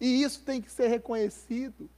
E 0.00 0.22
isso 0.22 0.42
tem 0.42 0.60
que 0.60 0.70
ser 0.70 0.88
reconhecido. 0.88 1.88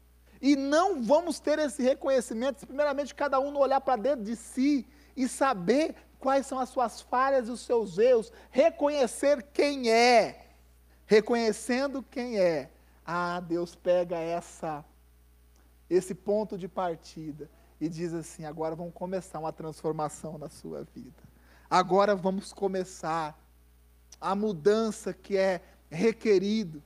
E 0.45 0.57
não 0.57 1.03
vamos 1.03 1.41
ter 1.41 1.59
esse 1.59 1.83
reconhecimento 1.83 2.67
primeiramente, 2.67 3.15
cada 3.15 3.41
um 3.41 3.57
olhar 3.57 3.81
para 3.81 3.97
dentro 3.97 4.23
de 4.23 4.37
si 4.37 4.87
e 5.17 5.27
saber 5.27 5.95
quais 6.21 6.45
são 6.47 6.59
as 6.59 6.69
suas 6.69 7.01
falhas 7.01 7.49
e 7.49 7.51
os 7.51 7.61
seus 7.61 7.97
erros, 7.97 8.31
reconhecer 8.51 9.43
quem 9.55 9.91
é. 9.91 10.49
Reconhecendo 11.07 12.03
quem 12.03 12.39
é. 12.39 12.71
Ah, 13.07 13.41
Deus 13.41 13.75
pega 13.75 14.19
essa 14.19 14.85
esse 15.89 16.15
ponto 16.15 16.59
de 16.59 16.69
partida 16.69 17.49
e 17.81 17.89
diz 17.89 18.13
assim: 18.13 18.45
agora 18.45 18.75
vamos 18.75 18.93
começar 18.93 19.39
uma 19.39 19.53
transformação 19.53 20.37
na 20.37 20.51
sua 20.51 20.85
vida. 20.95 21.23
Agora 21.71 22.15
vamos 22.15 22.53
começar 22.53 23.35
a 24.21 24.35
mudança 24.35 25.15
que 25.15 25.39
é 25.39 25.63
requerido, 25.91 26.83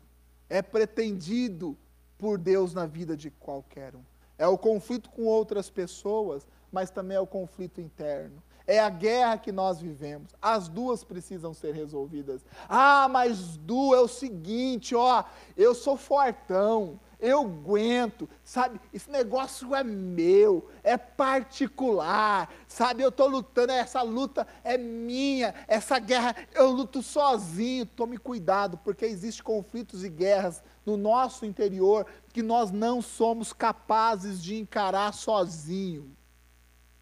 é 0.48 0.62
pretendido 0.62 1.76
por 2.18 2.36
Deus 2.36 2.74
na 2.74 2.84
vida 2.84 3.16
de 3.16 3.30
qualquer 3.30 3.94
um. 3.94 4.02
É 4.36 4.46
o 4.46 4.58
conflito 4.58 5.08
com 5.10 5.24
outras 5.24 5.70
pessoas, 5.70 6.46
mas 6.70 6.90
também 6.90 7.16
é 7.16 7.20
o 7.20 7.26
conflito 7.26 7.80
interno. 7.80 8.42
É 8.66 8.78
a 8.78 8.90
guerra 8.90 9.38
que 9.38 9.50
nós 9.50 9.80
vivemos. 9.80 10.30
As 10.42 10.68
duas 10.68 11.02
precisam 11.02 11.54
ser 11.54 11.74
resolvidas. 11.74 12.44
Ah, 12.68 13.08
mas 13.08 13.56
Du, 13.56 13.94
é 13.94 14.00
o 14.00 14.06
seguinte, 14.06 14.94
ó, 14.94 15.24
eu 15.56 15.74
sou 15.74 15.96
fortão, 15.96 17.00
eu 17.18 17.40
aguento, 17.40 18.28
sabe? 18.44 18.80
Esse 18.92 19.10
negócio 19.10 19.74
é 19.74 19.82
meu, 19.82 20.68
é 20.84 20.96
particular, 20.96 22.52
sabe? 22.68 23.02
Eu 23.02 23.08
estou 23.08 23.26
lutando, 23.26 23.72
essa 23.72 24.02
luta 24.02 24.46
é 24.62 24.78
minha, 24.78 25.54
essa 25.66 25.98
guerra 25.98 26.36
eu 26.54 26.70
luto 26.70 27.02
sozinho. 27.02 27.86
Tome 27.86 28.18
cuidado, 28.18 28.78
porque 28.78 29.06
existem 29.06 29.42
conflitos 29.42 30.04
e 30.04 30.08
guerras 30.08 30.62
no 30.88 30.96
nosso 30.96 31.44
interior 31.44 32.06
que 32.32 32.42
nós 32.42 32.70
não 32.70 33.02
somos 33.02 33.52
capazes 33.52 34.42
de 34.42 34.56
encarar 34.56 35.12
sozinho. 35.12 36.16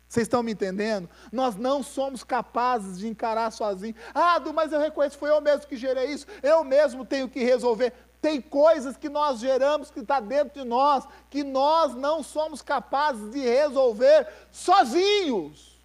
Vocês 0.08 0.26
estão 0.26 0.42
me 0.42 0.52
entendendo? 0.52 1.08
Nós 1.30 1.56
não 1.56 1.82
somos 1.82 2.24
capazes 2.24 2.98
de 2.98 3.06
encarar 3.06 3.50
sozinho. 3.52 3.94
Ah, 4.14 4.40
mas 4.52 4.72
eu 4.72 4.80
reconheço, 4.80 5.18
foi 5.18 5.30
eu 5.30 5.40
mesmo 5.40 5.66
que 5.66 5.76
gerei 5.76 6.06
isso, 6.06 6.26
eu 6.42 6.64
mesmo 6.64 7.04
tenho 7.04 7.28
que 7.28 7.44
resolver. 7.44 7.92
Tem 8.20 8.40
coisas 8.40 8.96
que 8.96 9.08
nós 9.08 9.38
geramos 9.38 9.90
que 9.90 10.00
está 10.00 10.18
dentro 10.18 10.60
de 10.60 10.66
nós, 10.66 11.06
que 11.30 11.44
nós 11.44 11.94
não 11.94 12.22
somos 12.22 12.62
capazes 12.62 13.30
de 13.30 13.40
resolver 13.40 14.26
sozinhos. 14.50 15.76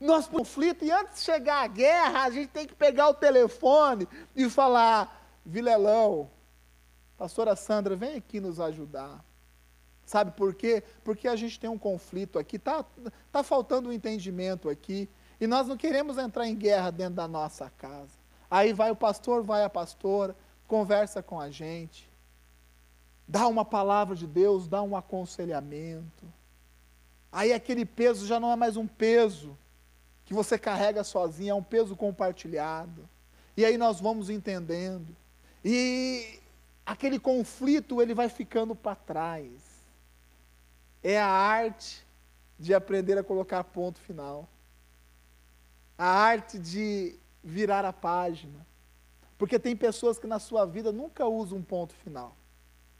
Nosso 0.00 0.30
conflito, 0.30 0.84
e 0.84 0.90
antes 0.90 1.16
de 1.16 1.20
chegar 1.20 1.64
à 1.64 1.66
guerra, 1.66 2.24
a 2.24 2.30
gente 2.30 2.48
tem 2.48 2.66
que 2.66 2.74
pegar 2.74 3.08
o 3.08 3.14
telefone 3.14 4.08
e 4.34 4.48
falar: 4.48 5.38
Vilelão, 5.44 6.30
pastora 7.20 7.54
Sandra, 7.54 7.94
vem 7.94 8.16
aqui 8.16 8.40
nos 8.40 8.58
ajudar. 8.58 9.22
Sabe 10.06 10.30
por 10.30 10.54
quê? 10.54 10.82
Porque 11.04 11.28
a 11.28 11.36
gente 11.36 11.60
tem 11.60 11.68
um 11.68 11.76
conflito 11.76 12.38
aqui, 12.38 12.56
está 12.56 12.82
tá 13.30 13.42
faltando 13.42 13.90
um 13.90 13.92
entendimento 13.92 14.70
aqui, 14.70 15.06
e 15.38 15.46
nós 15.46 15.68
não 15.68 15.76
queremos 15.76 16.16
entrar 16.16 16.46
em 16.46 16.56
guerra 16.56 16.90
dentro 16.90 17.16
da 17.16 17.28
nossa 17.28 17.68
casa. 17.76 18.18
Aí 18.50 18.72
vai 18.72 18.90
o 18.90 18.96
pastor, 18.96 19.42
vai 19.42 19.62
a 19.62 19.68
pastora, 19.68 20.34
conversa 20.66 21.22
com 21.22 21.38
a 21.38 21.50
gente, 21.50 22.10
dá 23.28 23.46
uma 23.46 23.66
palavra 23.66 24.16
de 24.16 24.26
Deus, 24.26 24.66
dá 24.66 24.80
um 24.82 24.96
aconselhamento. 24.96 26.24
Aí 27.30 27.52
aquele 27.52 27.84
peso 27.84 28.26
já 28.26 28.40
não 28.40 28.50
é 28.50 28.56
mais 28.56 28.78
um 28.78 28.86
peso 28.86 29.58
que 30.24 30.32
você 30.32 30.58
carrega 30.58 31.04
sozinho, 31.04 31.50
é 31.50 31.54
um 31.54 31.62
peso 31.62 31.94
compartilhado. 31.94 33.06
E 33.58 33.62
aí 33.62 33.76
nós 33.76 34.00
vamos 34.00 34.30
entendendo. 34.30 35.14
E 35.62 36.39
aquele 36.90 37.20
conflito 37.20 38.02
ele 38.02 38.14
vai 38.14 38.28
ficando 38.28 38.74
para 38.74 38.96
trás. 38.96 39.48
É 41.00 41.20
a 41.20 41.28
arte 41.28 42.04
de 42.58 42.74
aprender 42.74 43.16
a 43.16 43.22
colocar 43.22 43.62
ponto 43.62 44.00
final. 44.00 44.48
A 45.96 46.04
arte 46.04 46.58
de 46.58 47.16
virar 47.44 47.84
a 47.84 47.92
página. 47.92 48.66
Porque 49.38 49.56
tem 49.56 49.76
pessoas 49.76 50.18
que 50.18 50.26
na 50.26 50.40
sua 50.40 50.66
vida 50.66 50.90
nunca 50.90 51.24
usam 51.26 51.58
um 51.58 51.62
ponto 51.62 51.94
final. 51.94 52.36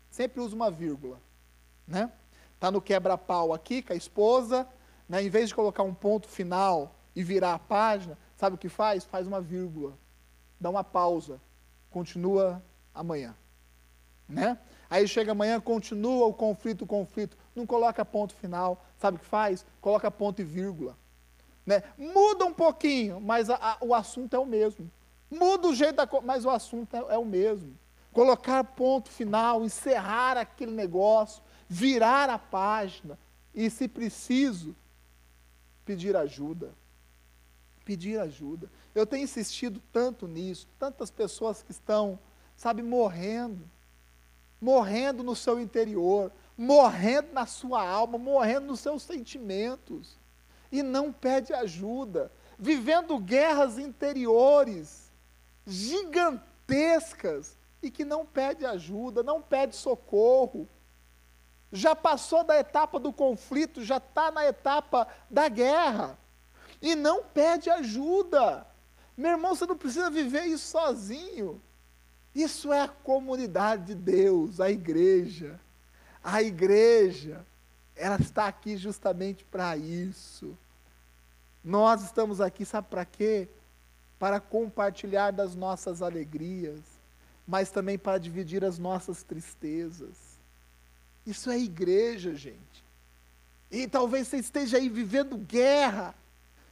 Sempre 0.09 0.41
usa 0.41 0.55
uma 0.55 0.71
vírgula. 0.71 1.21
Né? 1.85 2.13
Está 2.55 2.71
no 2.71 2.81
quebra-pau 2.81 3.53
aqui 3.53 3.83
com 3.83 3.93
a 3.93 3.97
esposa, 3.97 4.69
né? 5.09 5.21
em 5.21 5.29
vez 5.29 5.49
de 5.49 5.55
colocar 5.55 5.83
um 5.83 5.93
ponto 5.93 6.29
final 6.29 6.95
e 7.15 7.25
virar 7.25 7.55
a 7.55 7.59
página, 7.59 8.17
sabe 8.37 8.55
o 8.55 8.59
que 8.59 8.69
faz? 8.69 9.03
Faz 9.05 9.27
uma 9.27 9.41
vírgula. 9.41 9.99
Dá 10.61 10.71
uma 10.71 10.85
pausa. 10.85 11.41
Continua 11.91 12.63
amanhã. 12.95 13.35
Né? 14.31 14.59
Aí 14.89 15.07
chega 15.07 15.33
amanhã, 15.33 15.61
continua 15.61 16.27
o 16.27 16.35
conflito, 16.35 16.83
o 16.83 16.87
conflito, 16.87 17.37
não 17.55 17.67
coloca 17.67 18.05
ponto 18.05 18.35
final, 18.35 18.85
sabe 18.99 19.17
o 19.17 19.21
que 19.21 19.27
faz? 19.27 19.65
Coloca 19.81 20.11
ponto 20.11 20.41
e 20.41 20.45
vírgula. 20.45 20.97
Né? 21.65 21.83
Muda 21.97 22.45
um 22.45 22.53
pouquinho, 22.53 23.21
mas 23.21 23.51
a, 23.51 23.57
a, 23.57 23.77
o 23.81 23.95
assunto 23.95 24.35
é 24.35 24.39
o 24.39 24.47
mesmo. 24.47 24.91
Muda 25.31 25.69
o 25.69 25.75
jeito 25.75 25.97
da 25.97 26.09
mas 26.23 26.45
o 26.45 26.51
assunto 26.51 26.97
é, 26.97 27.15
é 27.15 27.19
o 27.19 27.25
mesmo. 27.25 27.79
Colocar 28.13 28.65
ponto 28.65 29.09
final, 29.09 29.65
encerrar 29.65 30.37
aquele 30.37 30.73
negócio, 30.73 31.43
virar 31.69 32.29
a 32.29 32.39
página 32.39 33.17
e, 33.55 33.71
se 33.71 33.87
preciso, 33.87 34.75
pedir 35.85 36.17
ajuda. 36.17 36.75
Pedir 37.85 38.19
ajuda. 38.19 38.69
Eu 38.93 39.07
tenho 39.07 39.23
insistido 39.23 39.81
tanto 39.93 40.27
nisso, 40.27 40.67
tantas 40.79 41.11
pessoas 41.11 41.63
que 41.63 41.71
estão, 41.71 42.19
sabe, 42.57 42.83
morrendo, 42.83 43.65
morrendo 44.61 45.23
no 45.23 45.35
seu 45.35 45.59
interior, 45.59 46.31
morrendo 46.57 47.33
na 47.33 47.47
sua 47.47 47.83
alma, 47.83 48.19
morrendo 48.19 48.67
nos 48.67 48.81
seus 48.81 49.03
sentimentos, 49.03 50.19
e 50.71 50.83
não 50.83 51.13
pede 51.13 51.53
ajuda, 51.53 52.31
vivendo 52.59 53.19
guerras 53.19 53.79
interiores 53.79 55.11
gigantescas 55.67 57.57
e 57.83 57.91
que 57.91 58.05
não 58.05 58.27
pede 58.27 58.67
ajuda, 58.67 59.23
não 59.23 59.41
pede 59.41 59.77
socorro. 59.77 60.69
Já 61.73 61.95
passou 61.95 62.45
da 62.45 62.59
etapa 62.59 62.99
do 62.99 63.13
conflito, 63.13 63.85
já 63.85 63.99
está 63.99 64.31
na 64.31 64.45
etapa 64.45 65.07
da 65.31 65.49
guerra. 65.49 66.19
E 66.83 66.95
não 66.95 67.23
pede 67.23 67.71
ajuda. 67.71 68.67
Meu 69.17 69.33
irmão, 69.33 69.55
você 69.55 69.67
não 69.67 69.77
precisa 69.77 70.11
viver 70.11 70.45
isso 70.47 70.69
sozinho. 70.69 71.63
Isso 72.35 72.73
é 72.73 72.83
a 72.83 72.89
comunidade 72.89 73.87
de 73.87 73.95
Deus, 73.95 74.61
a 74.61 74.71
igreja. 74.71 75.59
A 76.23 76.43
igreja, 76.43 77.45
ela 77.97 78.17
está 78.17 78.47
aqui 78.47 78.77
justamente 78.77 79.45
para 79.45 79.77
isso. 79.77 80.57
Nós 81.63 82.03
estamos 82.03 82.41
aqui, 82.41 82.65
sabe 82.65 82.89
para 82.89 83.05
quê? 83.05 83.49
Para 84.19 84.39
compartilhar 84.39 85.31
das 85.31 85.55
nossas 85.55 86.03
alegrias, 86.03 86.81
mas 87.47 87.71
também 87.71 87.99
para 87.99 88.19
dividir 88.19 88.65
as 88.65 88.79
nossas 88.79 89.23
tristezas. 89.23 90.17
Isso 91.27 91.51
é 91.51 91.59
igreja, 91.59 92.35
gente. 92.35 92.85
E 93.71 93.87
talvez 93.87 94.29
você 94.29 94.39
esteja 94.39 94.79
aí 94.79 94.89
vivendo 94.89 95.37
guerra, 95.37 96.15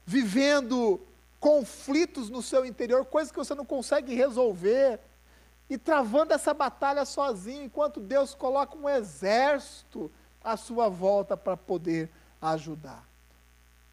vivendo 0.05 1.01
conflitos 1.39 2.29
no 2.29 2.43
seu 2.43 2.65
interior, 2.65 3.05
coisas 3.05 3.31
que 3.31 3.39
você 3.39 3.55
não 3.55 3.65
consegue 3.65 4.15
resolver, 4.15 4.99
e 5.69 5.77
travando 5.77 6.33
essa 6.33 6.55
batalha 6.55 7.05
sozinho, 7.05 7.65
enquanto 7.65 8.01
Deus 8.01 8.35
coloca 8.35 8.77
um 8.77 8.89
exército 8.89 10.11
à 10.43 10.57
sua 10.57 10.89
volta 10.89 11.37
para 11.37 11.57
poder 11.57 12.11
ajudar. 12.41 13.07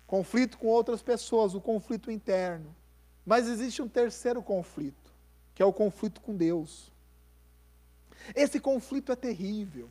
Conflito 0.08 0.58
com 0.58 0.68
outras 0.68 1.02
pessoas, 1.02 1.54
o 1.54 1.62
conflito 1.62 2.12
interno. 2.12 2.74
Mas 3.26 3.48
existe 3.48 3.82
um 3.82 3.88
terceiro 3.88 4.42
conflito, 4.42 5.12
que 5.54 5.62
é 5.62 5.66
o 5.66 5.74
conflito 5.74 6.22
com 6.22 6.36
Deus. 6.36 6.92
Esse 8.36 8.60
conflito 8.60 9.12
é 9.12 9.16
terrível. 9.16 9.90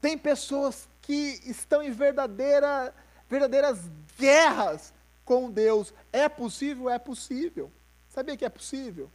Tem 0.00 0.16
pessoas 0.16 0.88
que 1.02 1.40
estão 1.44 1.82
em 1.82 1.90
verdadeira, 1.90 2.94
verdadeiras 3.28 3.78
guerras 4.18 4.92
com 5.24 5.50
Deus. 5.50 5.92
É 6.12 6.28
possível? 6.28 6.88
É 6.88 6.98
possível. 6.98 7.70
Sabia 8.08 8.36
que 8.36 8.44
é 8.44 8.48
possível? 8.48 9.10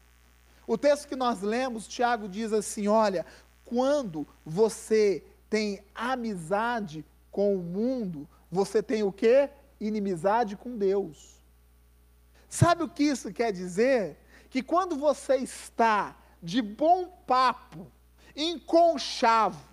O 0.66 0.78
texto 0.78 1.08
que 1.08 1.16
nós 1.16 1.42
lemos, 1.42 1.88
Tiago 1.88 2.28
diz 2.28 2.54
assim: 2.54 2.88
olha, 2.88 3.26
quando 3.66 4.28
você 4.46 5.24
tem 5.50 5.84
amizade 5.94 7.06
com 7.32 7.56
o 7.56 7.64
mundo, 7.64 8.28
você 8.52 8.82
tem 8.82 9.04
o 9.04 9.12
quê? 9.12 9.50
Inimizade 9.80 10.56
com 10.56 10.78
Deus. 10.78 11.34
Sabe 12.48 12.84
o 12.84 12.90
que 12.90 13.04
isso 13.04 13.34
quer 13.34 13.52
dizer? 13.52 14.18
Que 14.50 14.62
quando 14.62 14.96
você 14.96 15.38
está 15.38 16.16
de 16.42 16.62
bom 16.62 17.08
papo, 17.26 17.88
em 18.36 18.60
conchavo, 18.60 19.64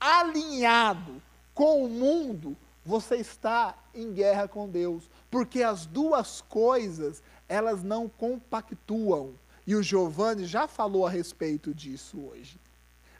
alinhado 0.00 1.22
com 1.54 1.84
o 1.84 1.88
mundo, 1.88 2.56
você 2.84 3.16
está 3.16 3.76
em 3.94 4.12
guerra 4.12 4.48
com 4.48 4.68
Deus, 4.68 5.08
porque 5.30 5.62
as 5.62 5.86
duas 5.86 6.40
coisas, 6.40 7.22
elas 7.48 7.82
não 7.82 8.08
compactuam. 8.08 9.34
E 9.66 9.74
o 9.74 9.82
Giovanni 9.82 10.44
já 10.44 10.68
falou 10.68 11.06
a 11.06 11.10
respeito 11.10 11.74
disso 11.74 12.20
hoje. 12.20 12.58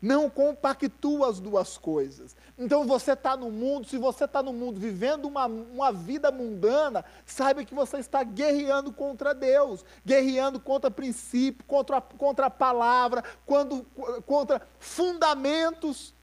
Não 0.04 0.28
compactua 0.28 1.30
as 1.30 1.40
duas 1.40 1.78
coisas. 1.78 2.36
Então 2.58 2.86
você 2.86 3.12
está 3.12 3.34
no 3.38 3.50
mundo, 3.50 3.88
se 3.88 3.96
você 3.96 4.24
está 4.24 4.42
no 4.42 4.52
mundo 4.52 4.78
vivendo 4.78 5.24
uma, 5.24 5.46
uma 5.46 5.90
vida 5.90 6.30
mundana, 6.30 7.02
saiba 7.24 7.64
que 7.64 7.74
você 7.74 7.96
está 7.96 8.22
guerreando 8.22 8.92
contra 8.92 9.34
Deus, 9.34 9.82
guerreando 10.04 10.60
contra 10.60 10.90
princípio, 10.90 11.64
contra, 11.64 12.02
contra 12.02 12.46
a 12.46 12.50
palavra, 12.50 13.24
quando, 13.46 13.82
contra 14.26 14.60
fundamentos. 14.78 16.14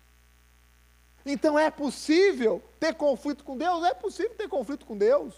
Então 1.25 1.57
é 1.57 1.71
possível 1.71 2.61
ter 2.79 2.93
conflito 2.93 3.43
com 3.43 3.57
Deus? 3.57 3.83
É 3.83 3.95
possível 3.95 4.35
ter 4.35 4.47
conflito 4.47 4.85
com 4.85 4.95
Deus. 4.95 5.33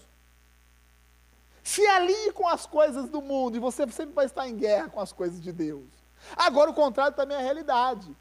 Se 1.64 1.84
alinhe 1.86 2.30
com 2.30 2.46
as 2.46 2.66
coisas 2.66 3.08
do 3.08 3.22
mundo 3.22 3.56
e 3.56 3.58
você 3.58 3.90
sempre 3.90 4.14
vai 4.14 4.26
estar 4.26 4.46
em 4.46 4.54
guerra 4.54 4.90
com 4.90 5.00
as 5.00 5.14
coisas 5.14 5.40
de 5.40 5.50
Deus. 5.50 5.88
Agora, 6.36 6.70
o 6.70 6.74
contrário 6.74 7.16
também 7.16 7.38
é 7.38 7.40
a 7.40 7.42
realidade. 7.42 8.14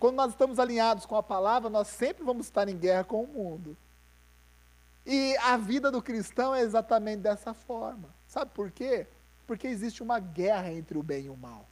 Quando 0.00 0.16
nós 0.16 0.30
estamos 0.30 0.58
alinhados 0.58 1.04
com 1.04 1.14
a 1.14 1.22
palavra, 1.22 1.68
nós 1.68 1.88
sempre 1.88 2.24
vamos 2.24 2.46
estar 2.46 2.66
em 2.70 2.76
guerra 2.76 3.04
com 3.04 3.22
o 3.22 3.26
mundo. 3.26 3.76
E 5.04 5.36
a 5.42 5.58
vida 5.58 5.90
do 5.90 6.00
cristão 6.00 6.54
é 6.54 6.62
exatamente 6.62 7.20
dessa 7.20 7.52
forma. 7.52 8.08
Sabe 8.26 8.50
por 8.54 8.70
quê? 8.70 9.06
Porque 9.46 9.66
existe 9.66 10.02
uma 10.02 10.18
guerra 10.18 10.72
entre 10.72 10.96
o 10.96 11.02
bem 11.02 11.26
e 11.26 11.30
o 11.30 11.36
mal. 11.36 11.68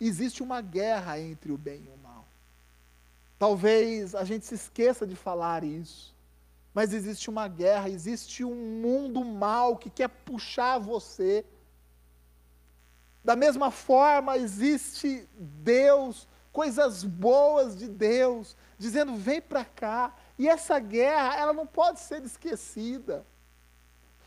Existe 0.00 0.42
uma 0.42 0.60
guerra 0.60 1.20
entre 1.20 1.52
o 1.52 1.56
bem 1.56 1.84
e 1.84 1.88
o 1.88 1.96
mal. 1.96 2.26
Talvez 3.38 4.12
a 4.12 4.24
gente 4.24 4.44
se 4.44 4.56
esqueça 4.56 5.06
de 5.06 5.14
falar 5.14 5.62
isso 5.62 6.15
mas 6.76 6.92
existe 6.92 7.30
uma 7.30 7.48
guerra, 7.48 7.88
existe 7.88 8.44
um 8.44 8.54
mundo 8.54 9.24
mal 9.24 9.78
que 9.78 9.88
quer 9.88 10.08
puxar 10.08 10.76
você. 10.76 11.42
Da 13.24 13.34
mesma 13.34 13.70
forma, 13.70 14.36
existe 14.36 15.26
Deus, 15.32 16.28
coisas 16.52 17.02
boas 17.02 17.78
de 17.78 17.88
Deus, 17.88 18.54
dizendo: 18.76 19.16
vem 19.16 19.40
para 19.40 19.64
cá. 19.64 20.14
E 20.38 20.46
essa 20.46 20.78
guerra, 20.78 21.34
ela 21.36 21.54
não 21.54 21.66
pode 21.66 21.98
ser 21.98 22.22
esquecida. 22.22 23.24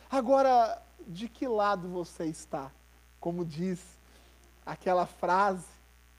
Agora, 0.10 0.82
de 1.08 1.30
que 1.30 1.47
lado 1.47 1.88
você 1.88 2.26
está? 2.26 2.72
Como 3.20 3.45
diz 3.45 3.80
aquela 4.66 5.06
frase 5.06 5.68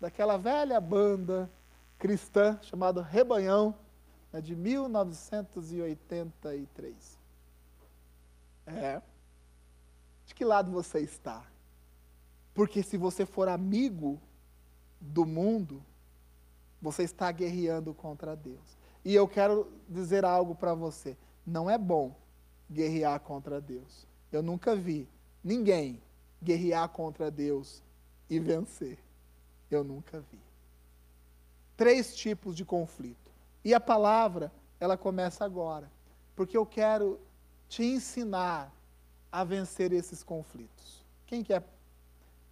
daquela 0.00 0.36
velha 0.36 0.80
banda 0.80 1.50
cristã 1.98 2.56
chamada 2.62 3.02
Rebanhão, 3.02 3.74
é 4.32 4.40
de 4.40 4.56
1983. 4.56 7.18
É. 8.66 9.02
De 10.26 10.34
que 10.34 10.44
lado 10.44 10.70
você 10.70 11.00
está? 11.00 11.44
Porque 12.54 12.82
se 12.82 12.96
você 12.96 13.26
for 13.26 13.48
amigo 13.48 14.18
do 15.00 15.26
mundo, 15.26 15.84
você 16.80 17.02
está 17.02 17.32
guerreando 17.32 17.92
contra 17.94 18.36
Deus. 18.36 18.78
E 19.04 19.12
eu 19.14 19.26
quero 19.26 19.72
dizer 19.88 20.24
algo 20.24 20.54
para 20.54 20.74
você: 20.74 21.16
não 21.46 21.70
é 21.70 21.76
bom 21.76 22.14
guerrear 22.70 23.18
contra 23.20 23.60
Deus. 23.60 24.06
Eu 24.30 24.42
nunca 24.42 24.76
vi 24.76 25.08
ninguém 25.42 26.00
guerrear 26.42 26.88
contra 26.88 27.30
Deus 27.30 27.82
e 28.28 28.38
vencer. 28.38 28.98
Eu 29.70 29.82
nunca 29.82 30.20
vi. 30.20 30.38
Três 31.76 32.14
tipos 32.14 32.56
de 32.56 32.64
conflito. 32.64 33.29
E 33.64 33.74
a 33.74 33.80
palavra, 33.80 34.50
ela 34.78 34.96
começa 34.96 35.44
agora, 35.44 35.90
porque 36.34 36.56
eu 36.56 36.64
quero 36.64 37.20
te 37.68 37.84
ensinar 37.84 38.72
a 39.30 39.44
vencer 39.44 39.92
esses 39.92 40.22
conflitos. 40.22 41.04
Quem 41.26 41.44
quer 41.44 41.62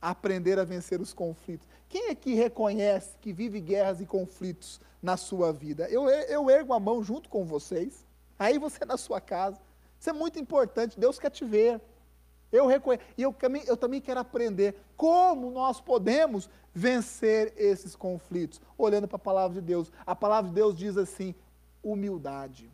aprender 0.01 0.59
a 0.59 0.65
vencer 0.65 1.01
os 1.01 1.13
conflitos? 1.13 1.67
Quem 1.89 2.09
é 2.09 2.15
que 2.15 2.35
reconhece 2.35 3.17
que 3.21 3.33
vive 3.33 3.61
guerras 3.61 4.01
e 4.01 4.07
conflitos 4.07 4.81
na 5.03 5.17
sua 5.17 5.53
vida? 5.53 5.89
Eu, 5.89 6.09
eu 6.09 6.51
ergo 6.51 6.73
a 6.73 6.81
mão 6.81 7.03
junto 7.03 7.29
com 7.29 7.45
vocês, 7.45 8.07
aí 8.39 8.59
você 8.59 8.85
na 8.85 8.97
sua 8.97 9.21
casa. 9.21 9.59
Isso 9.99 10.11
é 10.11 10.13
muito 10.13 10.39
importante, 10.39 11.01
Deus 11.01 11.19
quer 11.19 11.31
te 11.31 11.45
ver. 11.45 11.81
Eu 12.51 12.67
reconheço, 12.67 13.05
e 13.17 13.23
eu, 13.23 13.77
também 13.77 14.01
quero 14.01 14.21
aprender 14.21 14.75
como 14.97 15.51
nós 15.51 15.81
podemos 15.81 16.49
vencer 16.75 17.53
esses 17.57 17.95
conflitos, 17.95 18.61
olhando 18.77 19.07
para 19.07 19.17
a 19.17 19.21
palavra 19.21 19.61
de 19.61 19.67
Deus. 19.67 19.93
A 20.07 20.17
palavra 20.17 20.49
de 20.49 20.55
Deus 20.55 20.75
diz 20.75 20.97
assim: 20.97 21.35
humildade. 21.83 22.71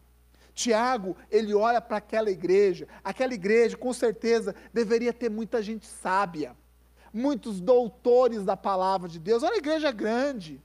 Tiago, 0.55 1.17
ele 1.31 1.53
olha 1.53 1.81
para 1.81 1.97
aquela 1.97 2.31
igreja, 2.31 2.87
aquela 3.03 3.35
igreja 3.35 3.77
com 3.77 3.93
certeza 3.93 4.55
deveria 4.73 5.13
ter 5.13 5.29
muita 5.29 5.61
gente 5.61 5.85
sábia, 5.85 6.57
muitos 7.13 7.61
doutores 7.61 8.45
da 8.45 8.57
palavra 8.57 9.09
de 9.09 9.19
Deus. 9.19 9.43
Olha 9.43 9.55
a 9.55 9.59
igreja 9.59 9.91
grande, 9.91 10.63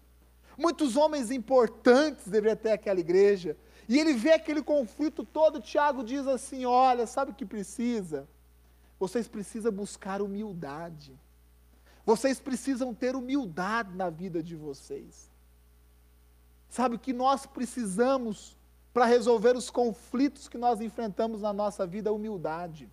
muitos 0.55 0.95
homens 0.95 1.31
importantes 1.31 2.27
deveriam 2.27 2.55
ter 2.55 2.71
aquela 2.71 2.99
igreja. 2.99 3.57
E 3.87 3.97
ele 3.97 4.13
vê 4.13 4.33
aquele 4.33 4.61
conflito 4.61 5.23
todo, 5.23 5.59
Tiago 5.59 6.03
diz 6.03 6.27
assim: 6.27 6.65
olha, 6.65 7.07
sabe 7.07 7.31
o 7.31 7.35
que 7.35 7.45
precisa? 7.45 8.27
Vocês 8.99 9.27
precisam 9.27 9.71
buscar 9.71 10.21
humildade. 10.21 11.17
Vocês 12.05 12.39
precisam 12.39 12.93
ter 12.93 13.15
humildade 13.15 13.95
na 13.95 14.09
vida 14.09 14.43
de 14.43 14.55
vocês. 14.55 15.29
Sabe 16.67 16.95
o 16.95 16.99
que 16.99 17.13
nós 17.13 17.45
precisamos 17.45 18.57
para 18.93 19.05
resolver 19.05 19.55
os 19.55 19.69
conflitos 19.69 20.47
que 20.47 20.57
nós 20.57 20.81
enfrentamos 20.81 21.41
na 21.41 21.53
nossa 21.53 21.87
vida? 21.87 22.11
Humildade. 22.11 22.89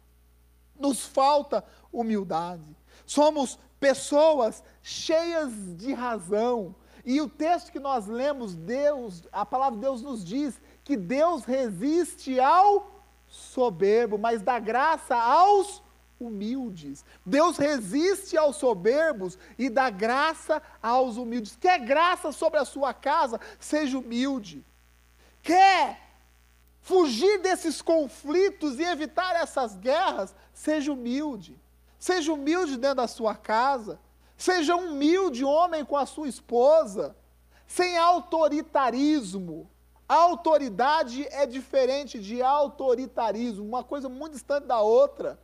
Nos 0.78 1.04
falta 1.04 1.64
humildade. 1.92 2.76
Somos 3.04 3.58
pessoas 3.80 4.62
cheias 4.82 5.52
de 5.76 5.92
razão. 5.92 6.74
E 7.04 7.20
o 7.20 7.28
texto 7.28 7.72
que 7.72 7.78
nós 7.78 8.06
lemos, 8.06 8.54
Deus, 8.54 9.26
a 9.32 9.44
palavra 9.44 9.76
de 9.76 9.82
Deus 9.82 10.02
nos 10.02 10.24
diz 10.24 10.60
que 10.84 10.96
Deus 10.96 11.44
resiste 11.44 12.38
ao 12.40 13.04
soberbo, 13.26 14.18
mas 14.18 14.42
dá 14.42 14.58
graça 14.58 15.16
aos 15.16 15.82
humildes. 16.18 17.04
Deus 17.24 17.56
resiste 17.56 18.36
aos 18.36 18.56
soberbos 18.56 19.38
e 19.58 19.68
dá 19.68 19.90
graça 19.90 20.62
aos 20.82 21.16
humildes. 21.16 21.56
Quer 21.60 21.80
graça 21.80 22.32
sobre 22.32 22.58
a 22.58 22.64
sua 22.64 22.94
casa? 22.94 23.40
Seja 23.58 23.98
humilde. 23.98 24.64
Quer 25.42 26.00
fugir 26.80 27.38
desses 27.40 27.82
conflitos 27.82 28.78
e 28.78 28.82
evitar 28.82 29.36
essas 29.36 29.76
guerras? 29.76 30.34
Seja 30.52 30.92
humilde. 30.92 31.60
Seja 31.98 32.32
humilde 32.32 32.76
dentro 32.76 32.96
da 32.96 33.08
sua 33.08 33.34
casa. 33.34 33.98
Seja 34.36 34.76
humilde 34.76 35.44
homem 35.44 35.84
com 35.84 35.96
a 35.96 36.06
sua 36.06 36.28
esposa. 36.28 37.16
Sem 37.66 37.96
autoritarismo. 37.96 39.68
Autoridade 40.08 41.26
é 41.32 41.46
diferente 41.46 42.20
de 42.20 42.40
autoritarismo, 42.40 43.64
uma 43.64 43.82
coisa 43.82 44.08
muito 44.08 44.34
distante 44.34 44.64
da 44.64 44.80
outra. 44.80 45.36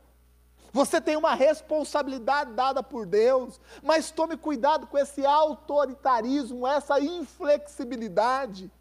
Você 0.73 0.99
tem 0.99 1.15
uma 1.15 1.35
responsabilidade 1.35 2.53
dada 2.53 2.81
por 2.81 3.05
Deus, 3.05 3.61
mas 3.83 4.09
tome 4.09 4.35
cuidado 4.35 4.87
com 4.87 4.97
esse 4.97 5.23
autoritarismo, 5.23 6.65
essa 6.65 6.99
inflexibilidade. 6.99 8.71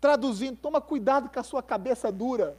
Traduzindo, 0.00 0.56
toma 0.56 0.80
cuidado 0.80 1.28
com 1.28 1.38
a 1.38 1.42
sua 1.42 1.62
cabeça 1.62 2.10
dura. 2.10 2.56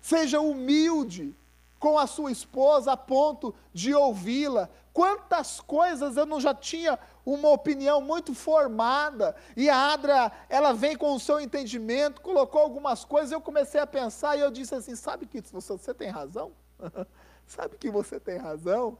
Seja 0.00 0.40
humilde 0.40 1.34
com 1.80 1.98
a 1.98 2.06
sua 2.06 2.30
esposa 2.30 2.92
a 2.92 2.96
ponto 2.96 3.52
de 3.72 3.92
ouvi-la. 3.92 4.70
Quantas 4.92 5.60
coisas 5.60 6.16
eu 6.16 6.24
não 6.24 6.40
já 6.40 6.54
tinha 6.54 6.96
uma 7.26 7.48
opinião 7.48 8.00
muito 8.00 8.32
formada, 8.32 9.34
e 9.56 9.68
a 9.68 9.92
Adra, 9.92 10.30
ela 10.48 10.72
vem 10.72 10.96
com 10.96 11.12
o 11.14 11.18
seu 11.18 11.40
entendimento, 11.40 12.20
colocou 12.20 12.60
algumas 12.60 13.04
coisas, 13.04 13.32
eu 13.32 13.40
comecei 13.40 13.80
a 13.80 13.86
pensar 13.88 14.36
e 14.36 14.40
eu 14.40 14.52
disse 14.52 14.72
assim: 14.74 14.94
sabe 14.94 15.26
que 15.26 15.40
você, 15.40 15.72
você 15.72 15.92
tem 15.92 16.10
razão? 16.10 16.52
Sabe 17.46 17.76
que 17.76 17.90
você 17.90 18.18
tem 18.18 18.36
razão? 18.36 18.98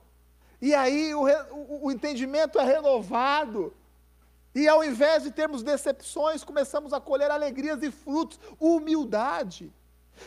E 0.60 0.74
aí 0.74 1.14
o, 1.14 1.26
o, 1.52 1.86
o 1.86 1.92
entendimento 1.92 2.58
é 2.58 2.64
renovado. 2.64 3.74
E 4.54 4.68
ao 4.68 4.84
invés 4.84 5.24
de 5.24 5.30
termos 5.30 5.62
decepções, 5.62 6.44
começamos 6.44 6.92
a 6.92 7.00
colher 7.00 7.30
alegrias 7.30 7.82
e 7.82 7.90
frutos, 7.90 8.38
humildade. 8.60 9.72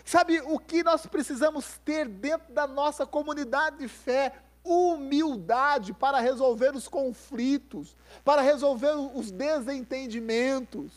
Sabe 0.03 0.41
o 0.41 0.59
que 0.59 0.83
nós 0.83 1.05
precisamos 1.05 1.79
ter 1.85 2.07
dentro 2.07 2.53
da 2.53 2.67
nossa 2.67 3.05
comunidade 3.05 3.77
de 3.77 3.87
fé? 3.87 4.33
Humildade 4.65 5.93
para 5.93 6.19
resolver 6.19 6.75
os 6.75 6.89
conflitos, 6.89 7.95
para 8.25 8.41
resolver 8.41 8.91
os 9.15 9.31
desentendimentos. 9.31 10.91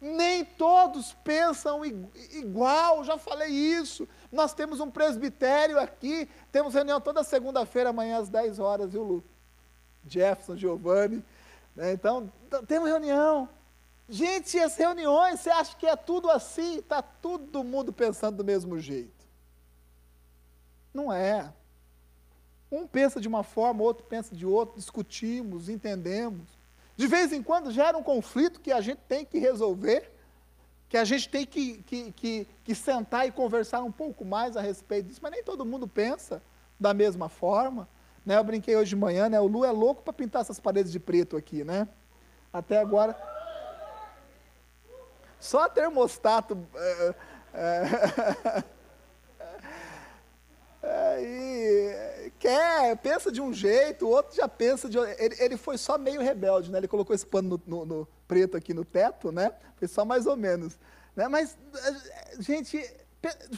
Nem 0.00 0.44
todos 0.44 1.14
pensam 1.24 1.84
igual, 1.84 3.02
já 3.02 3.18
falei 3.18 3.50
isso. 3.50 4.08
Nós 4.36 4.52
temos 4.52 4.80
um 4.80 4.90
presbitério 4.90 5.80
aqui, 5.80 6.28
temos 6.52 6.74
reunião 6.74 7.00
toda 7.00 7.24
segunda-feira, 7.24 7.88
amanhã 7.90 8.18
às 8.18 8.28
10 8.28 8.58
horas, 8.58 8.92
viu, 8.92 9.02
Lu? 9.02 9.24
Jefferson, 10.06 10.56
Giovanni. 10.56 11.24
Né? 11.74 11.92
Então, 11.92 12.30
temos 12.68 12.88
reunião. 12.88 13.48
Gente, 14.08 14.58
as 14.58 14.76
reuniões, 14.76 15.40
você 15.40 15.50
acha 15.50 15.74
que 15.76 15.86
é 15.86 15.96
tudo 15.96 16.30
assim? 16.30 16.78
Está 16.78 17.00
todo 17.00 17.64
mundo 17.64 17.92
pensando 17.92 18.36
do 18.36 18.44
mesmo 18.44 18.78
jeito. 18.78 19.26
Não 20.92 21.12
é. 21.12 21.50
Um 22.70 22.86
pensa 22.86 23.20
de 23.20 23.26
uma 23.26 23.42
forma, 23.42 23.82
outro 23.82 24.04
pensa 24.04 24.36
de 24.36 24.44
outra, 24.44 24.76
discutimos, 24.76 25.70
entendemos. 25.70 26.46
De 26.94 27.06
vez 27.06 27.32
em 27.32 27.42
quando 27.42 27.70
gera 27.70 27.96
um 27.96 28.02
conflito 28.02 28.60
que 28.60 28.70
a 28.70 28.82
gente 28.82 29.00
tem 29.08 29.24
que 29.24 29.38
resolver 29.38 30.12
que 30.88 30.96
a 30.96 31.04
gente 31.04 31.28
tem 31.28 31.44
que, 31.44 31.82
que, 31.82 32.12
que, 32.12 32.48
que, 32.64 32.74
sentar 32.74 33.26
e 33.26 33.32
conversar 33.32 33.82
um 33.82 33.90
pouco 33.90 34.24
mais 34.24 34.56
a 34.56 34.60
respeito 34.60 35.08
disso, 35.08 35.20
mas 35.22 35.32
nem 35.32 35.42
todo 35.42 35.64
mundo 35.64 35.88
pensa 35.88 36.42
da 36.78 36.94
mesma 36.94 37.28
forma. 37.28 37.88
Né? 38.24 38.36
Eu 38.36 38.44
brinquei 38.44 38.76
hoje 38.76 38.90
de 38.90 38.96
manhã, 38.96 39.28
né? 39.28 39.40
o 39.40 39.46
Lu 39.46 39.64
é 39.64 39.70
louco 39.70 40.02
para 40.02 40.12
pintar 40.12 40.42
essas 40.42 40.60
paredes 40.60 40.92
de 40.92 41.00
preto 41.00 41.36
aqui, 41.36 41.64
né? 41.64 41.88
Até 42.52 42.78
agora. 42.78 43.16
Só 45.38 45.68
termostato. 45.68 46.58
É, 46.74 47.14
é, 47.54 48.64
é, 50.82 51.22
e 51.22 52.15
quer, 52.46 52.96
pensa 52.98 53.32
de 53.32 53.40
um 53.40 53.52
jeito, 53.52 54.06
o 54.06 54.10
outro 54.10 54.36
já 54.36 54.46
pensa 54.46 54.88
de 54.88 54.96
ele, 54.98 55.34
ele 55.40 55.56
foi 55.56 55.76
só 55.76 55.98
meio 55.98 56.20
rebelde, 56.20 56.70
né? 56.70 56.78
Ele 56.78 56.86
colocou 56.86 57.14
esse 57.14 57.26
pano 57.26 57.60
no, 57.66 57.78
no, 57.78 57.84
no 57.84 58.08
preto 58.28 58.56
aqui 58.56 58.72
no 58.72 58.84
teto, 58.84 59.32
né? 59.32 59.52
Foi 59.74 59.88
só 59.88 60.04
mais 60.04 60.26
ou 60.26 60.36
menos. 60.36 60.78
Né? 61.16 61.26
Mas, 61.26 61.58
gente, 62.38 62.78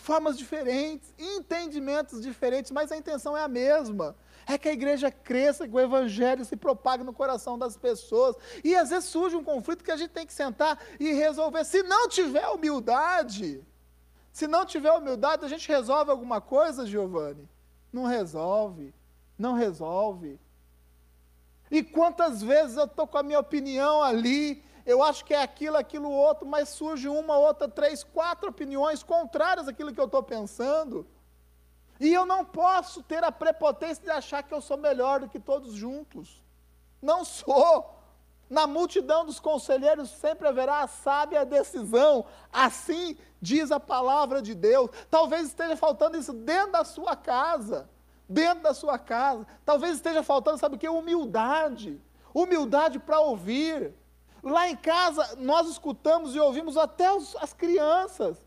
formas 0.01 0.39
diferentes, 0.39 1.13
entendimentos 1.19 2.23
diferentes, 2.23 2.71
mas 2.71 2.91
a 2.91 2.97
intenção 2.97 3.37
é 3.37 3.43
a 3.43 3.49
mesma. 3.49 4.17
É 4.47 4.57
que 4.57 4.71
a 4.71 4.73
igreja 4.73 5.11
cresça, 5.11 5.69
que 5.69 5.75
o 5.75 5.81
evangelho 5.81 6.43
se 6.43 6.57
propague 6.57 7.05
no 7.05 7.13
coração 7.13 7.59
das 7.59 7.77
pessoas. 7.77 8.37
E 8.65 8.75
às 8.75 8.89
vezes 8.89 9.11
surge 9.11 9.37
um 9.37 9.45
conflito 9.45 9.85
que 9.85 9.91
a 9.91 9.97
gente 9.99 10.11
tem 10.11 10.27
que 10.27 10.33
sentar 10.33 10.83
e 10.99 11.13
resolver. 11.13 11.63
Se 11.65 11.83
não 11.83 12.09
tiver 12.09 12.49
humildade, 12.49 13.63
se 14.33 14.47
não 14.47 14.65
tiver 14.65 14.93
humildade, 14.93 15.45
a 15.45 15.49
gente 15.49 15.69
resolve 15.69 16.11
alguma 16.11 16.41
coisa, 16.41 16.87
Giovanni? 16.87 17.47
Não 17.93 18.05
resolve. 18.05 18.95
Não 19.39 19.55
resolve. 19.55 20.39
E 21.71 21.83
quantas 21.83 22.43
vezes 22.43 22.77
eu 22.77 22.85
estou 22.85 23.07
com 23.07 23.19
a 23.19 23.23
minha 23.23 23.39
opinião 23.39 24.03
ali, 24.03 24.65
eu 24.87 25.03
acho 25.03 25.25
que 25.25 25.35
é 25.35 25.43
aquilo, 25.43 25.77
aquilo 25.77 26.11
outro, 26.11 26.47
mas 26.47 26.71
surge 26.71 27.09
uma, 27.09 27.37
outra, 27.37 27.69
três, 27.69 28.03
quatro 28.03 28.49
opiniões 28.49 29.03
contrárias 29.03 29.69
àquilo 29.69 29.93
que 29.93 30.01
eu 30.01 30.07
estou 30.07 30.23
pensando. 30.23 31.07
E 32.01 32.13
eu 32.13 32.25
não 32.25 32.45
posso 32.45 33.03
ter 33.03 33.23
a 33.23 33.31
prepotência 33.31 34.03
de 34.03 34.11
achar 34.11 34.43
que 34.43 34.55
eu 34.55 34.61
sou 34.61 34.77
melhor 34.77 35.21
do 35.21 35.29
que 35.29 35.39
todos 35.39 35.75
juntos. 35.75 36.43
Não 37.03 37.25
sou. 37.25 37.98
Na 38.49 38.67
multidão 38.67 39.27
dos 39.27 39.39
conselheiros 39.39 40.11
sempre 40.11 40.49
haverá 40.49 40.81
a 40.81 40.87
sábia 40.87 41.45
decisão. 41.45 42.25
Assim 42.53 43.17
diz 43.41 43.71
a 43.71 43.79
palavra 43.79 44.41
de 44.41 44.55
Deus. 44.55 44.91
Talvez 45.11 45.49
esteja 45.49 45.77
faltando 45.77 46.17
isso 46.17 46.33
dentro 46.33 46.73
da 46.73 46.85
sua 46.85 47.15
casa. 47.15 47.89
Dentro 48.29 48.63
da 48.63 48.75
sua 48.75 48.99
casa. 48.99 49.47
Talvez 49.65 49.97
esteja 49.97 50.23
faltando, 50.23 50.59
sabe 50.59 50.77
o 50.77 50.79
que? 50.79 50.89
Humildade. 50.89 52.01
Humildade 52.33 52.99
para 52.99 53.21
ouvir. 53.21 53.95
Lá 54.43 54.69
em 54.69 54.77
casa, 54.77 55.37
nós 55.37 55.69
escutamos 55.69 56.35
e 56.35 56.41
ouvimos 56.41 56.77
até 56.77 57.13
os, 57.13 57.37
as 57.37 57.53
crianças. 57.53 58.43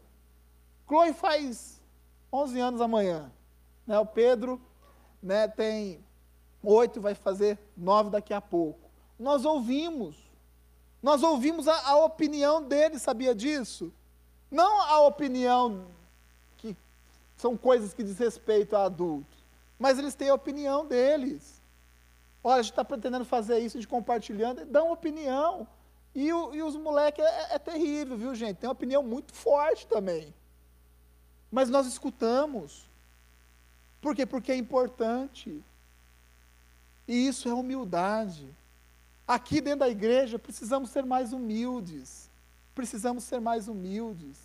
Chloe 0.88 1.14
faz 1.14 1.82
11 2.34 2.60
anos 2.60 2.82
amanhã. 2.82 3.32
Né? 3.86 4.00
O 4.00 4.06
Pedro 4.06 4.60
né, 5.22 5.48
tem 5.48 6.04
oito, 6.64 7.02
vai 7.02 7.14
fazer 7.14 7.60
nove 7.76 8.10
daqui 8.10 8.34
a 8.34 8.42
pouco. 8.42 8.81
Nós 9.22 9.46
ouvimos. 9.46 10.16
Nós 11.02 11.22
ouvimos 11.22 11.68
a, 11.68 11.90
a 11.90 11.96
opinião 12.04 12.62
dele, 12.62 12.98
sabia 12.98 13.36
disso? 13.36 13.94
Não 14.50 14.82
a 14.82 15.00
opinião 15.02 15.86
que 16.58 16.76
são 17.38 17.56
coisas 17.56 17.94
que 17.94 18.04
diz 18.04 18.18
respeito 18.18 18.76
a 18.76 18.86
adultos, 18.86 19.38
mas 19.78 20.00
eles 20.00 20.16
têm 20.16 20.30
a 20.30 20.34
opinião 20.34 20.86
deles. 20.86 21.62
Olha, 22.44 22.60
a 22.60 22.62
gente 22.64 22.72
está 22.72 22.84
pretendendo 22.84 23.24
fazer 23.24 23.60
isso, 23.60 23.80
de 23.80 23.88
compartilhando, 23.88 24.66
dão 24.66 24.92
opinião. 24.92 25.68
E, 26.16 26.34
o, 26.34 26.54
e 26.54 26.64
os 26.64 26.76
moleques 26.76 27.24
é, 27.24 27.56
é, 27.56 27.60
terrível, 27.60 28.18
viu, 28.18 28.34
gente? 28.34 28.58
Tem 28.58 28.68
uma 28.68 28.74
opinião 28.74 29.04
muito 29.04 29.34
forte 29.34 29.86
também. 29.86 30.34
Mas 31.52 31.70
nós 31.70 31.86
escutamos. 31.86 32.86
Por 34.02 34.16
quê? 34.16 34.26
Porque 34.26 34.52
é 34.52 34.56
importante. 34.56 35.64
E 37.08 37.28
isso 37.28 37.48
é 37.48 37.54
humildade. 37.54 38.50
Aqui 39.34 39.62
dentro 39.62 39.82
da 39.82 39.90
igreja 39.90 40.40
precisamos 40.40 40.90
ser 40.90 41.06
mais 41.06 41.34
humildes. 41.34 42.30
Precisamos 42.74 43.24
ser 43.24 43.40
mais 43.40 43.68
humildes. 43.68 44.38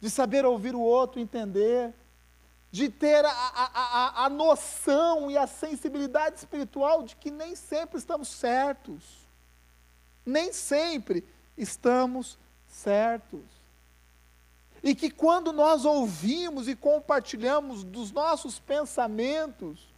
De 0.00 0.10
saber 0.10 0.44
ouvir 0.44 0.74
o 0.74 0.80
outro, 0.80 1.20
entender. 1.20 1.92
De 2.70 2.88
ter 2.88 3.24
a, 3.24 3.30
a, 3.30 3.70
a, 3.74 4.24
a 4.24 4.30
noção 4.30 5.30
e 5.30 5.36
a 5.36 5.46
sensibilidade 5.46 6.36
espiritual 6.36 7.02
de 7.02 7.16
que 7.16 7.30
nem 7.30 7.54
sempre 7.54 7.98
estamos 7.98 8.28
certos 8.28 9.26
nem 10.26 10.52
sempre 10.52 11.24
estamos 11.56 12.36
certos. 12.66 13.44
E 14.82 14.94
que 14.94 15.08
quando 15.08 15.52
nós 15.52 15.84
ouvimos 15.84 16.68
e 16.68 16.74
compartilhamos 16.74 17.84
dos 17.84 18.10
nossos 18.10 18.58
pensamentos, 18.58 19.88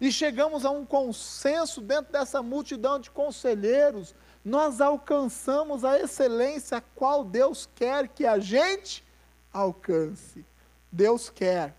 e 0.00 0.12
chegamos 0.12 0.64
a 0.64 0.70
um 0.70 0.84
consenso 0.84 1.80
dentro 1.80 2.12
dessa 2.12 2.42
multidão 2.42 2.98
de 2.98 3.10
conselheiros, 3.10 4.14
nós 4.44 4.80
alcançamos 4.80 5.84
a 5.84 5.98
excelência 5.98 6.78
a 6.78 6.80
qual 6.80 7.24
Deus 7.24 7.68
quer 7.74 8.08
que 8.08 8.26
a 8.26 8.38
gente 8.38 9.04
alcance. 9.52 10.44
Deus 10.92 11.30
quer 11.30 11.74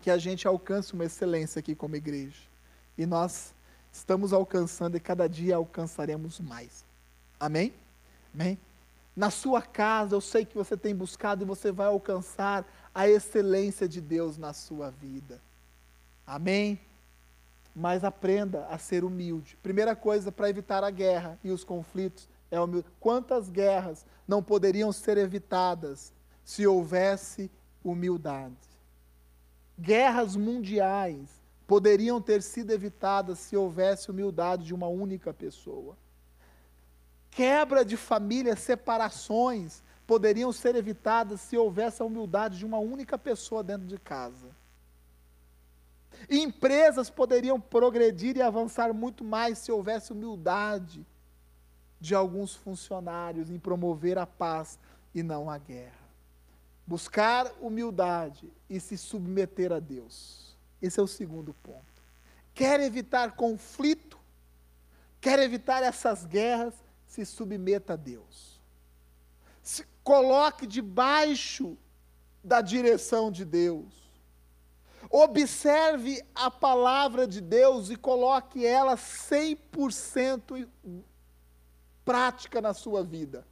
que 0.00 0.10
a 0.10 0.18
gente 0.18 0.46
alcance 0.46 0.92
uma 0.92 1.04
excelência 1.04 1.60
aqui 1.60 1.74
como 1.74 1.96
igreja. 1.96 2.42
E 2.96 3.06
nós 3.06 3.54
estamos 3.92 4.32
alcançando 4.32 4.96
e 4.96 5.00
cada 5.00 5.28
dia 5.28 5.56
alcançaremos 5.56 6.40
mais. 6.40 6.84
Amém? 7.38 7.72
Amém? 8.34 8.58
Na 9.16 9.30
sua 9.30 9.62
casa, 9.62 10.14
eu 10.14 10.20
sei 10.20 10.44
que 10.44 10.56
você 10.56 10.76
tem 10.76 10.94
buscado 10.94 11.42
e 11.42 11.46
você 11.46 11.72
vai 11.72 11.86
alcançar 11.86 12.66
a 12.94 13.08
excelência 13.08 13.88
de 13.88 14.00
Deus 14.00 14.36
na 14.36 14.52
sua 14.52 14.90
vida. 14.90 15.40
Amém? 16.26 16.78
Mas 17.78 18.02
aprenda 18.02 18.66
a 18.66 18.76
ser 18.76 19.04
humilde. 19.04 19.56
Primeira 19.62 19.94
coisa 19.94 20.32
para 20.32 20.50
evitar 20.50 20.82
a 20.82 20.90
guerra 20.90 21.38
e 21.44 21.52
os 21.52 21.62
conflitos 21.62 22.28
é 22.50 22.60
humildade. 22.60 22.92
Quantas 22.98 23.48
guerras 23.48 24.04
não 24.26 24.42
poderiam 24.42 24.90
ser 24.90 25.16
evitadas 25.16 26.12
se 26.44 26.66
houvesse 26.66 27.48
humildade? 27.84 28.56
Guerras 29.78 30.34
mundiais 30.34 31.40
poderiam 31.68 32.20
ter 32.20 32.42
sido 32.42 32.72
evitadas 32.72 33.38
se 33.38 33.56
houvesse 33.56 34.10
humildade 34.10 34.64
de 34.64 34.74
uma 34.74 34.88
única 34.88 35.32
pessoa. 35.32 35.96
Quebra 37.30 37.84
de 37.84 37.96
família, 37.96 38.56
separações 38.56 39.84
poderiam 40.04 40.50
ser 40.50 40.74
evitadas 40.74 41.42
se 41.42 41.56
houvesse 41.56 42.02
a 42.02 42.04
humildade 42.04 42.58
de 42.58 42.66
uma 42.66 42.78
única 42.78 43.16
pessoa 43.16 43.62
dentro 43.62 43.86
de 43.86 43.98
casa. 43.98 44.57
Empresas 46.28 47.10
poderiam 47.10 47.60
progredir 47.60 48.36
e 48.36 48.42
avançar 48.42 48.92
muito 48.92 49.24
mais 49.24 49.58
se 49.58 49.72
houvesse 49.72 50.12
humildade 50.12 51.06
de 52.00 52.14
alguns 52.14 52.54
funcionários 52.54 53.50
em 53.50 53.58
promover 53.58 54.18
a 54.18 54.26
paz 54.26 54.78
e 55.14 55.22
não 55.22 55.50
a 55.50 55.58
guerra. 55.58 56.08
Buscar 56.86 57.52
humildade 57.60 58.50
e 58.68 58.80
se 58.80 58.96
submeter 58.96 59.72
a 59.72 59.78
Deus. 59.78 60.56
Esse 60.80 61.00
é 61.00 61.02
o 61.02 61.06
segundo 61.06 61.52
ponto. 61.54 62.02
Quer 62.54 62.80
evitar 62.80 63.36
conflito, 63.36 64.18
quer 65.20 65.38
evitar 65.38 65.82
essas 65.82 66.24
guerras, 66.24 66.74
se 67.06 67.24
submeta 67.24 67.94
a 67.94 67.96
Deus. 67.96 68.60
Se 69.62 69.84
coloque 70.02 70.66
debaixo 70.66 71.76
da 72.42 72.60
direção 72.60 73.30
de 73.30 73.44
Deus. 73.44 74.07
Observe 75.10 76.22
a 76.34 76.50
palavra 76.50 77.26
de 77.26 77.40
Deus 77.40 77.90
e 77.90 77.96
coloque 77.96 78.66
ela 78.66 78.96
100% 78.96 80.68
prática 82.04 82.60
na 82.60 82.74
sua 82.74 83.02
vida. 83.02 83.46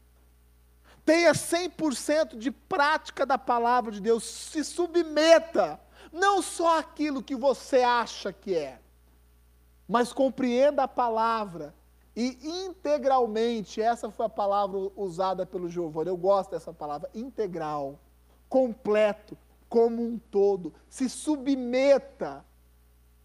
Tenha 1.04 1.32
100% 1.32 2.36
de 2.36 2.50
prática 2.50 3.24
da 3.24 3.38
palavra 3.38 3.92
de 3.92 4.00
Deus. 4.00 4.24
Se 4.24 4.64
submeta 4.64 5.80
não 6.12 6.42
só 6.42 6.78
aquilo 6.78 7.22
que 7.22 7.36
você 7.36 7.82
acha 7.82 8.32
que 8.32 8.54
é, 8.54 8.80
mas 9.88 10.12
compreenda 10.12 10.82
a 10.82 10.88
palavra 10.88 11.74
e 12.14 12.38
integralmente, 12.64 13.80
essa 13.80 14.10
foi 14.10 14.24
a 14.24 14.30
palavra 14.30 14.90
usada 14.96 15.44
pelo 15.44 15.68
Giovanni, 15.68 16.08
eu 16.08 16.16
gosto 16.16 16.52
dessa 16.52 16.72
palavra, 16.72 17.10
integral, 17.14 18.00
completo, 18.48 19.36
como 19.68 20.02
um 20.02 20.18
todo, 20.18 20.72
se 20.88 21.08
submeta 21.08 22.44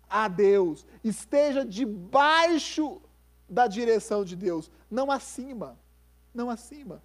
a 0.09 0.27
Deus, 0.27 0.85
esteja 1.03 1.65
debaixo 1.65 3.01
da 3.47 3.67
direção 3.67 4.25
de 4.25 4.35
Deus, 4.35 4.71
não 4.89 5.11
acima, 5.11 5.77
não 6.33 6.49
acima. 6.49 7.01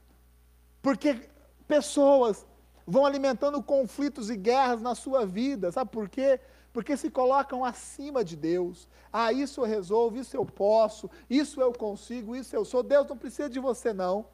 Porque 0.80 1.28
pessoas 1.66 2.46
vão 2.86 3.04
alimentando 3.04 3.62
conflitos 3.62 4.30
e 4.30 4.36
guerras 4.36 4.80
na 4.80 4.94
sua 4.94 5.26
vida. 5.26 5.72
Sabe 5.72 5.90
por 5.90 6.08
quê? 6.08 6.40
Porque 6.72 6.96
se 6.96 7.10
colocam 7.10 7.64
acima 7.64 8.24
de 8.24 8.36
Deus. 8.36 8.88
Ah, 9.12 9.32
isso 9.32 9.60
eu 9.60 9.64
resolvo, 9.64 10.18
isso 10.18 10.36
eu 10.36 10.44
posso, 10.44 11.10
isso 11.28 11.60
eu 11.60 11.72
consigo, 11.72 12.36
isso 12.36 12.54
eu 12.54 12.64
sou. 12.64 12.82
Deus 12.82 13.06
não 13.08 13.16
precisa 13.16 13.48
de 13.48 13.58
você, 13.58 13.92
não. 13.92 14.26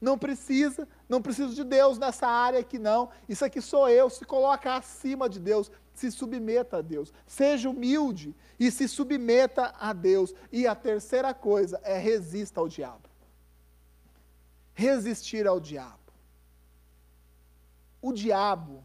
Não 0.00 0.18
precisa, 0.18 0.88
não 1.08 1.20
preciso 1.20 1.54
de 1.54 1.62
Deus 1.62 1.98
nessa 1.98 2.26
área 2.26 2.60
aqui, 2.60 2.78
não. 2.78 3.10
Isso 3.28 3.44
aqui 3.44 3.60
sou 3.60 3.88
eu. 3.88 4.08
Se 4.08 4.24
coloca 4.24 4.74
acima 4.74 5.28
de 5.28 5.38
Deus, 5.38 5.70
se 5.94 6.10
submeta 6.10 6.78
a 6.78 6.82
Deus. 6.82 7.12
Seja 7.26 7.68
humilde 7.68 8.34
e 8.58 8.70
se 8.70 8.88
submeta 8.88 9.74
a 9.78 9.92
Deus. 9.92 10.34
E 10.50 10.66
a 10.66 10.74
terceira 10.74 11.34
coisa 11.34 11.80
é 11.84 11.98
resista 11.98 12.60
ao 12.60 12.68
diabo. 12.68 13.08
Resistir 14.72 15.46
ao 15.46 15.60
diabo 15.60 16.00
o 18.02 18.12
diabo 18.12 18.84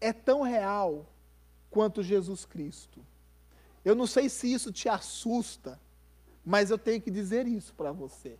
é 0.00 0.12
tão 0.12 0.42
real 0.42 1.06
quanto 1.70 2.02
Jesus 2.02 2.44
Cristo. 2.44 3.04
Eu 3.84 3.94
não 3.94 4.06
sei 4.06 4.28
se 4.28 4.50
isso 4.50 4.72
te 4.72 4.88
assusta, 4.88 5.78
mas 6.44 6.70
eu 6.70 6.78
tenho 6.78 7.02
que 7.02 7.10
dizer 7.10 7.46
isso 7.46 7.74
para 7.74 7.92
você. 7.92 8.38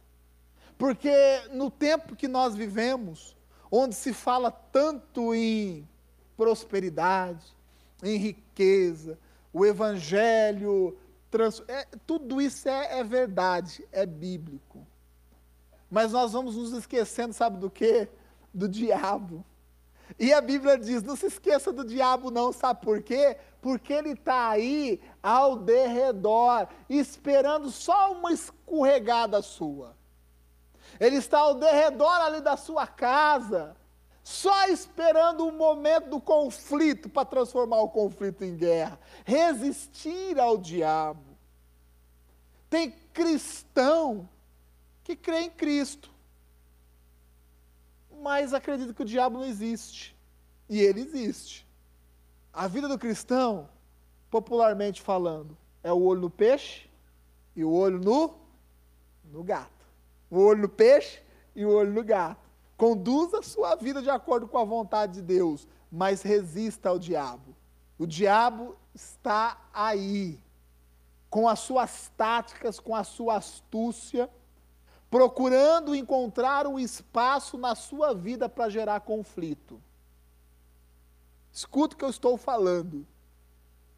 Porque 0.76 1.12
no 1.52 1.70
tempo 1.70 2.16
que 2.16 2.28
nós 2.28 2.54
vivemos, 2.54 3.36
onde 3.70 3.94
se 3.94 4.12
fala 4.12 4.50
tanto 4.50 5.34
em 5.34 5.88
prosperidade, 6.36 7.44
em 8.02 8.16
riqueza, 8.16 9.18
o 9.52 9.64
evangelho, 9.64 10.98
trans, 11.30 11.62
é, 11.68 11.86
tudo 12.06 12.40
isso 12.40 12.68
é, 12.68 12.98
é 12.98 13.04
verdade, 13.04 13.86
é 13.92 14.04
bíblico. 14.04 14.86
Mas 15.90 16.12
nós 16.12 16.32
vamos 16.32 16.56
nos 16.56 16.72
esquecendo, 16.72 17.32
sabe 17.32 17.58
do 17.58 17.70
que? 17.70 18.08
Do 18.52 18.68
diabo. 18.68 19.44
E 20.18 20.32
a 20.32 20.40
Bíblia 20.40 20.78
diz: 20.78 21.02
não 21.02 21.16
se 21.16 21.26
esqueça 21.26 21.72
do 21.72 21.84
diabo, 21.84 22.30
não, 22.30 22.52
sabe 22.52 22.80
por 22.82 23.02
quê? 23.02 23.36
Porque 23.60 23.92
ele 23.92 24.10
está 24.10 24.50
aí 24.50 25.00
ao 25.22 25.56
derredor, 25.56 26.68
esperando 26.88 27.70
só 27.70 28.12
uma 28.12 28.32
escorregada 28.32 29.40
sua. 29.40 29.96
Ele 30.98 31.16
está 31.16 31.38
ao 31.38 31.54
derredor 31.54 32.20
ali 32.20 32.40
da 32.40 32.56
sua 32.56 32.86
casa, 32.86 33.76
só 34.22 34.68
esperando 34.68 35.46
o 35.46 35.52
momento 35.52 36.10
do 36.10 36.20
conflito 36.20 37.08
para 37.08 37.24
transformar 37.24 37.78
o 37.78 37.88
conflito 37.88 38.44
em 38.44 38.56
guerra. 38.56 38.98
Resistir 39.24 40.38
ao 40.38 40.56
diabo. 40.56 41.36
Tem 42.70 42.90
cristão 43.12 44.28
que 45.02 45.14
crê 45.14 45.40
em 45.40 45.50
Cristo 45.50 46.14
mas 48.24 48.54
acredita 48.54 48.94
que 48.94 49.02
o 49.02 49.04
diabo 49.04 49.36
não 49.36 49.44
existe. 49.44 50.16
E 50.66 50.80
ele 50.80 51.02
existe. 51.02 51.68
A 52.50 52.66
vida 52.66 52.88
do 52.88 52.98
cristão, 52.98 53.68
popularmente 54.30 55.02
falando, 55.02 55.54
é 55.82 55.92
o 55.92 56.00
olho 56.00 56.22
no 56.22 56.30
peixe 56.30 56.88
e 57.54 57.62
o 57.62 57.70
olho 57.70 57.98
no, 57.98 58.34
no 59.24 59.44
gato. 59.44 59.73
O 60.34 60.38
olho 60.46 60.62
no 60.62 60.68
peixe 60.68 61.22
e 61.54 61.64
o 61.64 61.70
olho 61.70 61.92
no 61.92 62.02
gato. 62.02 62.50
Conduza 62.76 63.38
a 63.38 63.42
sua 63.42 63.76
vida 63.76 64.02
de 64.02 64.10
acordo 64.10 64.48
com 64.48 64.58
a 64.58 64.64
vontade 64.64 65.14
de 65.14 65.22
Deus, 65.22 65.68
mas 65.90 66.22
resista 66.22 66.88
ao 66.88 66.98
diabo. 66.98 67.54
O 67.96 68.06
diabo 68.06 68.76
está 68.92 69.56
aí, 69.72 70.40
com 71.30 71.48
as 71.48 71.60
suas 71.60 72.10
táticas, 72.16 72.80
com 72.80 72.94
a 72.94 73.04
sua 73.04 73.36
astúcia 73.36 74.28
procurando 75.14 75.94
encontrar 75.94 76.66
um 76.66 76.76
espaço 76.76 77.56
na 77.56 77.76
sua 77.76 78.12
vida 78.12 78.48
para 78.48 78.68
gerar 78.68 78.98
conflito. 78.98 79.80
Escuta 81.52 81.94
o 81.94 81.98
que 81.98 82.04
eu 82.04 82.10
estou 82.10 82.36
falando. 82.36 83.06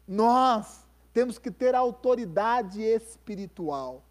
Nós 0.07 0.85
temos 1.11 1.39
que 1.39 1.49
ter 1.49 1.73
autoridade 1.73 2.83
espiritual. 2.83 4.03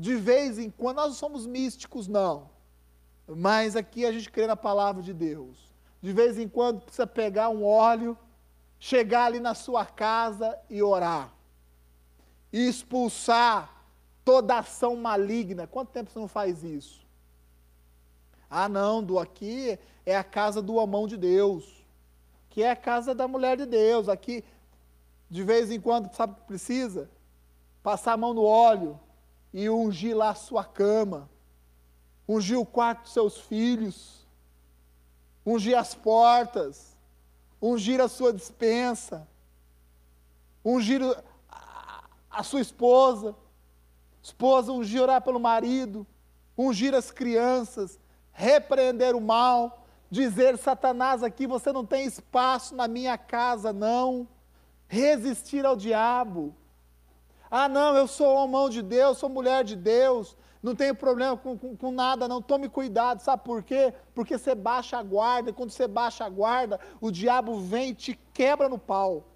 De 0.00 0.16
vez 0.16 0.58
em 0.58 0.70
quando, 0.70 0.96
nós 0.96 1.08
não 1.08 1.14
somos 1.14 1.46
místicos, 1.46 2.08
não. 2.08 2.48
Mas 3.28 3.76
aqui 3.76 4.06
a 4.06 4.10
gente 4.10 4.30
crê 4.30 4.46
na 4.46 4.56
palavra 4.56 5.02
de 5.02 5.12
Deus. 5.12 5.58
De 6.00 6.10
vez 6.10 6.38
em 6.38 6.48
quando 6.48 6.80
precisa 6.80 7.06
pegar 7.06 7.50
um 7.50 7.62
óleo, 7.62 8.16
chegar 8.78 9.26
ali 9.26 9.38
na 9.38 9.54
sua 9.54 9.84
casa 9.84 10.58
e 10.70 10.82
orar. 10.82 11.30
E 12.50 12.66
expulsar 12.66 13.84
toda 14.24 14.60
ação 14.60 14.96
maligna. 14.96 15.66
Quanto 15.66 15.90
tempo 15.90 16.10
você 16.10 16.18
não 16.18 16.28
faz 16.28 16.64
isso? 16.64 17.06
Ah, 18.48 18.70
não, 18.70 19.04
do 19.04 19.18
aqui 19.18 19.78
é 20.06 20.16
a 20.16 20.24
casa 20.24 20.62
do 20.62 20.80
amão 20.80 21.06
de 21.06 21.18
Deus, 21.18 21.84
que 22.48 22.62
é 22.62 22.70
a 22.70 22.76
casa 22.76 23.14
da 23.14 23.28
mulher 23.28 23.58
de 23.58 23.66
Deus. 23.66 24.08
Aqui, 24.08 24.42
de 25.28 25.42
vez 25.42 25.70
em 25.70 25.78
quando, 25.78 26.10
sabe 26.14 26.32
o 26.32 26.36
que 26.36 26.46
precisa? 26.46 27.10
Passar 27.82 28.14
a 28.14 28.16
mão 28.16 28.32
no 28.32 28.44
óleo 28.44 28.98
e 29.52 29.68
ungir 29.68 30.16
lá 30.16 30.30
a 30.30 30.34
sua 30.34 30.64
cama. 30.64 31.28
ungir 32.26 32.58
o 32.58 32.64
quarto 32.64 33.02
dos 33.02 33.12
seus 33.12 33.38
filhos, 33.38 34.24
ungir 35.44 35.76
as 35.76 35.96
portas, 35.96 36.96
ungir 37.60 38.00
a 38.00 38.06
sua 38.06 38.32
dispensa, 38.32 39.26
ungir 40.64 41.00
a 42.30 42.42
sua 42.44 42.60
esposa, 42.60 43.34
esposa 44.22 44.70
ungir 44.70 45.02
orar 45.02 45.20
pelo 45.20 45.40
marido, 45.40 46.06
ungir 46.56 46.94
as 46.94 47.10
crianças, 47.10 47.98
repreender 48.32 49.16
o 49.16 49.20
mal, 49.20 49.84
dizer 50.08 50.56
Satanás 50.56 51.24
aqui 51.24 51.46
você 51.48 51.72
não 51.72 51.84
tem 51.84 52.06
espaço 52.06 52.76
na 52.76 52.86
minha 52.86 53.18
casa 53.18 53.72
não, 53.72 54.28
resistir 54.86 55.66
ao 55.66 55.74
diabo. 55.74 56.54
Ah, 57.50 57.68
não, 57.68 57.96
eu 57.96 58.06
sou 58.06 58.32
homem 58.34 58.70
de 58.70 58.80
Deus, 58.80 59.18
sou 59.18 59.28
mulher 59.28 59.64
de 59.64 59.74
Deus, 59.74 60.36
não 60.62 60.74
tenho 60.74 60.94
problema 60.94 61.36
com, 61.36 61.58
com, 61.58 61.76
com, 61.76 61.90
nada, 61.90 62.28
não. 62.28 62.40
Tome 62.40 62.68
cuidado, 62.68 63.20
sabe 63.20 63.42
por 63.42 63.62
quê? 63.62 63.92
Porque 64.14 64.38
você 64.38 64.54
baixa 64.54 64.98
a 64.98 65.02
guarda, 65.02 65.50
e 65.50 65.52
quando 65.52 65.70
você 65.70 65.88
baixa 65.88 66.24
a 66.24 66.28
guarda, 66.28 66.78
o 67.00 67.10
diabo 67.10 67.58
vem 67.58 67.90
e 67.90 67.94
te 67.94 68.20
quebra 68.32 68.68
no 68.68 68.78
pau. 68.78 69.26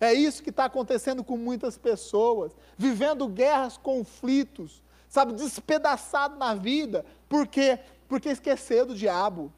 É 0.00 0.12
isso 0.12 0.42
que 0.42 0.50
está 0.50 0.64
acontecendo 0.64 1.22
com 1.22 1.36
muitas 1.36 1.76
pessoas, 1.76 2.56
vivendo 2.76 3.28
guerras, 3.28 3.76
conflitos, 3.76 4.82
sabe, 5.08 5.32
despedaçado 5.32 6.36
na 6.36 6.54
vida, 6.54 7.04
por 7.28 7.46
quê? 7.46 7.78
Porque 8.08 8.28
esqueceu 8.28 8.86
do 8.86 8.94
diabo, 8.94 9.52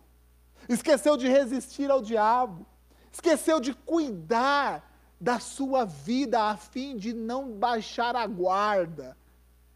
esqueceu 0.69 1.17
de 1.17 1.29
resistir 1.29 1.91
ao 1.91 2.03
diabo, 2.03 2.67
esqueceu 3.13 3.61
de 3.61 3.73
cuidar 3.73 4.96
da 5.21 5.39
sua 5.41 5.85
vida 5.85 6.43
a 6.43 6.57
fim 6.57 6.97
de 6.97 7.13
não 7.13 7.53
baixar 7.53 8.15
a 8.15 8.27
guarda 8.27 9.17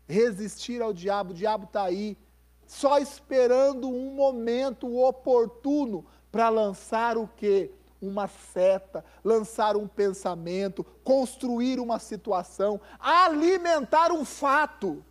resistir 0.06 0.82
ao 0.82 0.92
diabo. 0.92 1.30
O 1.30 1.34
diabo 1.34 1.64
está 1.64 1.84
aí, 1.84 2.18
só 2.66 2.98
esperando 2.98 3.88
um 3.88 4.14
momento 4.14 4.98
oportuno 4.98 6.04
para 6.30 6.48
lançar 6.48 7.16
o 7.16 7.28
quê? 7.36 7.70
Uma 8.00 8.28
seta, 8.28 9.04
lançar 9.22 9.76
um 9.76 9.86
pensamento, 9.86 10.84
construir 11.04 11.78
uma 11.78 11.98
situação, 11.98 12.80
alimentar 12.98 14.10
um 14.10 14.24
fato, 14.24 15.04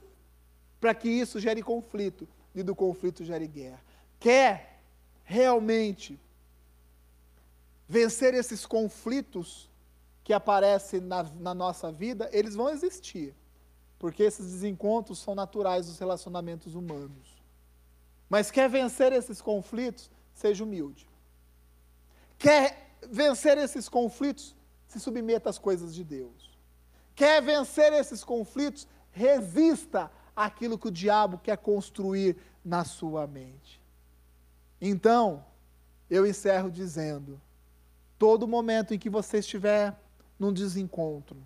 para 0.79 0.93
que 0.95 1.09
isso 1.09 1.39
gere 1.39 1.61
conflito 1.61 2.27
e 2.55 2.63
do 2.63 2.75
conflito 2.75 3.23
gere 3.23 3.47
guerra. 3.47 3.81
Quer 4.19 4.81
realmente 5.23 6.19
vencer 7.87 8.33
esses 8.33 8.65
conflitos 8.65 9.68
que 10.29 10.33
aparecem 10.33 11.01
na, 11.01 11.23
na 11.23 11.55
nossa 11.55 11.91
vida, 11.91 12.29
eles 12.31 12.53
vão 12.53 12.69
existir 12.69 13.35
porque 13.97 14.21
esses 14.21 14.45
desencontros 14.45 15.17
são 15.17 15.33
naturais 15.33 15.87
dos 15.87 15.97
relacionamentos 15.97 16.75
humanos. 16.75 17.41
Mas 18.29 18.51
quer 18.51 18.69
vencer 18.69 19.11
esses 19.11 19.41
conflitos? 19.41 20.11
Seja 20.31 20.63
humilde. 20.63 21.09
Quer 22.37 22.93
vencer 23.09 23.57
esses 23.57 23.89
conflitos? 23.89 24.55
Se 24.85 24.99
submeta 24.99 25.49
às 25.49 25.57
coisas 25.57 25.95
de 25.95 26.03
Deus. 26.03 26.55
Quer 27.15 27.41
vencer 27.41 27.91
esses 27.93 28.23
conflitos? 28.23 28.87
Resista 29.09 30.11
àquilo 30.35 30.77
que 30.77 30.89
o 30.89 30.91
diabo 30.91 31.39
quer 31.39 31.57
construir 31.57 32.37
na 32.63 32.85
sua 32.85 33.25
mente. 33.25 33.81
Então, 34.79 35.43
eu 36.07 36.23
encerro 36.23 36.69
dizendo: 36.69 37.41
todo 38.19 38.47
momento 38.47 38.93
em 38.93 38.99
que 38.99 39.09
você 39.09 39.39
estiver 39.39 39.99
num 40.39 40.53
desencontro, 40.53 41.37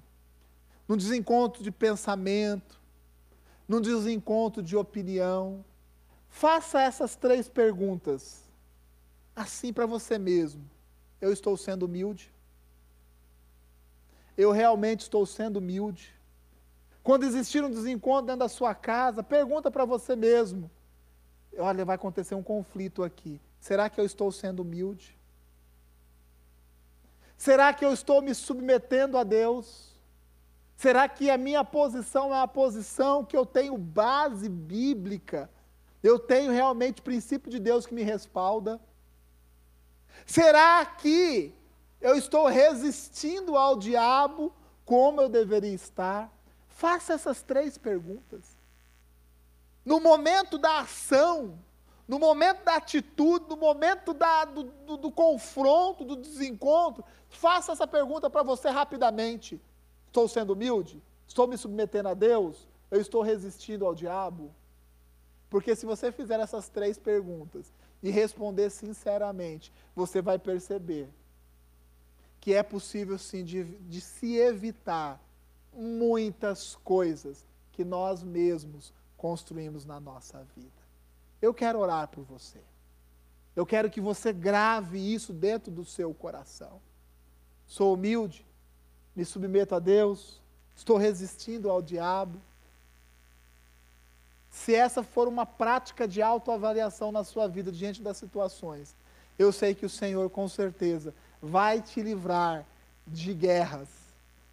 num 0.87 0.95
desencontro 0.95 1.63
de 1.63 1.71
pensamento, 1.71 2.79
num 3.67 3.81
desencontro 3.81 4.61
de 4.61 4.77
opinião. 4.77 5.65
Faça 6.29 6.81
essas 6.81 7.15
três 7.15 7.49
perguntas, 7.49 8.43
assim 9.35 9.73
para 9.73 9.85
você 9.85 10.17
mesmo. 10.19 10.69
Eu 11.19 11.33
estou 11.33 11.57
sendo 11.57 11.83
humilde? 11.83 12.31
Eu 14.37 14.51
realmente 14.51 15.01
estou 15.01 15.25
sendo 15.25 15.57
humilde? 15.57 16.13
Quando 17.03 17.23
existir 17.23 17.63
um 17.63 17.69
desencontro 17.69 18.27
dentro 18.27 18.39
da 18.39 18.49
sua 18.49 18.73
casa, 18.73 19.21
pergunta 19.21 19.69
para 19.69 19.85
você 19.85 20.15
mesmo: 20.15 20.69
olha, 21.57 21.83
vai 21.83 21.95
acontecer 21.95 22.35
um 22.35 22.43
conflito 22.43 23.03
aqui. 23.03 23.39
Será 23.59 23.89
que 23.89 23.99
eu 23.99 24.05
estou 24.05 24.31
sendo 24.31 24.61
humilde? 24.61 25.17
Será 27.37 27.73
que 27.73 27.83
eu 27.83 27.93
estou 27.93 28.21
me 28.21 28.33
submetendo 28.33 29.17
a 29.17 29.23
Deus? 29.23 29.91
Será 30.75 31.07
que 31.07 31.29
a 31.29 31.37
minha 31.37 31.63
posição 31.63 32.33
é 32.33 32.41
a 32.41 32.47
posição 32.47 33.23
que 33.23 33.37
eu 33.37 33.45
tenho 33.45 33.77
base 33.77 34.49
bíblica? 34.49 35.49
Eu 36.01 36.19
tenho 36.19 36.51
realmente 36.51 37.01
princípio 37.01 37.49
de 37.49 37.59
Deus 37.59 37.85
que 37.85 37.93
me 37.93 38.03
respalda? 38.03 38.79
Será 40.25 40.85
que 40.85 41.53
eu 42.01 42.15
estou 42.15 42.47
resistindo 42.47 43.57
ao 43.57 43.77
diabo 43.77 44.53
como 44.85 45.21
eu 45.21 45.29
deveria 45.29 45.73
estar? 45.73 46.31
Faça 46.67 47.13
essas 47.13 47.41
três 47.41 47.77
perguntas. 47.77 48.57
No 49.85 49.99
momento 49.99 50.57
da 50.57 50.79
ação, 50.79 51.57
no 52.07 52.19
momento 52.19 52.63
da 52.63 52.75
atitude, 52.75 53.45
no 53.49 53.55
momento 53.55 54.13
da, 54.13 54.45
do, 54.45 54.63
do, 54.63 54.97
do 54.97 55.11
confronto, 55.11 56.03
do 56.03 56.15
desencontro, 56.15 57.03
faça 57.29 57.71
essa 57.71 57.87
pergunta 57.87 58.29
para 58.29 58.43
você 58.43 58.69
rapidamente. 58.69 59.61
Estou 60.07 60.27
sendo 60.27 60.53
humilde? 60.53 61.01
Estou 61.27 61.47
me 61.47 61.57
submetendo 61.57 62.09
a 62.09 62.13
Deus? 62.13 62.67
Eu 62.91 62.99
estou 62.99 63.21
resistindo 63.21 63.85
ao 63.85 63.95
diabo? 63.95 64.53
Porque 65.49 65.75
se 65.75 65.85
você 65.85 66.11
fizer 66.11 66.39
essas 66.39 66.67
três 66.67 66.97
perguntas 66.97 67.71
e 68.01 68.09
responder 68.09 68.69
sinceramente, 68.69 69.71
você 69.95 70.21
vai 70.21 70.37
perceber 70.37 71.09
que 72.41 72.53
é 72.53 72.61
possível 72.61 73.17
sim 73.17 73.43
de, 73.45 73.63
de 73.63 74.01
se 74.01 74.35
evitar 74.35 75.21
muitas 75.71 76.75
coisas 76.83 77.45
que 77.71 77.85
nós 77.85 78.21
mesmos 78.21 78.93
construímos 79.15 79.85
na 79.85 79.99
nossa 79.99 80.43
vida. 80.55 80.82
Eu 81.43 81.53
quero 81.53 81.77
orar 81.77 82.07
por 82.07 82.23
você. 82.23 82.57
Eu 83.53 83.65
quero 83.65 83.89
que 83.89 83.99
você 83.99 84.31
grave 84.31 84.97
isso 84.97 85.33
dentro 85.33 85.69
do 85.69 85.83
seu 85.83 86.13
coração. 86.13 86.79
Sou 87.67 87.95
humilde, 87.95 88.45
me 89.13 89.25
submeto 89.25 89.75
a 89.75 89.79
Deus, 89.79 90.41
estou 90.73 90.95
resistindo 90.95 91.69
ao 91.69 91.81
diabo. 91.81 92.39
Se 94.49 94.73
essa 94.73 95.03
for 95.03 95.27
uma 95.27 95.45
prática 95.45 96.07
de 96.07 96.21
autoavaliação 96.21 97.11
na 97.11 97.25
sua 97.25 97.45
vida 97.45 97.73
diante 97.73 98.01
das 98.01 98.15
situações, 98.15 98.95
eu 99.37 99.51
sei 99.51 99.75
que 99.75 99.85
o 99.85 99.89
Senhor 99.89 100.29
com 100.29 100.47
certeza 100.47 101.13
vai 101.41 101.81
te 101.81 102.01
livrar 102.01 102.65
de 103.05 103.33
guerras, 103.33 103.89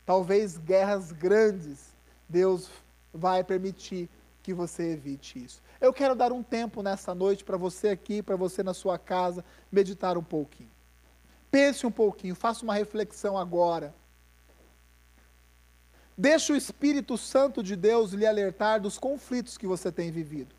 talvez 0.04 0.58
guerras 0.58 1.12
grandes. 1.12 1.94
Deus 2.28 2.68
vai 3.14 3.44
permitir 3.44 4.10
que 4.42 4.52
você 4.52 4.90
evite 4.90 5.44
isso. 5.44 5.62
Eu 5.80 5.92
quero 5.92 6.14
dar 6.14 6.30
um 6.30 6.42
tempo 6.42 6.82
nessa 6.82 7.14
noite 7.14 7.42
para 7.42 7.56
você 7.56 7.88
aqui, 7.88 8.22
para 8.22 8.36
você 8.36 8.62
na 8.62 8.74
sua 8.74 8.98
casa, 8.98 9.44
meditar 9.72 10.18
um 10.18 10.22
pouquinho. 10.22 10.70
Pense 11.50 11.86
um 11.86 11.90
pouquinho, 11.90 12.34
faça 12.34 12.62
uma 12.62 12.74
reflexão 12.74 13.38
agora. 13.38 13.94
Deixe 16.16 16.52
o 16.52 16.56
Espírito 16.56 17.16
Santo 17.16 17.62
de 17.62 17.74
Deus 17.74 18.12
lhe 18.12 18.26
alertar 18.26 18.78
dos 18.78 18.98
conflitos 18.98 19.56
que 19.56 19.66
você 19.66 19.90
tem 19.90 20.10
vivido. 20.10 20.54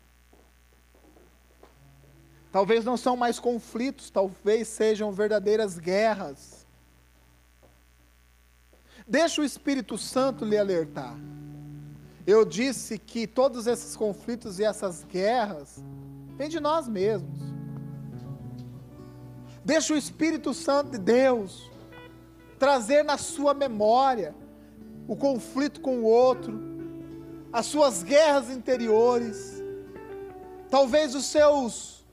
Talvez 2.50 2.84
não 2.84 2.96
são 2.96 3.16
mais 3.16 3.38
conflitos, 3.38 4.10
talvez 4.10 4.66
sejam 4.66 5.12
verdadeiras 5.12 5.78
guerras. 5.78 6.66
Deixe 9.06 9.40
o 9.40 9.44
Espírito 9.44 9.96
Santo 9.96 10.44
lhe 10.44 10.58
alertar. 10.58 11.16
Eu 12.26 12.44
disse 12.44 12.98
que 12.98 13.26
todos 13.26 13.66
esses 13.66 13.96
conflitos 13.96 14.58
e 14.58 14.64
essas 14.64 15.04
guerras 15.04 15.82
vêm 16.36 16.48
de 16.48 16.60
nós 16.60 16.86
mesmos. 16.86 17.40
Deixe 19.64 19.92
o 19.92 19.96
Espírito 19.96 20.54
Santo 20.54 20.90
de 20.90 20.98
Deus 20.98 21.70
trazer 22.58 23.02
na 23.02 23.18
sua 23.18 23.52
memória 23.52 24.34
o 25.08 25.16
conflito 25.16 25.80
com 25.80 25.98
o 25.98 26.04
outro, 26.04 26.60
as 27.52 27.66
suas 27.66 28.04
guerras 28.04 28.50
interiores, 28.50 29.60
talvez 30.70 31.14
os 31.14 31.26
seus 31.26 32.04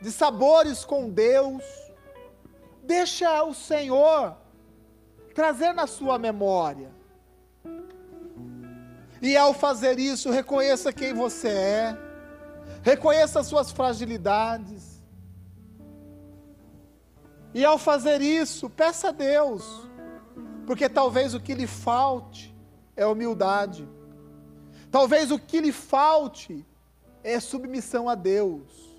dissabores 0.00 0.84
com 0.84 1.10
Deus. 1.10 1.62
Deixa 2.84 3.42
o 3.42 3.52
Senhor 3.52 4.36
trazer 5.34 5.72
na 5.72 5.88
sua 5.88 6.18
memória. 6.18 6.95
E 9.20 9.36
ao 9.36 9.54
fazer 9.54 9.98
isso, 9.98 10.30
reconheça 10.30 10.92
quem 10.92 11.14
você 11.14 11.48
é, 11.48 11.98
reconheça 12.82 13.40
as 13.40 13.46
suas 13.46 13.70
fragilidades. 13.70 15.02
E 17.54 17.64
ao 17.64 17.78
fazer 17.78 18.20
isso, 18.20 18.68
peça 18.68 19.08
a 19.08 19.12
Deus 19.12 19.86
porque 20.66 20.88
talvez 20.88 21.32
o 21.32 21.40
que 21.40 21.54
lhe 21.54 21.66
falte 21.66 22.54
é 22.96 23.06
humildade. 23.06 23.88
Talvez 24.90 25.30
o 25.30 25.38
que 25.38 25.60
lhe 25.60 25.72
falte 25.72 26.66
é 27.22 27.38
submissão 27.38 28.08
a 28.08 28.16
Deus. 28.16 28.96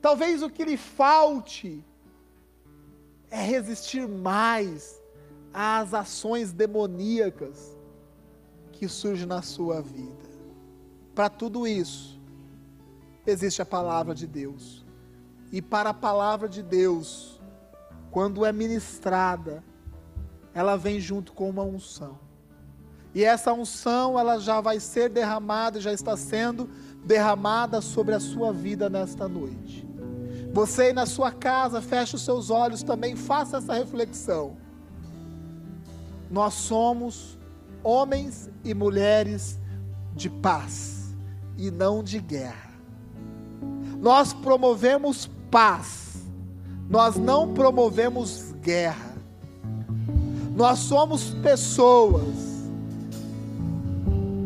Talvez 0.00 0.42
o 0.42 0.48
que 0.48 0.64
lhe 0.64 0.76
falte 0.76 1.84
é 3.30 3.42
resistir 3.42 4.06
mais 4.06 5.02
às 5.52 5.92
ações 5.92 6.52
demoníacas 6.52 7.76
que 8.72 8.88
surgem 8.88 9.26
na 9.26 9.42
sua 9.42 9.80
vida. 9.80 10.30
Para 11.14 11.28
tudo 11.28 11.66
isso, 11.66 12.20
existe 13.26 13.62
a 13.62 13.66
palavra 13.66 14.14
de 14.14 14.26
Deus. 14.26 14.84
E 15.52 15.60
para 15.60 15.90
a 15.90 15.94
palavra 15.94 16.48
de 16.48 16.62
Deus, 16.62 17.40
quando 18.10 18.44
é 18.44 18.52
ministrada, 18.52 19.62
ela 20.54 20.76
vem 20.76 20.98
junto 20.98 21.32
com 21.32 21.48
uma 21.48 21.62
unção. 21.62 22.18
E 23.14 23.22
essa 23.22 23.52
unção, 23.52 24.18
ela 24.18 24.38
já 24.38 24.60
vai 24.60 24.80
ser 24.80 25.10
derramada, 25.10 25.80
já 25.80 25.92
está 25.92 26.16
sendo 26.16 26.70
derramada 27.04 27.80
sobre 27.82 28.14
a 28.14 28.20
sua 28.20 28.52
vida 28.52 28.88
nesta 28.88 29.28
noite. 29.28 29.86
Você 30.52 30.82
aí 30.82 30.92
na 30.92 31.06
sua 31.06 31.30
casa, 31.30 31.80
feche 31.80 32.16
os 32.16 32.22
seus 32.22 32.50
olhos 32.50 32.82
também, 32.82 33.16
faça 33.16 33.58
essa 33.58 33.74
reflexão. 33.74 34.56
Nós 36.30 36.54
somos 36.54 37.38
homens 37.82 38.50
e 38.64 38.74
mulheres 38.74 39.58
de 40.14 40.28
paz 40.28 41.14
e 41.56 41.70
não 41.70 42.02
de 42.02 42.18
guerra. 42.20 42.72
Nós 44.00 44.32
promovemos 44.32 45.30
paz, 45.50 46.22
nós 46.88 47.16
não 47.16 47.54
promovemos 47.54 48.52
guerra. 48.60 49.12
Nós 50.54 50.80
somos 50.80 51.30
pessoas 51.42 52.52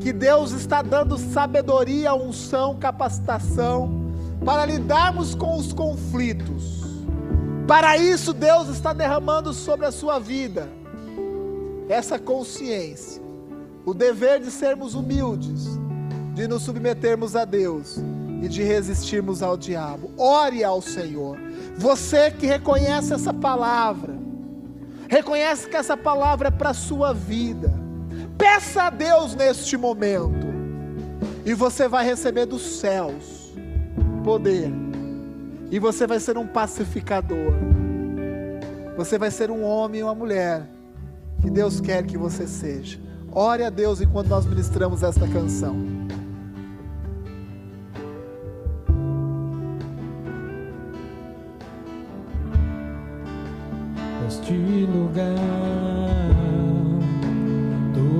que 0.00 0.12
Deus 0.12 0.52
está 0.52 0.82
dando 0.82 1.18
sabedoria, 1.18 2.14
unção, 2.14 2.76
capacitação 2.76 4.06
para 4.44 4.64
lidarmos 4.64 5.34
com 5.34 5.56
os 5.56 5.72
conflitos. 5.72 6.84
Para 7.66 7.96
isso, 7.96 8.32
Deus 8.32 8.68
está 8.68 8.92
derramando 8.92 9.52
sobre 9.52 9.84
a 9.86 9.90
sua 9.90 10.20
vida 10.20 10.68
essa 11.88 12.18
consciência, 12.18 13.22
o 13.86 13.94
dever 13.94 14.40
de 14.40 14.50
sermos 14.50 14.94
humildes, 14.94 15.78
de 16.34 16.46
nos 16.46 16.62
submetermos 16.62 17.34
a 17.34 17.46
Deus 17.46 17.96
e 18.42 18.48
de 18.48 18.62
resistirmos 18.62 19.42
ao 19.42 19.56
diabo. 19.56 20.10
Ore 20.18 20.62
ao 20.62 20.82
Senhor. 20.82 21.38
Você 21.78 22.30
que 22.30 22.46
reconhece 22.46 23.14
essa 23.14 23.32
palavra, 23.32 24.14
reconhece 25.08 25.70
que 25.70 25.76
essa 25.76 25.96
palavra 25.96 26.48
é 26.48 26.50
para 26.50 26.70
a 26.70 26.74
sua 26.74 27.14
vida 27.14 27.86
Peça 28.38 28.84
a 28.84 28.90
Deus 28.90 29.34
neste 29.34 29.76
momento, 29.78 30.46
e 31.44 31.54
você 31.54 31.88
vai 31.88 32.04
receber 32.04 32.44
dos 32.44 32.62
céus 32.80 33.54
poder, 34.22 34.70
e 35.70 35.78
você 35.78 36.06
vai 36.06 36.20
ser 36.20 36.36
um 36.36 36.46
pacificador, 36.46 37.54
você 38.94 39.18
vai 39.18 39.30
ser 39.30 39.50
um 39.50 39.64
homem 39.64 40.00
e 40.00 40.02
uma 40.02 40.14
mulher 40.14 40.68
que 41.40 41.48
Deus 41.48 41.80
quer 41.80 42.04
que 42.04 42.18
você 42.18 42.46
seja. 42.46 43.05
Ore 43.38 43.64
a 43.64 43.68
Deus 43.68 44.00
enquanto 44.00 44.28
nós 44.28 44.46
ministramos 44.46 45.02
esta 45.02 45.28
canção. 45.28 45.76
Este 54.26 54.86
lugar 54.86 55.34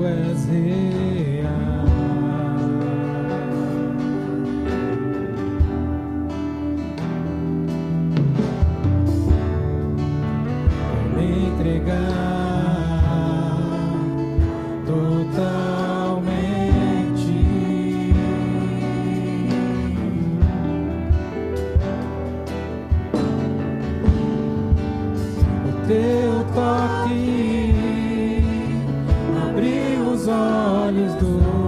és 0.05 0.45
real. 0.45 1.47
Me 11.15 11.47
entregar 11.47 12.46
teu 25.87 26.43
toque. 26.53 27.77
olhos 30.29 31.13
do 31.15 31.66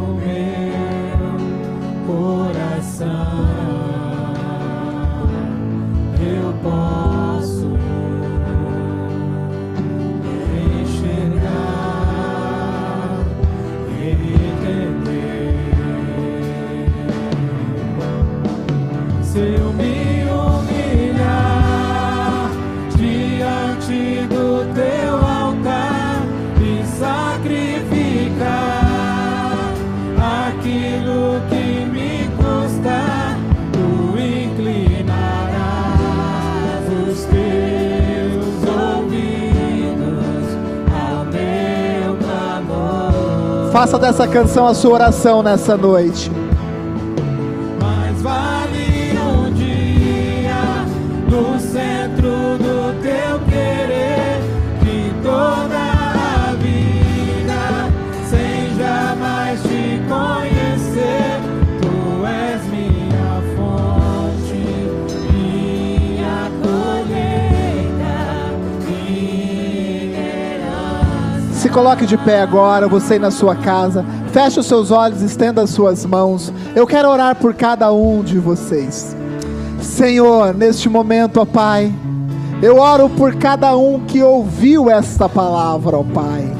Faça 43.71 43.99
dessa 43.99 44.27
canção 44.27 44.65
a 44.65 44.73
sua 44.73 44.93
oração 44.93 45.43
nessa 45.43 45.77
noite. 45.77 46.31
Se 71.69 71.73
coloque 71.73 72.07
de 72.07 72.17
pé 72.17 72.41
agora, 72.41 72.87
você 72.87 73.19
na 73.19 73.29
sua 73.29 73.55
casa. 73.55 74.03
Feche 74.33 74.59
os 74.59 74.65
seus 74.65 74.89
olhos, 74.89 75.21
estenda 75.21 75.61
as 75.61 75.69
suas 75.69 76.03
mãos. 76.03 76.51
Eu 76.75 76.87
quero 76.87 77.07
orar 77.07 77.35
por 77.35 77.53
cada 77.53 77.93
um 77.93 78.23
de 78.23 78.39
vocês. 78.39 79.15
Senhor, 79.79 80.51
neste 80.51 80.89
momento, 80.89 81.39
ó 81.39 81.45
Pai, 81.45 81.93
eu 82.59 82.79
oro 82.79 83.07
por 83.07 83.35
cada 83.35 83.77
um 83.77 83.99
que 83.99 84.23
ouviu 84.23 84.89
esta 84.89 85.29
palavra, 85.29 85.95
ó 85.95 86.03
Pai. 86.03 86.51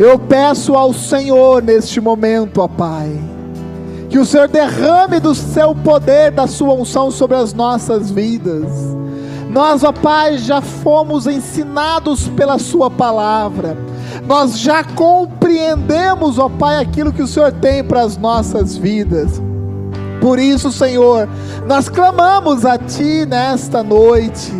Eu 0.00 0.18
peço 0.18 0.74
ao 0.74 0.92
Senhor 0.92 1.62
neste 1.62 2.00
momento, 2.00 2.60
ó 2.60 2.66
Pai, 2.66 3.16
que 4.08 4.18
o 4.18 4.26
Senhor 4.26 4.48
derrame 4.48 5.20
do 5.20 5.32
seu 5.32 5.76
poder, 5.76 6.32
da 6.32 6.48
sua 6.48 6.74
unção 6.74 7.12
sobre 7.12 7.36
as 7.36 7.54
nossas 7.54 8.10
vidas. 8.10 8.66
Nós, 9.48 9.84
ó 9.84 9.92
Pai, 9.92 10.38
já 10.38 10.60
fomos 10.60 11.28
ensinados 11.28 12.26
pela 12.26 12.58
Sua 12.58 12.90
palavra 12.90 13.89
nós 14.26 14.58
já 14.58 14.84
compreendemos, 14.84 16.38
ó 16.38 16.48
Pai, 16.48 16.82
aquilo 16.82 17.12
que 17.12 17.22
o 17.22 17.26
Senhor 17.26 17.52
tem 17.52 17.82
para 17.82 18.02
as 18.02 18.16
nossas 18.16 18.76
vidas. 18.76 19.40
Por 20.20 20.38
isso, 20.38 20.70
Senhor, 20.70 21.28
nós 21.66 21.88
clamamos 21.88 22.66
a 22.66 22.76
Ti 22.76 23.24
nesta 23.26 23.82
noite. 23.82 24.52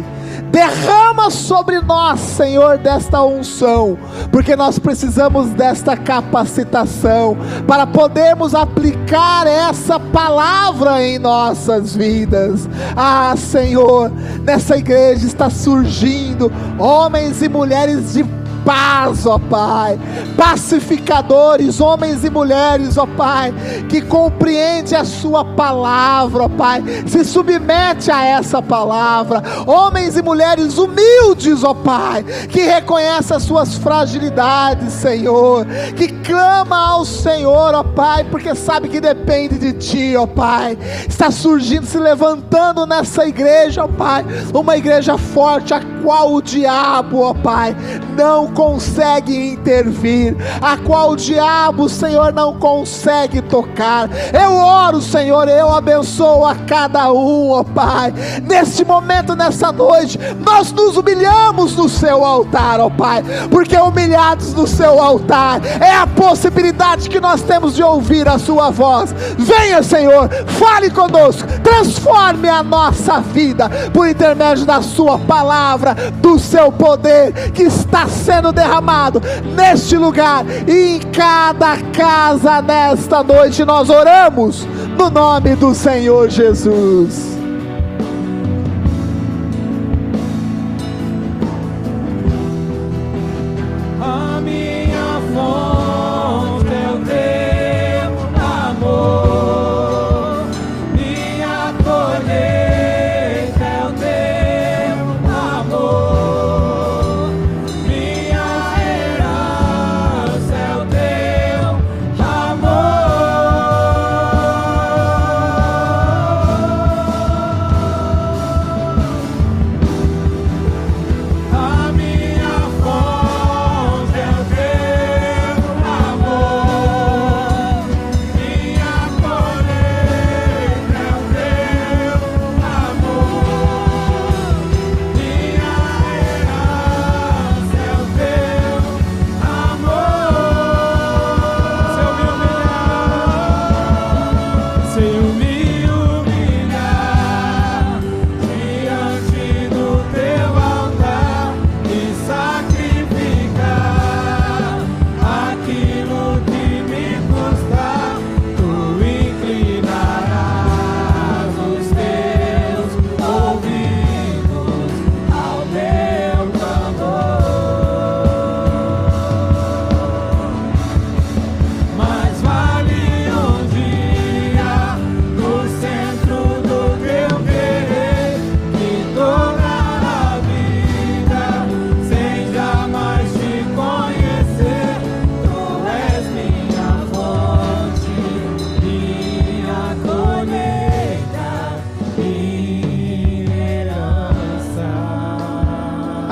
Derrama 0.51 1.31
sobre 1.31 1.81
nós, 1.81 2.19
Senhor, 2.19 2.77
desta 2.77 3.23
unção, 3.23 3.97
porque 4.33 4.57
nós 4.57 4.81
precisamos 4.81 5.51
desta 5.51 5.97
capacitação 5.97 7.37
para 7.69 7.87
podermos 7.87 8.53
aplicar 8.53 9.47
essa 9.47 10.01
palavra 10.01 11.05
em 11.05 11.21
nossas 11.21 11.95
vidas. 11.95 12.69
Ah, 12.97 13.35
Senhor, 13.37 14.11
nessa 14.43 14.77
igreja 14.77 15.25
está 15.25 15.49
surgindo 15.49 16.51
homens 16.79 17.43
e 17.43 17.49
mulheres 17.49 18.15
de 18.15 18.40
paz, 18.65 19.27
ó 19.27 19.39
Pai. 19.39 19.99
Pacificadores, 20.37 21.81
homens 21.81 22.25
e 22.25 22.31
mulheres, 22.31 22.97
ó 22.97 23.07
Pai, 23.07 23.53
que 23.89 24.01
compreende 24.01 24.95
a 24.95 25.05
Sua 25.05 25.45
palavra, 25.45 26.45
ó 26.45 26.49
Pai. 26.49 26.83
Se 27.07 27.25
submete 27.25 28.11
a 28.11 28.25
essa 28.25 28.63
palavra. 28.63 29.43
Homens 29.67 30.17
e 30.17 30.23
mulheres 30.23 30.79
humildes, 30.79 31.65
ó 31.65 31.75
Pai, 31.75 32.25
que 32.49 32.63
reconhece 32.63 33.35
as 33.35 33.43
suas 33.43 33.75
fragilidades, 33.77 34.93
Senhor. 34.93 35.67
Que 35.97 36.09
clama 36.09 36.91
ao 36.91 37.05
Senhor, 37.05 37.75
ó 37.75 37.83
Pai, 37.83 38.25
porque 38.25 38.55
sabe 38.55 38.89
que 38.89 39.01
depende 39.01 39.59
de 39.59 39.73
Ti, 39.73 40.17
ó 40.17 40.27
Pai. 40.27 40.79
Está 41.09 41.31
surgindo, 41.31 41.87
se 41.87 41.99
levantando 41.99 42.87
nessa 42.87 43.27
igreja, 43.27 43.85
ó 43.85 43.89
Pai. 43.89 44.25
Uma 44.53 44.77
igreja 44.77 45.17
forte, 45.19 45.75
a 45.75 45.81
qual 46.03 46.35
o 46.35 46.43
diabo, 46.43 47.21
ó 47.21 47.35
Pai, 47.35 47.77
não 48.17 48.50
consegue 48.51 49.53
intervir, 49.53 50.37
a 50.61 50.77
qual 50.77 51.11
o 51.11 51.17
diabo, 51.17 51.89
Senhor, 51.89 52.33
não 52.33 52.59
consegue 52.59 53.41
tocar. 53.43 54.09
Eu 54.33 54.55
oro, 54.55 55.01
Senhor, 55.01 55.49
eu 55.49 55.73
abençoo 55.73 56.45
a 56.45 56.55
cada 56.55 57.13
um, 57.13 57.51
ó 57.51 57.65
Pai. 57.65 58.13
Neste 58.43 58.85
momento, 58.85 59.35
nessa 59.35 59.73
noite, 59.73 60.19
nós 60.45 60.73
nos 60.73 60.97
humilhamos 60.97 61.77
no 61.77 61.89
seu 61.89 62.25
altar, 62.25 62.81
ó 62.81 62.91
Pai, 62.91 63.23
porque 63.51 63.77
humilhados 63.77 64.55
no 64.55 64.67
seu 64.67 65.01
altar 65.01 65.61
é 65.81 65.95
a 65.95 66.07
possibilidade 66.07 67.09
que 67.09 67.21
nós 67.21 67.43
temos 67.43 67.75
de 67.75 67.83
ouvir 67.83 68.29
a 68.29 68.39
sua 68.39 68.71
voz. 68.71 69.15
Venha, 69.39 69.83
Senhor, 69.83 70.29
fale 70.47 70.91
conosco, 70.91 71.47
transforme 71.63 72.49
a 72.49 72.63
nossa 72.63 73.21
vida 73.21 73.71
por 73.93 74.09
intermédio 74.09 74.65
da 74.65 74.83
sua 74.83 75.19
palavra, 75.19 75.95
do 76.15 76.39
seu 76.39 76.71
poder 76.73 77.51
que 77.53 77.65
está 77.65 78.09
sendo 78.09 78.40
derramado 78.53 79.21
neste 79.55 79.97
lugar 79.97 80.45
e 80.67 80.97
em 80.97 81.01
cada 81.01 81.77
casa 81.93 82.63
nesta 82.63 83.23
noite. 83.23 83.65
Nós 83.65 83.91
oramos 83.91 84.67
no 84.99 85.11
nome 85.11 85.55
do 85.55 85.75
Senhor 85.75 86.29
Jesus. 86.29 87.40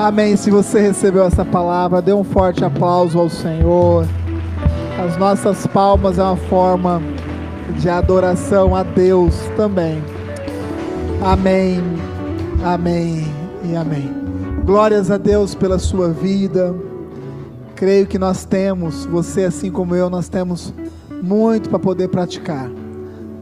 Amém. 0.09 0.35
Se 0.35 0.49
você 0.49 0.79
recebeu 0.79 1.23
essa 1.23 1.45
palavra, 1.45 2.01
dê 2.01 2.11
um 2.11 2.23
forte 2.23 2.65
aplauso 2.65 3.19
ao 3.19 3.29
Senhor. 3.29 4.07
As 4.97 5.15
nossas 5.17 5.67
palmas 5.67 6.17
é 6.17 6.23
uma 6.23 6.35
forma 6.35 6.99
de 7.77 7.87
adoração 7.87 8.75
a 8.75 8.81
Deus 8.81 9.35
também. 9.55 10.01
Amém, 11.21 11.79
amém 12.65 13.23
e 13.63 13.75
amém. 13.75 14.11
Glórias 14.65 15.11
a 15.11 15.17
Deus 15.17 15.53
pela 15.53 15.77
sua 15.77 16.09
vida. 16.09 16.73
Creio 17.75 18.07
que 18.07 18.17
nós 18.17 18.45
temos, 18.45 19.05
você 19.05 19.43
assim 19.43 19.69
como 19.69 19.93
eu, 19.93 20.09
nós 20.09 20.27
temos 20.27 20.73
muito 21.21 21.69
para 21.69 21.77
poder 21.77 22.07
praticar. 22.07 22.67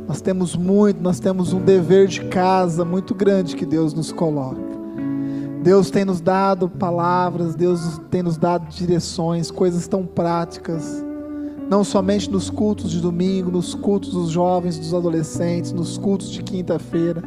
Nós 0.05 0.19
temos 0.19 0.53
muito, 0.53 1.01
nós 1.01 1.17
temos 1.17 1.53
um 1.53 1.61
dever 1.61 2.07
de 2.07 2.25
casa 2.25 2.83
muito 2.83 3.15
grande 3.15 3.55
que 3.55 3.65
Deus 3.65 3.93
nos 3.93 4.11
coloca. 4.11 4.66
Deus 5.67 5.91
tem 5.91 6.05
nos 6.05 6.21
dado 6.21 6.69
palavras, 6.69 7.53
Deus 7.53 7.99
tem 8.09 8.23
nos 8.23 8.37
dado 8.37 8.69
direções, 8.69 9.51
coisas 9.51 9.85
tão 9.85 10.05
práticas, 10.05 11.03
não 11.69 11.83
somente 11.83 12.31
nos 12.31 12.49
cultos 12.49 12.89
de 12.89 13.01
domingo, 13.01 13.51
nos 13.51 13.75
cultos 13.75 14.11
dos 14.11 14.29
jovens, 14.29 14.79
dos 14.79 14.93
adolescentes, 14.93 15.73
nos 15.73 15.97
cultos 15.97 16.29
de 16.31 16.41
quinta-feira. 16.41 17.21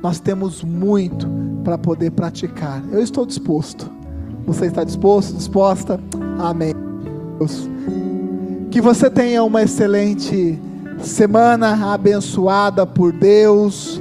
Nós 0.00 0.20
temos 0.20 0.62
muito 0.62 1.26
para 1.64 1.76
poder 1.76 2.12
praticar. 2.12 2.80
Eu 2.92 3.02
estou 3.02 3.26
disposto. 3.26 3.90
Você 4.46 4.66
está 4.66 4.84
disposto, 4.84 5.34
disposta? 5.34 5.98
Amém. 6.38 6.72
Deus. 7.40 7.68
Que 8.70 8.80
você 8.80 9.10
tenha 9.10 9.42
uma 9.42 9.62
excelente 9.64 10.56
semana 11.02 11.92
abençoada 11.92 12.86
por 12.86 13.10
Deus. 13.10 14.00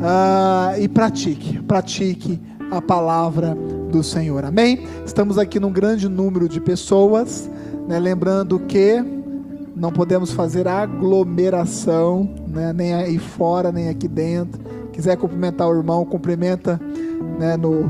Ah, 0.00 0.76
e 0.78 0.88
pratique, 0.88 1.60
pratique 1.60 2.40
a 2.72 2.80
palavra 2.80 3.54
do 3.90 4.02
Senhor. 4.02 4.46
Amém? 4.46 4.86
Estamos 5.04 5.36
aqui 5.36 5.60
num 5.60 5.70
grande 5.70 6.08
número 6.08 6.48
de 6.48 6.58
pessoas, 6.58 7.50
né? 7.86 7.98
lembrando 7.98 8.58
que 8.60 9.04
não 9.76 9.92
podemos 9.92 10.32
fazer 10.32 10.66
aglomeração, 10.66 12.26
né? 12.48 12.72
nem 12.72 12.94
aí 12.94 13.18
fora, 13.18 13.70
nem 13.70 13.90
aqui 13.90 14.08
dentro. 14.08 14.58
Quiser 14.90 15.18
cumprimentar 15.18 15.68
o 15.68 15.76
irmão, 15.76 16.02
cumprimenta 16.06 16.80
né? 17.38 17.58
no, 17.58 17.82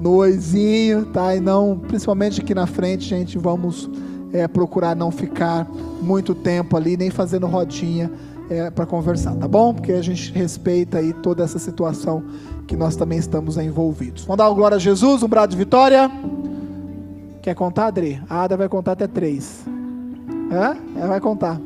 no 0.00 0.14
oizinho, 0.14 1.04
tá? 1.06 1.36
E 1.36 1.40
não, 1.40 1.78
principalmente 1.78 2.40
aqui 2.40 2.54
na 2.54 2.66
frente, 2.66 3.04
gente, 3.04 3.36
vamos 3.36 3.90
é, 4.32 4.48
procurar 4.48 4.96
não 4.96 5.10
ficar 5.10 5.68
muito 6.00 6.34
tempo 6.34 6.78
ali, 6.78 6.96
nem 6.96 7.10
fazendo 7.10 7.46
rodinha 7.46 8.10
é, 8.48 8.70
para 8.70 8.86
conversar, 8.86 9.34
tá 9.36 9.46
bom? 9.46 9.74
Porque 9.74 9.92
a 9.92 10.02
gente 10.02 10.32
respeita 10.32 10.98
aí 10.98 11.12
toda 11.12 11.44
essa 11.44 11.58
situação 11.58 12.22
que 12.66 12.76
nós 12.76 12.96
também 12.96 13.18
estamos 13.18 13.56
envolvidos. 13.56 14.24
Vamos 14.24 14.38
dar 14.38 14.48
uma 14.48 14.54
glória 14.54 14.76
a 14.76 14.80
Jesus, 14.80 15.22
um 15.22 15.28
brado 15.28 15.52
de 15.52 15.56
vitória. 15.56 16.10
Quer 17.42 17.54
contar, 17.54 17.86
Adri? 17.86 18.22
A 18.28 18.42
Ada 18.42 18.56
vai 18.56 18.68
contar 18.68 18.92
até 18.92 19.06
três. 19.06 19.64
Hã? 20.50 20.76
Ela 20.96 21.08
vai 21.08 21.20
contar. 21.20 21.60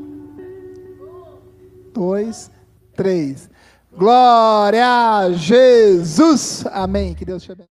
Dois, 1.95 2.51
três. 2.97 3.49
Glória 3.97 4.87
a 4.87 5.33
Jesus. 5.33 6.65
Amém. 6.73 7.15
Que 7.15 7.25
Deus 7.25 7.43
te 7.43 7.53
abençoe. 7.53 7.69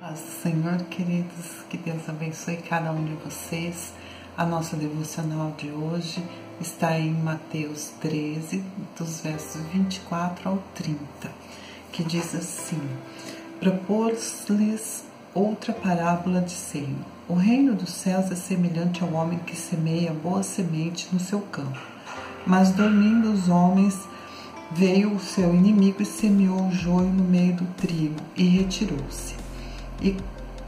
Do 0.00 0.16
Senhor, 0.42 0.78
queridos, 0.90 1.64
que 1.68 1.76
Deus 1.76 2.08
abençoe 2.08 2.56
cada 2.56 2.92
um 2.92 3.04
de 3.04 3.14
vocês. 3.24 3.92
A 4.36 4.46
nossa 4.46 4.76
devocional 4.76 5.52
de 5.58 5.70
hoje 5.70 6.22
está 6.60 6.98
em 6.98 7.12
Mateus 7.12 7.92
13, 8.00 8.64
dos 8.98 9.20
versos 9.20 9.62
24 9.72 10.48
ao 10.48 10.58
30. 10.74 11.06
que 11.92 12.04
diz 12.04 12.34
assim: 12.34 12.80
Propôs-lhes 13.60 15.04
outra 15.34 15.72
parábola 15.72 16.40
dizendo: 16.40 17.04
O 17.28 17.34
reino 17.34 17.74
dos 17.74 17.90
céus 17.90 18.30
é 18.30 18.34
semelhante 18.34 19.02
ao 19.02 19.12
homem 19.12 19.38
que 19.40 19.56
semeia 19.56 20.12
boa 20.12 20.42
semente 20.42 21.08
no 21.12 21.20
seu 21.20 21.40
campo. 21.40 21.78
Mas 22.46 22.70
dormindo 22.70 23.32
os 23.32 23.48
homens, 23.48 23.98
veio 24.72 25.12
o 25.12 25.20
seu 25.20 25.54
inimigo 25.54 26.02
e 26.02 26.06
semeou 26.06 26.68
o 26.68 26.72
joio 26.72 27.08
no 27.08 27.24
meio 27.24 27.54
do 27.54 27.66
trigo 27.74 28.20
e 28.36 28.44
retirou-se. 28.44 29.34
E 30.00 30.16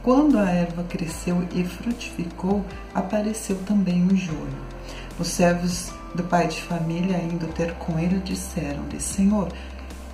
quando 0.03 0.39
a 0.39 0.49
erva 0.51 0.83
cresceu 0.85 1.47
e 1.55 1.63
frutificou, 1.63 2.65
apareceu 2.95 3.57
também 3.67 4.07
o 4.07 4.17
joio. 4.17 4.80
Os 5.21 5.29
servos 5.29 5.93
do 6.15 6.23
pai 6.25 6.49
de 6.49 6.63
família, 6.63 7.19
indo 7.19 7.47
ter 7.49 7.75
com 7.75 7.99
ele, 7.99 8.21
disseram-lhe: 8.21 8.99
Senhor, 8.99 9.49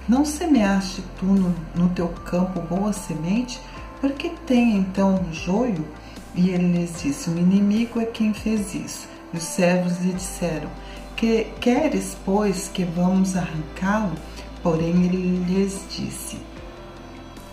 não 0.09 0.25
semeaste 0.25 1.01
tu 1.17 1.27
no, 1.27 1.55
no 1.77 1.89
teu 1.91 2.09
campo 2.09 2.61
boa 2.63 2.93
semente? 2.93 3.61
Por 4.01 4.11
que 4.15 4.31
tem 4.31 4.77
então 4.77 5.25
joio? 5.31 5.87
E 6.35 6.51
ele 6.51 6.73
lhes 6.73 7.01
disse: 7.01 7.31
O 7.31 7.39
inimigo 7.39 8.01
é 8.01 8.05
quem 8.05 8.35
fez 8.35 8.75
isso. 8.75 9.07
E 9.33 9.37
os 9.37 9.45
servos 9.45 9.97
lhe 10.01 10.13
disseram: 10.13 10.69
que, 11.15 11.45
Queres, 11.61 12.17
pois, 12.25 12.69
que 12.75 12.83
vamos 12.83 13.37
arrancá-lo? 13.37 14.17
Porém, 14.61 15.05
ele 15.05 15.45
lhes 15.47 15.85
disse: 15.89 16.37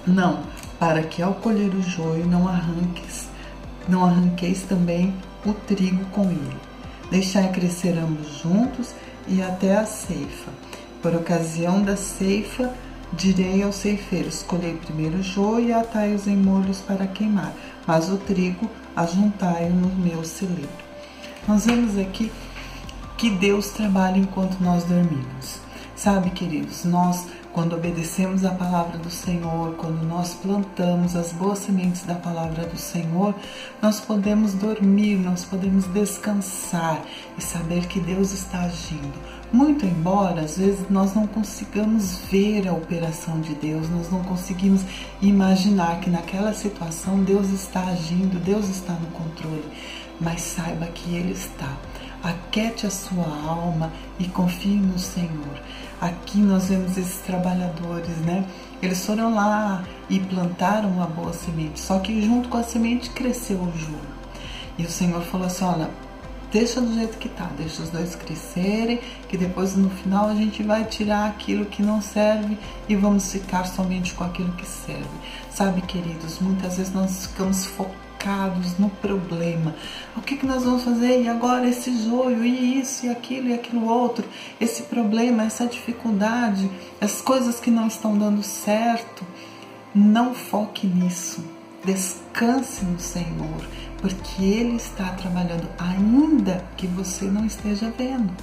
Não, 0.07 0.41
para 0.79 1.03
que 1.03 1.21
ao 1.21 1.35
colher 1.35 1.71
o 1.75 1.83
joio 1.83 2.25
não 2.25 2.47
arranques, 2.47 3.29
não 3.87 4.03
arranqueis 4.03 4.63
também 4.63 5.13
o 5.45 5.53
trigo 5.53 6.03
com 6.05 6.23
ele. 6.31 6.72
Deixai 7.09 7.51
crescer 7.51 7.97
ambos 7.97 8.39
juntos 8.39 8.93
e 9.27 9.41
até 9.41 9.75
a 9.75 9.85
ceifa. 9.85 10.51
Por 11.01 11.15
ocasião 11.15 11.81
da 11.81 11.95
ceifa, 11.95 12.73
direi 13.11 13.63
aos 13.63 13.75
ceifeiros: 13.75 14.43
colhei 14.43 14.75
primeiro 14.75 15.17
o 15.17 15.23
joio 15.23 15.67
e 15.67 15.73
atai-os 15.73 16.27
em 16.27 16.35
molhos 16.35 16.79
para 16.79 17.07
queimar, 17.07 17.53
mas 17.85 18.09
o 18.09 18.17
trigo 18.17 18.69
ajuntai-o 18.95 19.73
no 19.73 19.89
meu 19.95 20.23
celeiro. 20.23 20.69
Nós 21.47 21.65
vemos 21.65 21.97
aqui 21.97 22.31
que 23.17 23.29
Deus 23.29 23.69
trabalha 23.69 24.17
enquanto 24.17 24.59
nós 24.61 24.83
dormimos. 24.83 25.59
Sabe, 25.95 26.31
queridos, 26.31 26.83
nós 26.85 27.27
quando 27.53 27.75
obedecemos 27.75 28.43
a 28.43 28.49
palavra 28.49 28.97
do 28.97 29.11
Senhor, 29.11 29.75
quando 29.75 30.03
nós 30.03 30.33
plantamos 30.33 31.15
as 31.15 31.31
boas 31.31 31.59
sementes 31.59 32.03
da 32.03 32.15
palavra 32.15 32.65
do 32.65 32.77
Senhor, 32.77 33.35
nós 33.79 34.01
podemos 34.01 34.55
dormir, 34.55 35.17
nós 35.17 35.45
podemos 35.45 35.85
descansar 35.85 36.99
e 37.37 37.41
saber 37.41 37.85
que 37.85 37.99
Deus 37.99 38.31
está 38.31 38.61
agindo. 38.61 39.13
Muito 39.51 39.85
embora 39.85 40.41
às 40.41 40.57
vezes 40.57 40.89
nós 40.89 41.13
não 41.13 41.27
consigamos 41.27 42.21
ver 42.31 42.67
a 42.67 42.73
operação 42.73 43.39
de 43.39 43.53
Deus, 43.53 43.87
nós 43.87 44.11
não 44.11 44.23
conseguimos 44.23 44.81
imaginar 45.21 45.99
que 45.99 46.09
naquela 46.09 46.53
situação 46.53 47.23
Deus 47.23 47.51
está 47.51 47.81
agindo, 47.81 48.43
Deus 48.43 48.67
está 48.67 48.93
no 48.93 49.07
controle, 49.11 49.63
mas 50.19 50.41
saiba 50.41 50.87
que 50.87 51.13
Ele 51.13 51.33
está. 51.33 51.71
Aquete 52.23 52.87
a 52.87 52.89
sua 52.89 53.27
alma 53.45 53.91
e 54.17 54.27
confie 54.27 54.77
no 54.77 54.97
Senhor. 54.97 55.59
Aqui 56.03 56.37
nós 56.39 56.67
vemos 56.67 56.97
esses 56.97 57.19
trabalhadores, 57.19 58.17
né? 58.25 58.45
Eles 58.81 59.05
foram 59.05 59.33
lá 59.33 59.85
e 60.09 60.19
plantaram 60.19 60.89
uma 60.89 61.07
boa 61.07 61.31
semente, 61.31 61.79
só 61.79 61.97
que 61.99 62.21
junto 62.21 62.49
com 62.49 62.57
a 62.57 62.63
semente 62.63 63.09
cresceu 63.11 63.55
o 63.55 63.71
joio. 63.71 64.13
E 64.77 64.83
o 64.83 64.89
Senhor 64.89 65.21
falou 65.21 65.47
assim: 65.47 65.63
olha, 65.63 65.89
deixa 66.51 66.81
do 66.81 66.93
jeito 66.93 67.17
que 67.17 67.29
tá, 67.29 67.49
deixa 67.55 67.83
os 67.83 67.89
dois 67.89 68.15
crescerem, 68.15 68.99
que 69.29 69.37
depois 69.37 69.77
no 69.77 69.89
final 69.89 70.27
a 70.27 70.35
gente 70.35 70.61
vai 70.61 70.83
tirar 70.83 71.25
aquilo 71.29 71.63
que 71.67 71.81
não 71.81 72.01
serve 72.01 72.57
e 72.89 72.97
vamos 72.97 73.31
ficar 73.31 73.63
somente 73.63 74.13
com 74.13 74.25
aquilo 74.25 74.51
que 74.57 74.67
serve. 74.67 75.07
Sabe, 75.49 75.83
queridos, 75.83 76.37
muitas 76.41 76.75
vezes 76.75 76.93
nós 76.93 77.27
ficamos 77.27 77.65
focados 77.65 78.02
focados 78.23 78.77
no 78.79 78.89
problema. 78.89 79.75
O 80.15 80.21
que, 80.21 80.37
que 80.37 80.45
nós 80.45 80.63
vamos 80.63 80.83
fazer? 80.83 81.21
E 81.21 81.27
agora 81.27 81.67
esse 81.67 82.05
joio, 82.05 82.45
e 82.45 82.79
isso, 82.79 83.05
e 83.05 83.09
aquilo, 83.09 83.49
e 83.49 83.53
aquilo 83.53 83.85
outro, 83.85 84.23
esse 84.59 84.83
problema, 84.83 85.43
essa 85.43 85.67
dificuldade, 85.67 86.69
as 87.01 87.21
coisas 87.21 87.59
que 87.59 87.69
não 87.69 87.87
estão 87.87 88.17
dando 88.17 88.41
certo. 88.41 89.25
Não 89.93 90.33
foque 90.33 90.87
nisso. 90.87 91.43
Descanse 91.85 92.85
no 92.85 92.99
Senhor, 92.99 93.67
porque 93.99 94.41
Ele 94.41 94.77
está 94.77 95.09
trabalhando, 95.11 95.67
ainda 95.77 96.63
que 96.77 96.87
você 96.87 97.25
não 97.25 97.45
esteja 97.45 97.93
vendo. 97.95 98.33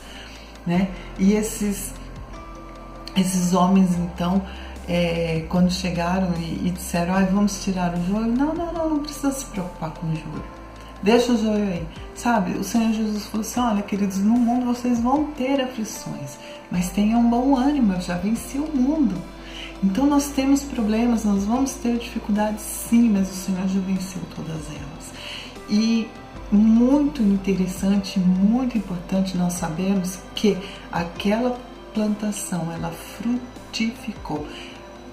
Né? 0.67 0.91
E 1.19 1.33
esses, 1.33 1.95
esses 3.17 3.55
homens, 3.55 3.97
então, 3.99 4.43
é, 4.93 5.45
quando 5.49 5.71
chegaram 5.71 6.35
e, 6.37 6.67
e 6.67 6.71
disseram, 6.73 7.15
ah, 7.15 7.21
vamos 7.21 7.63
tirar 7.63 7.95
o 7.95 8.05
joio, 8.07 8.27
não, 8.27 8.53
não, 8.53 8.73
não, 8.73 8.91
não 8.91 8.99
precisa 8.99 9.31
se 9.31 9.45
preocupar 9.45 9.93
com 9.93 10.09
o 10.09 10.11
joio. 10.17 10.45
Deixa 11.01 11.33
o 11.33 11.39
joio 11.39 11.63
aí. 11.63 11.87
Sabe, 12.17 12.59
o 12.59 12.65
Senhor 12.65 12.93
Jesus 12.93 13.25
falou 13.27 13.47
assim: 13.47 13.61
olha, 13.61 13.83
queridos, 13.83 14.19
no 14.19 14.33
mundo 14.35 14.67
vocês 14.67 14.99
vão 14.99 15.27
ter 15.27 15.61
aflições, 15.61 16.37
mas 16.71 16.91
tenham 16.91 17.23
bom 17.31 17.57
ânimo, 17.57 17.93
eu 17.93 18.01
já 18.01 18.17
venci 18.17 18.59
o 18.59 18.77
mundo. 18.77 19.15
Então 19.83 20.07
nós 20.07 20.27
temos 20.31 20.65
problemas, 20.65 21.25
nós 21.25 21.45
vamos 21.45 21.73
ter 21.75 21.97
dificuldades 21.97 22.61
sim, 22.63 23.11
mas 23.11 23.31
o 23.31 23.35
Senhor 23.35 23.69
já 23.69 23.81
venceu 23.81 24.21
todas 24.35 24.61
elas. 24.69 25.13
E 25.71 26.09
muito 26.51 27.23
interessante, 27.23 28.19
muito 28.19 28.77
importante 28.77 29.39
nós 29.39 29.53
sabemos 29.53 30.19
que 30.35 30.59
aquela 30.91 31.57
plantação 31.95 32.71
ela 32.73 32.91
frutificou 32.91 34.47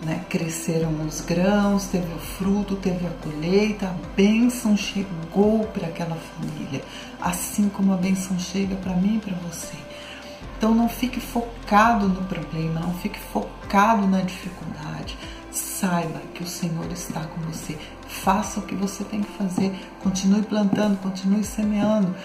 né? 0.02 0.24
Cresceram 0.30 1.06
os 1.06 1.22
grãos, 1.22 1.86
teve 1.86 2.14
o 2.14 2.19
fruto, 2.19 2.76
teve 2.76 3.06
a 3.06 3.10
colheita, 3.10 3.88
a 3.88 4.15
bênção 4.15 4.78
chegou 4.78 5.65
para 5.74 5.88
aquela 5.88 6.15
família, 6.15 6.84
assim 7.22 7.69
como 7.69 7.94
a 7.94 7.98
bênção 7.98 8.38
chega 8.40 8.76
para 8.76 8.94
mim 8.94 9.18
e 9.18 9.19
para 9.19 9.36
você. 9.38 9.76
Então 10.57 10.74
não 10.74 10.90
fique 10.90 11.19
focado 11.19 12.07
no 12.07 12.24
problema, 12.26 12.80
não 12.80 12.94
fique 12.95 13.19
focado 13.19 14.07
na 14.07 14.22
dificuldade. 14.22 15.18
Saiba 15.52 16.19
que 16.34 16.44
o 16.44 16.48
Senhor 16.48 16.91
está 16.91 17.22
com 17.22 17.41
você. 17.41 17.78
Faça 18.07 18.60
o 18.60 18.64
que 18.64 18.76
você 18.76 19.03
tem 19.03 19.22
que 19.22 19.32
fazer. 19.38 19.72
Continue 20.02 20.41
plantando, 20.41 20.98
continue 20.98 21.44
semeando. 21.44 22.15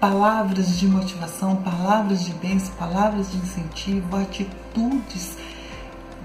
Palavras 0.00 0.78
de 0.78 0.86
motivação, 0.86 1.56
palavras 1.56 2.24
de 2.24 2.32
bênção, 2.32 2.74
palavras 2.74 3.30
de 3.30 3.38
incentivo, 3.38 4.16
atitudes 4.16 5.36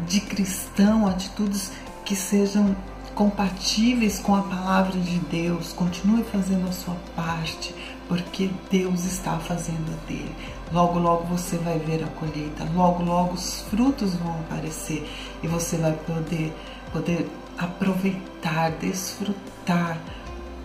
de 0.07 0.22
cristão, 0.22 1.07
atitudes 1.07 1.72
que 2.06 2.15
sejam 2.15 2.76
compatíveis 3.15 4.19
com 4.19 4.36
a 4.36 4.41
palavra 4.41 4.99
de 4.99 5.19
Deus. 5.19 5.73
Continue 5.73 6.23
fazendo 6.23 6.68
a 6.68 6.72
sua 6.72 6.95
parte, 7.15 7.76
porque 8.07 8.49
Deus 8.69 9.06
está 9.06 9.38
fazendo 9.40 9.94
a 9.94 10.07
dele. 10.07 10.36
Logo, 10.72 10.99
logo 10.99 11.26
você 11.26 11.57
vai 11.57 11.78
ver 11.80 12.03
a 12.03 12.07
colheita, 12.07 12.64
logo, 12.73 13.03
logo 13.03 13.34
os 13.34 13.61
frutos 13.69 14.15
vão 14.15 14.32
aparecer 14.41 15.07
e 15.44 15.48
você 15.48 15.78
vai 15.78 15.94
poder, 15.94 16.53
poder 16.91 17.30
aproveitar, 17.57 18.72
desfrutar 18.72 19.98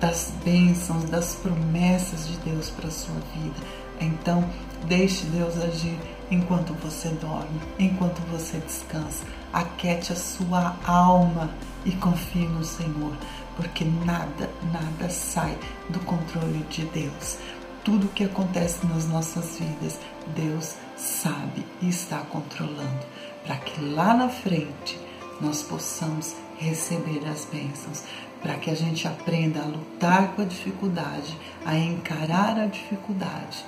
das 0.00 0.32
bênçãos, 0.44 1.04
das 1.04 1.34
promessas 1.34 2.28
de 2.28 2.36
Deus 2.38 2.70
para 2.70 2.88
a 2.88 2.90
sua 2.90 3.16
vida. 3.34 3.56
Então, 4.00 4.44
deixe 4.86 5.24
Deus 5.26 5.56
agir 5.56 5.98
enquanto 6.30 6.74
você 6.74 7.08
dorme, 7.08 7.60
enquanto 7.78 8.20
você 8.30 8.58
descansa. 8.58 9.24
Aquete 9.52 10.12
a 10.12 10.16
sua 10.16 10.76
alma 10.86 11.50
e 11.84 11.92
confie 11.92 12.46
no 12.46 12.64
Senhor, 12.64 13.12
porque 13.56 13.84
nada, 13.84 14.50
nada 14.72 15.08
sai 15.08 15.56
do 15.88 16.00
controle 16.00 16.64
de 16.70 16.84
Deus. 16.86 17.38
Tudo 17.84 18.08
que 18.08 18.24
acontece 18.24 18.84
nas 18.86 19.06
nossas 19.06 19.58
vidas, 19.58 19.98
Deus 20.34 20.74
sabe 20.96 21.64
e 21.80 21.88
está 21.88 22.18
controlando, 22.18 23.06
para 23.44 23.56
que 23.56 23.80
lá 23.80 24.12
na 24.12 24.28
frente 24.28 24.98
nós 25.40 25.62
possamos 25.62 26.34
receber 26.58 27.22
as 27.28 27.44
bênçãos, 27.44 28.02
para 28.42 28.54
que 28.54 28.70
a 28.70 28.74
gente 28.74 29.06
aprenda 29.06 29.60
a 29.60 29.66
lutar 29.66 30.32
com 30.32 30.42
a 30.42 30.46
dificuldade, 30.46 31.38
a 31.64 31.76
encarar 31.76 32.58
a 32.58 32.66
dificuldade 32.66 33.64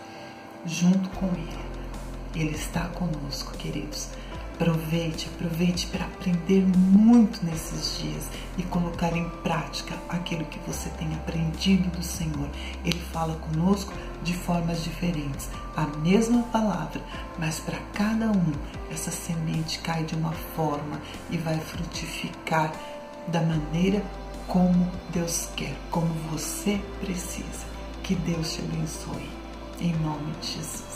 junto 0.66 1.09
com 1.10 1.26
Ele 1.26 1.68
ele 2.39 2.55
está 2.55 2.89
conosco, 2.89 3.52
queridos. 3.59 4.09
Aproveite, 4.55 5.28
aproveite 5.35 5.86
para 5.86 6.05
aprender 6.05 6.66
muito 6.66 7.44
nesses 7.47 7.98
dias 7.98 8.24
e 8.56 8.65
colocar 8.65 9.16
em 9.16 9.28
prática 9.43 9.94
aquilo 10.09 10.44
que 10.47 10.59
você 10.66 10.89
tem 10.90 11.15
aprendido 11.15 11.89
do 11.90 12.02
Senhor. 12.02 12.48
Ele 12.85 13.01
fala 13.12 13.36
conosco 13.36 13.93
de 14.24 14.35
formas 14.35 14.82
diferentes, 14.82 15.48
a 15.77 15.86
mesma 15.98 16.43
palavra, 16.44 17.01
mas 17.39 17.60
para 17.60 17.78
cada 17.94 18.32
um 18.32 18.52
essa 18.90 19.12
semente 19.12 19.78
cai 19.78 20.02
de 20.02 20.16
uma 20.16 20.32
forma 20.56 21.01
e 21.31 21.36
vai 21.36 21.59
frutificar 21.60 22.73
da 23.28 23.40
maneira 23.40 24.02
como 24.48 24.90
Deus 25.10 25.48
quer, 25.55 25.77
como 25.90 26.12
você 26.31 26.81
precisa. 27.01 27.66
Que 28.02 28.16
Deus 28.16 28.55
te 28.55 28.60
abençoe. 28.60 29.31
Em 29.81 29.93
nome 29.98 30.32
de 30.40 30.55
Jesus. 30.55 30.88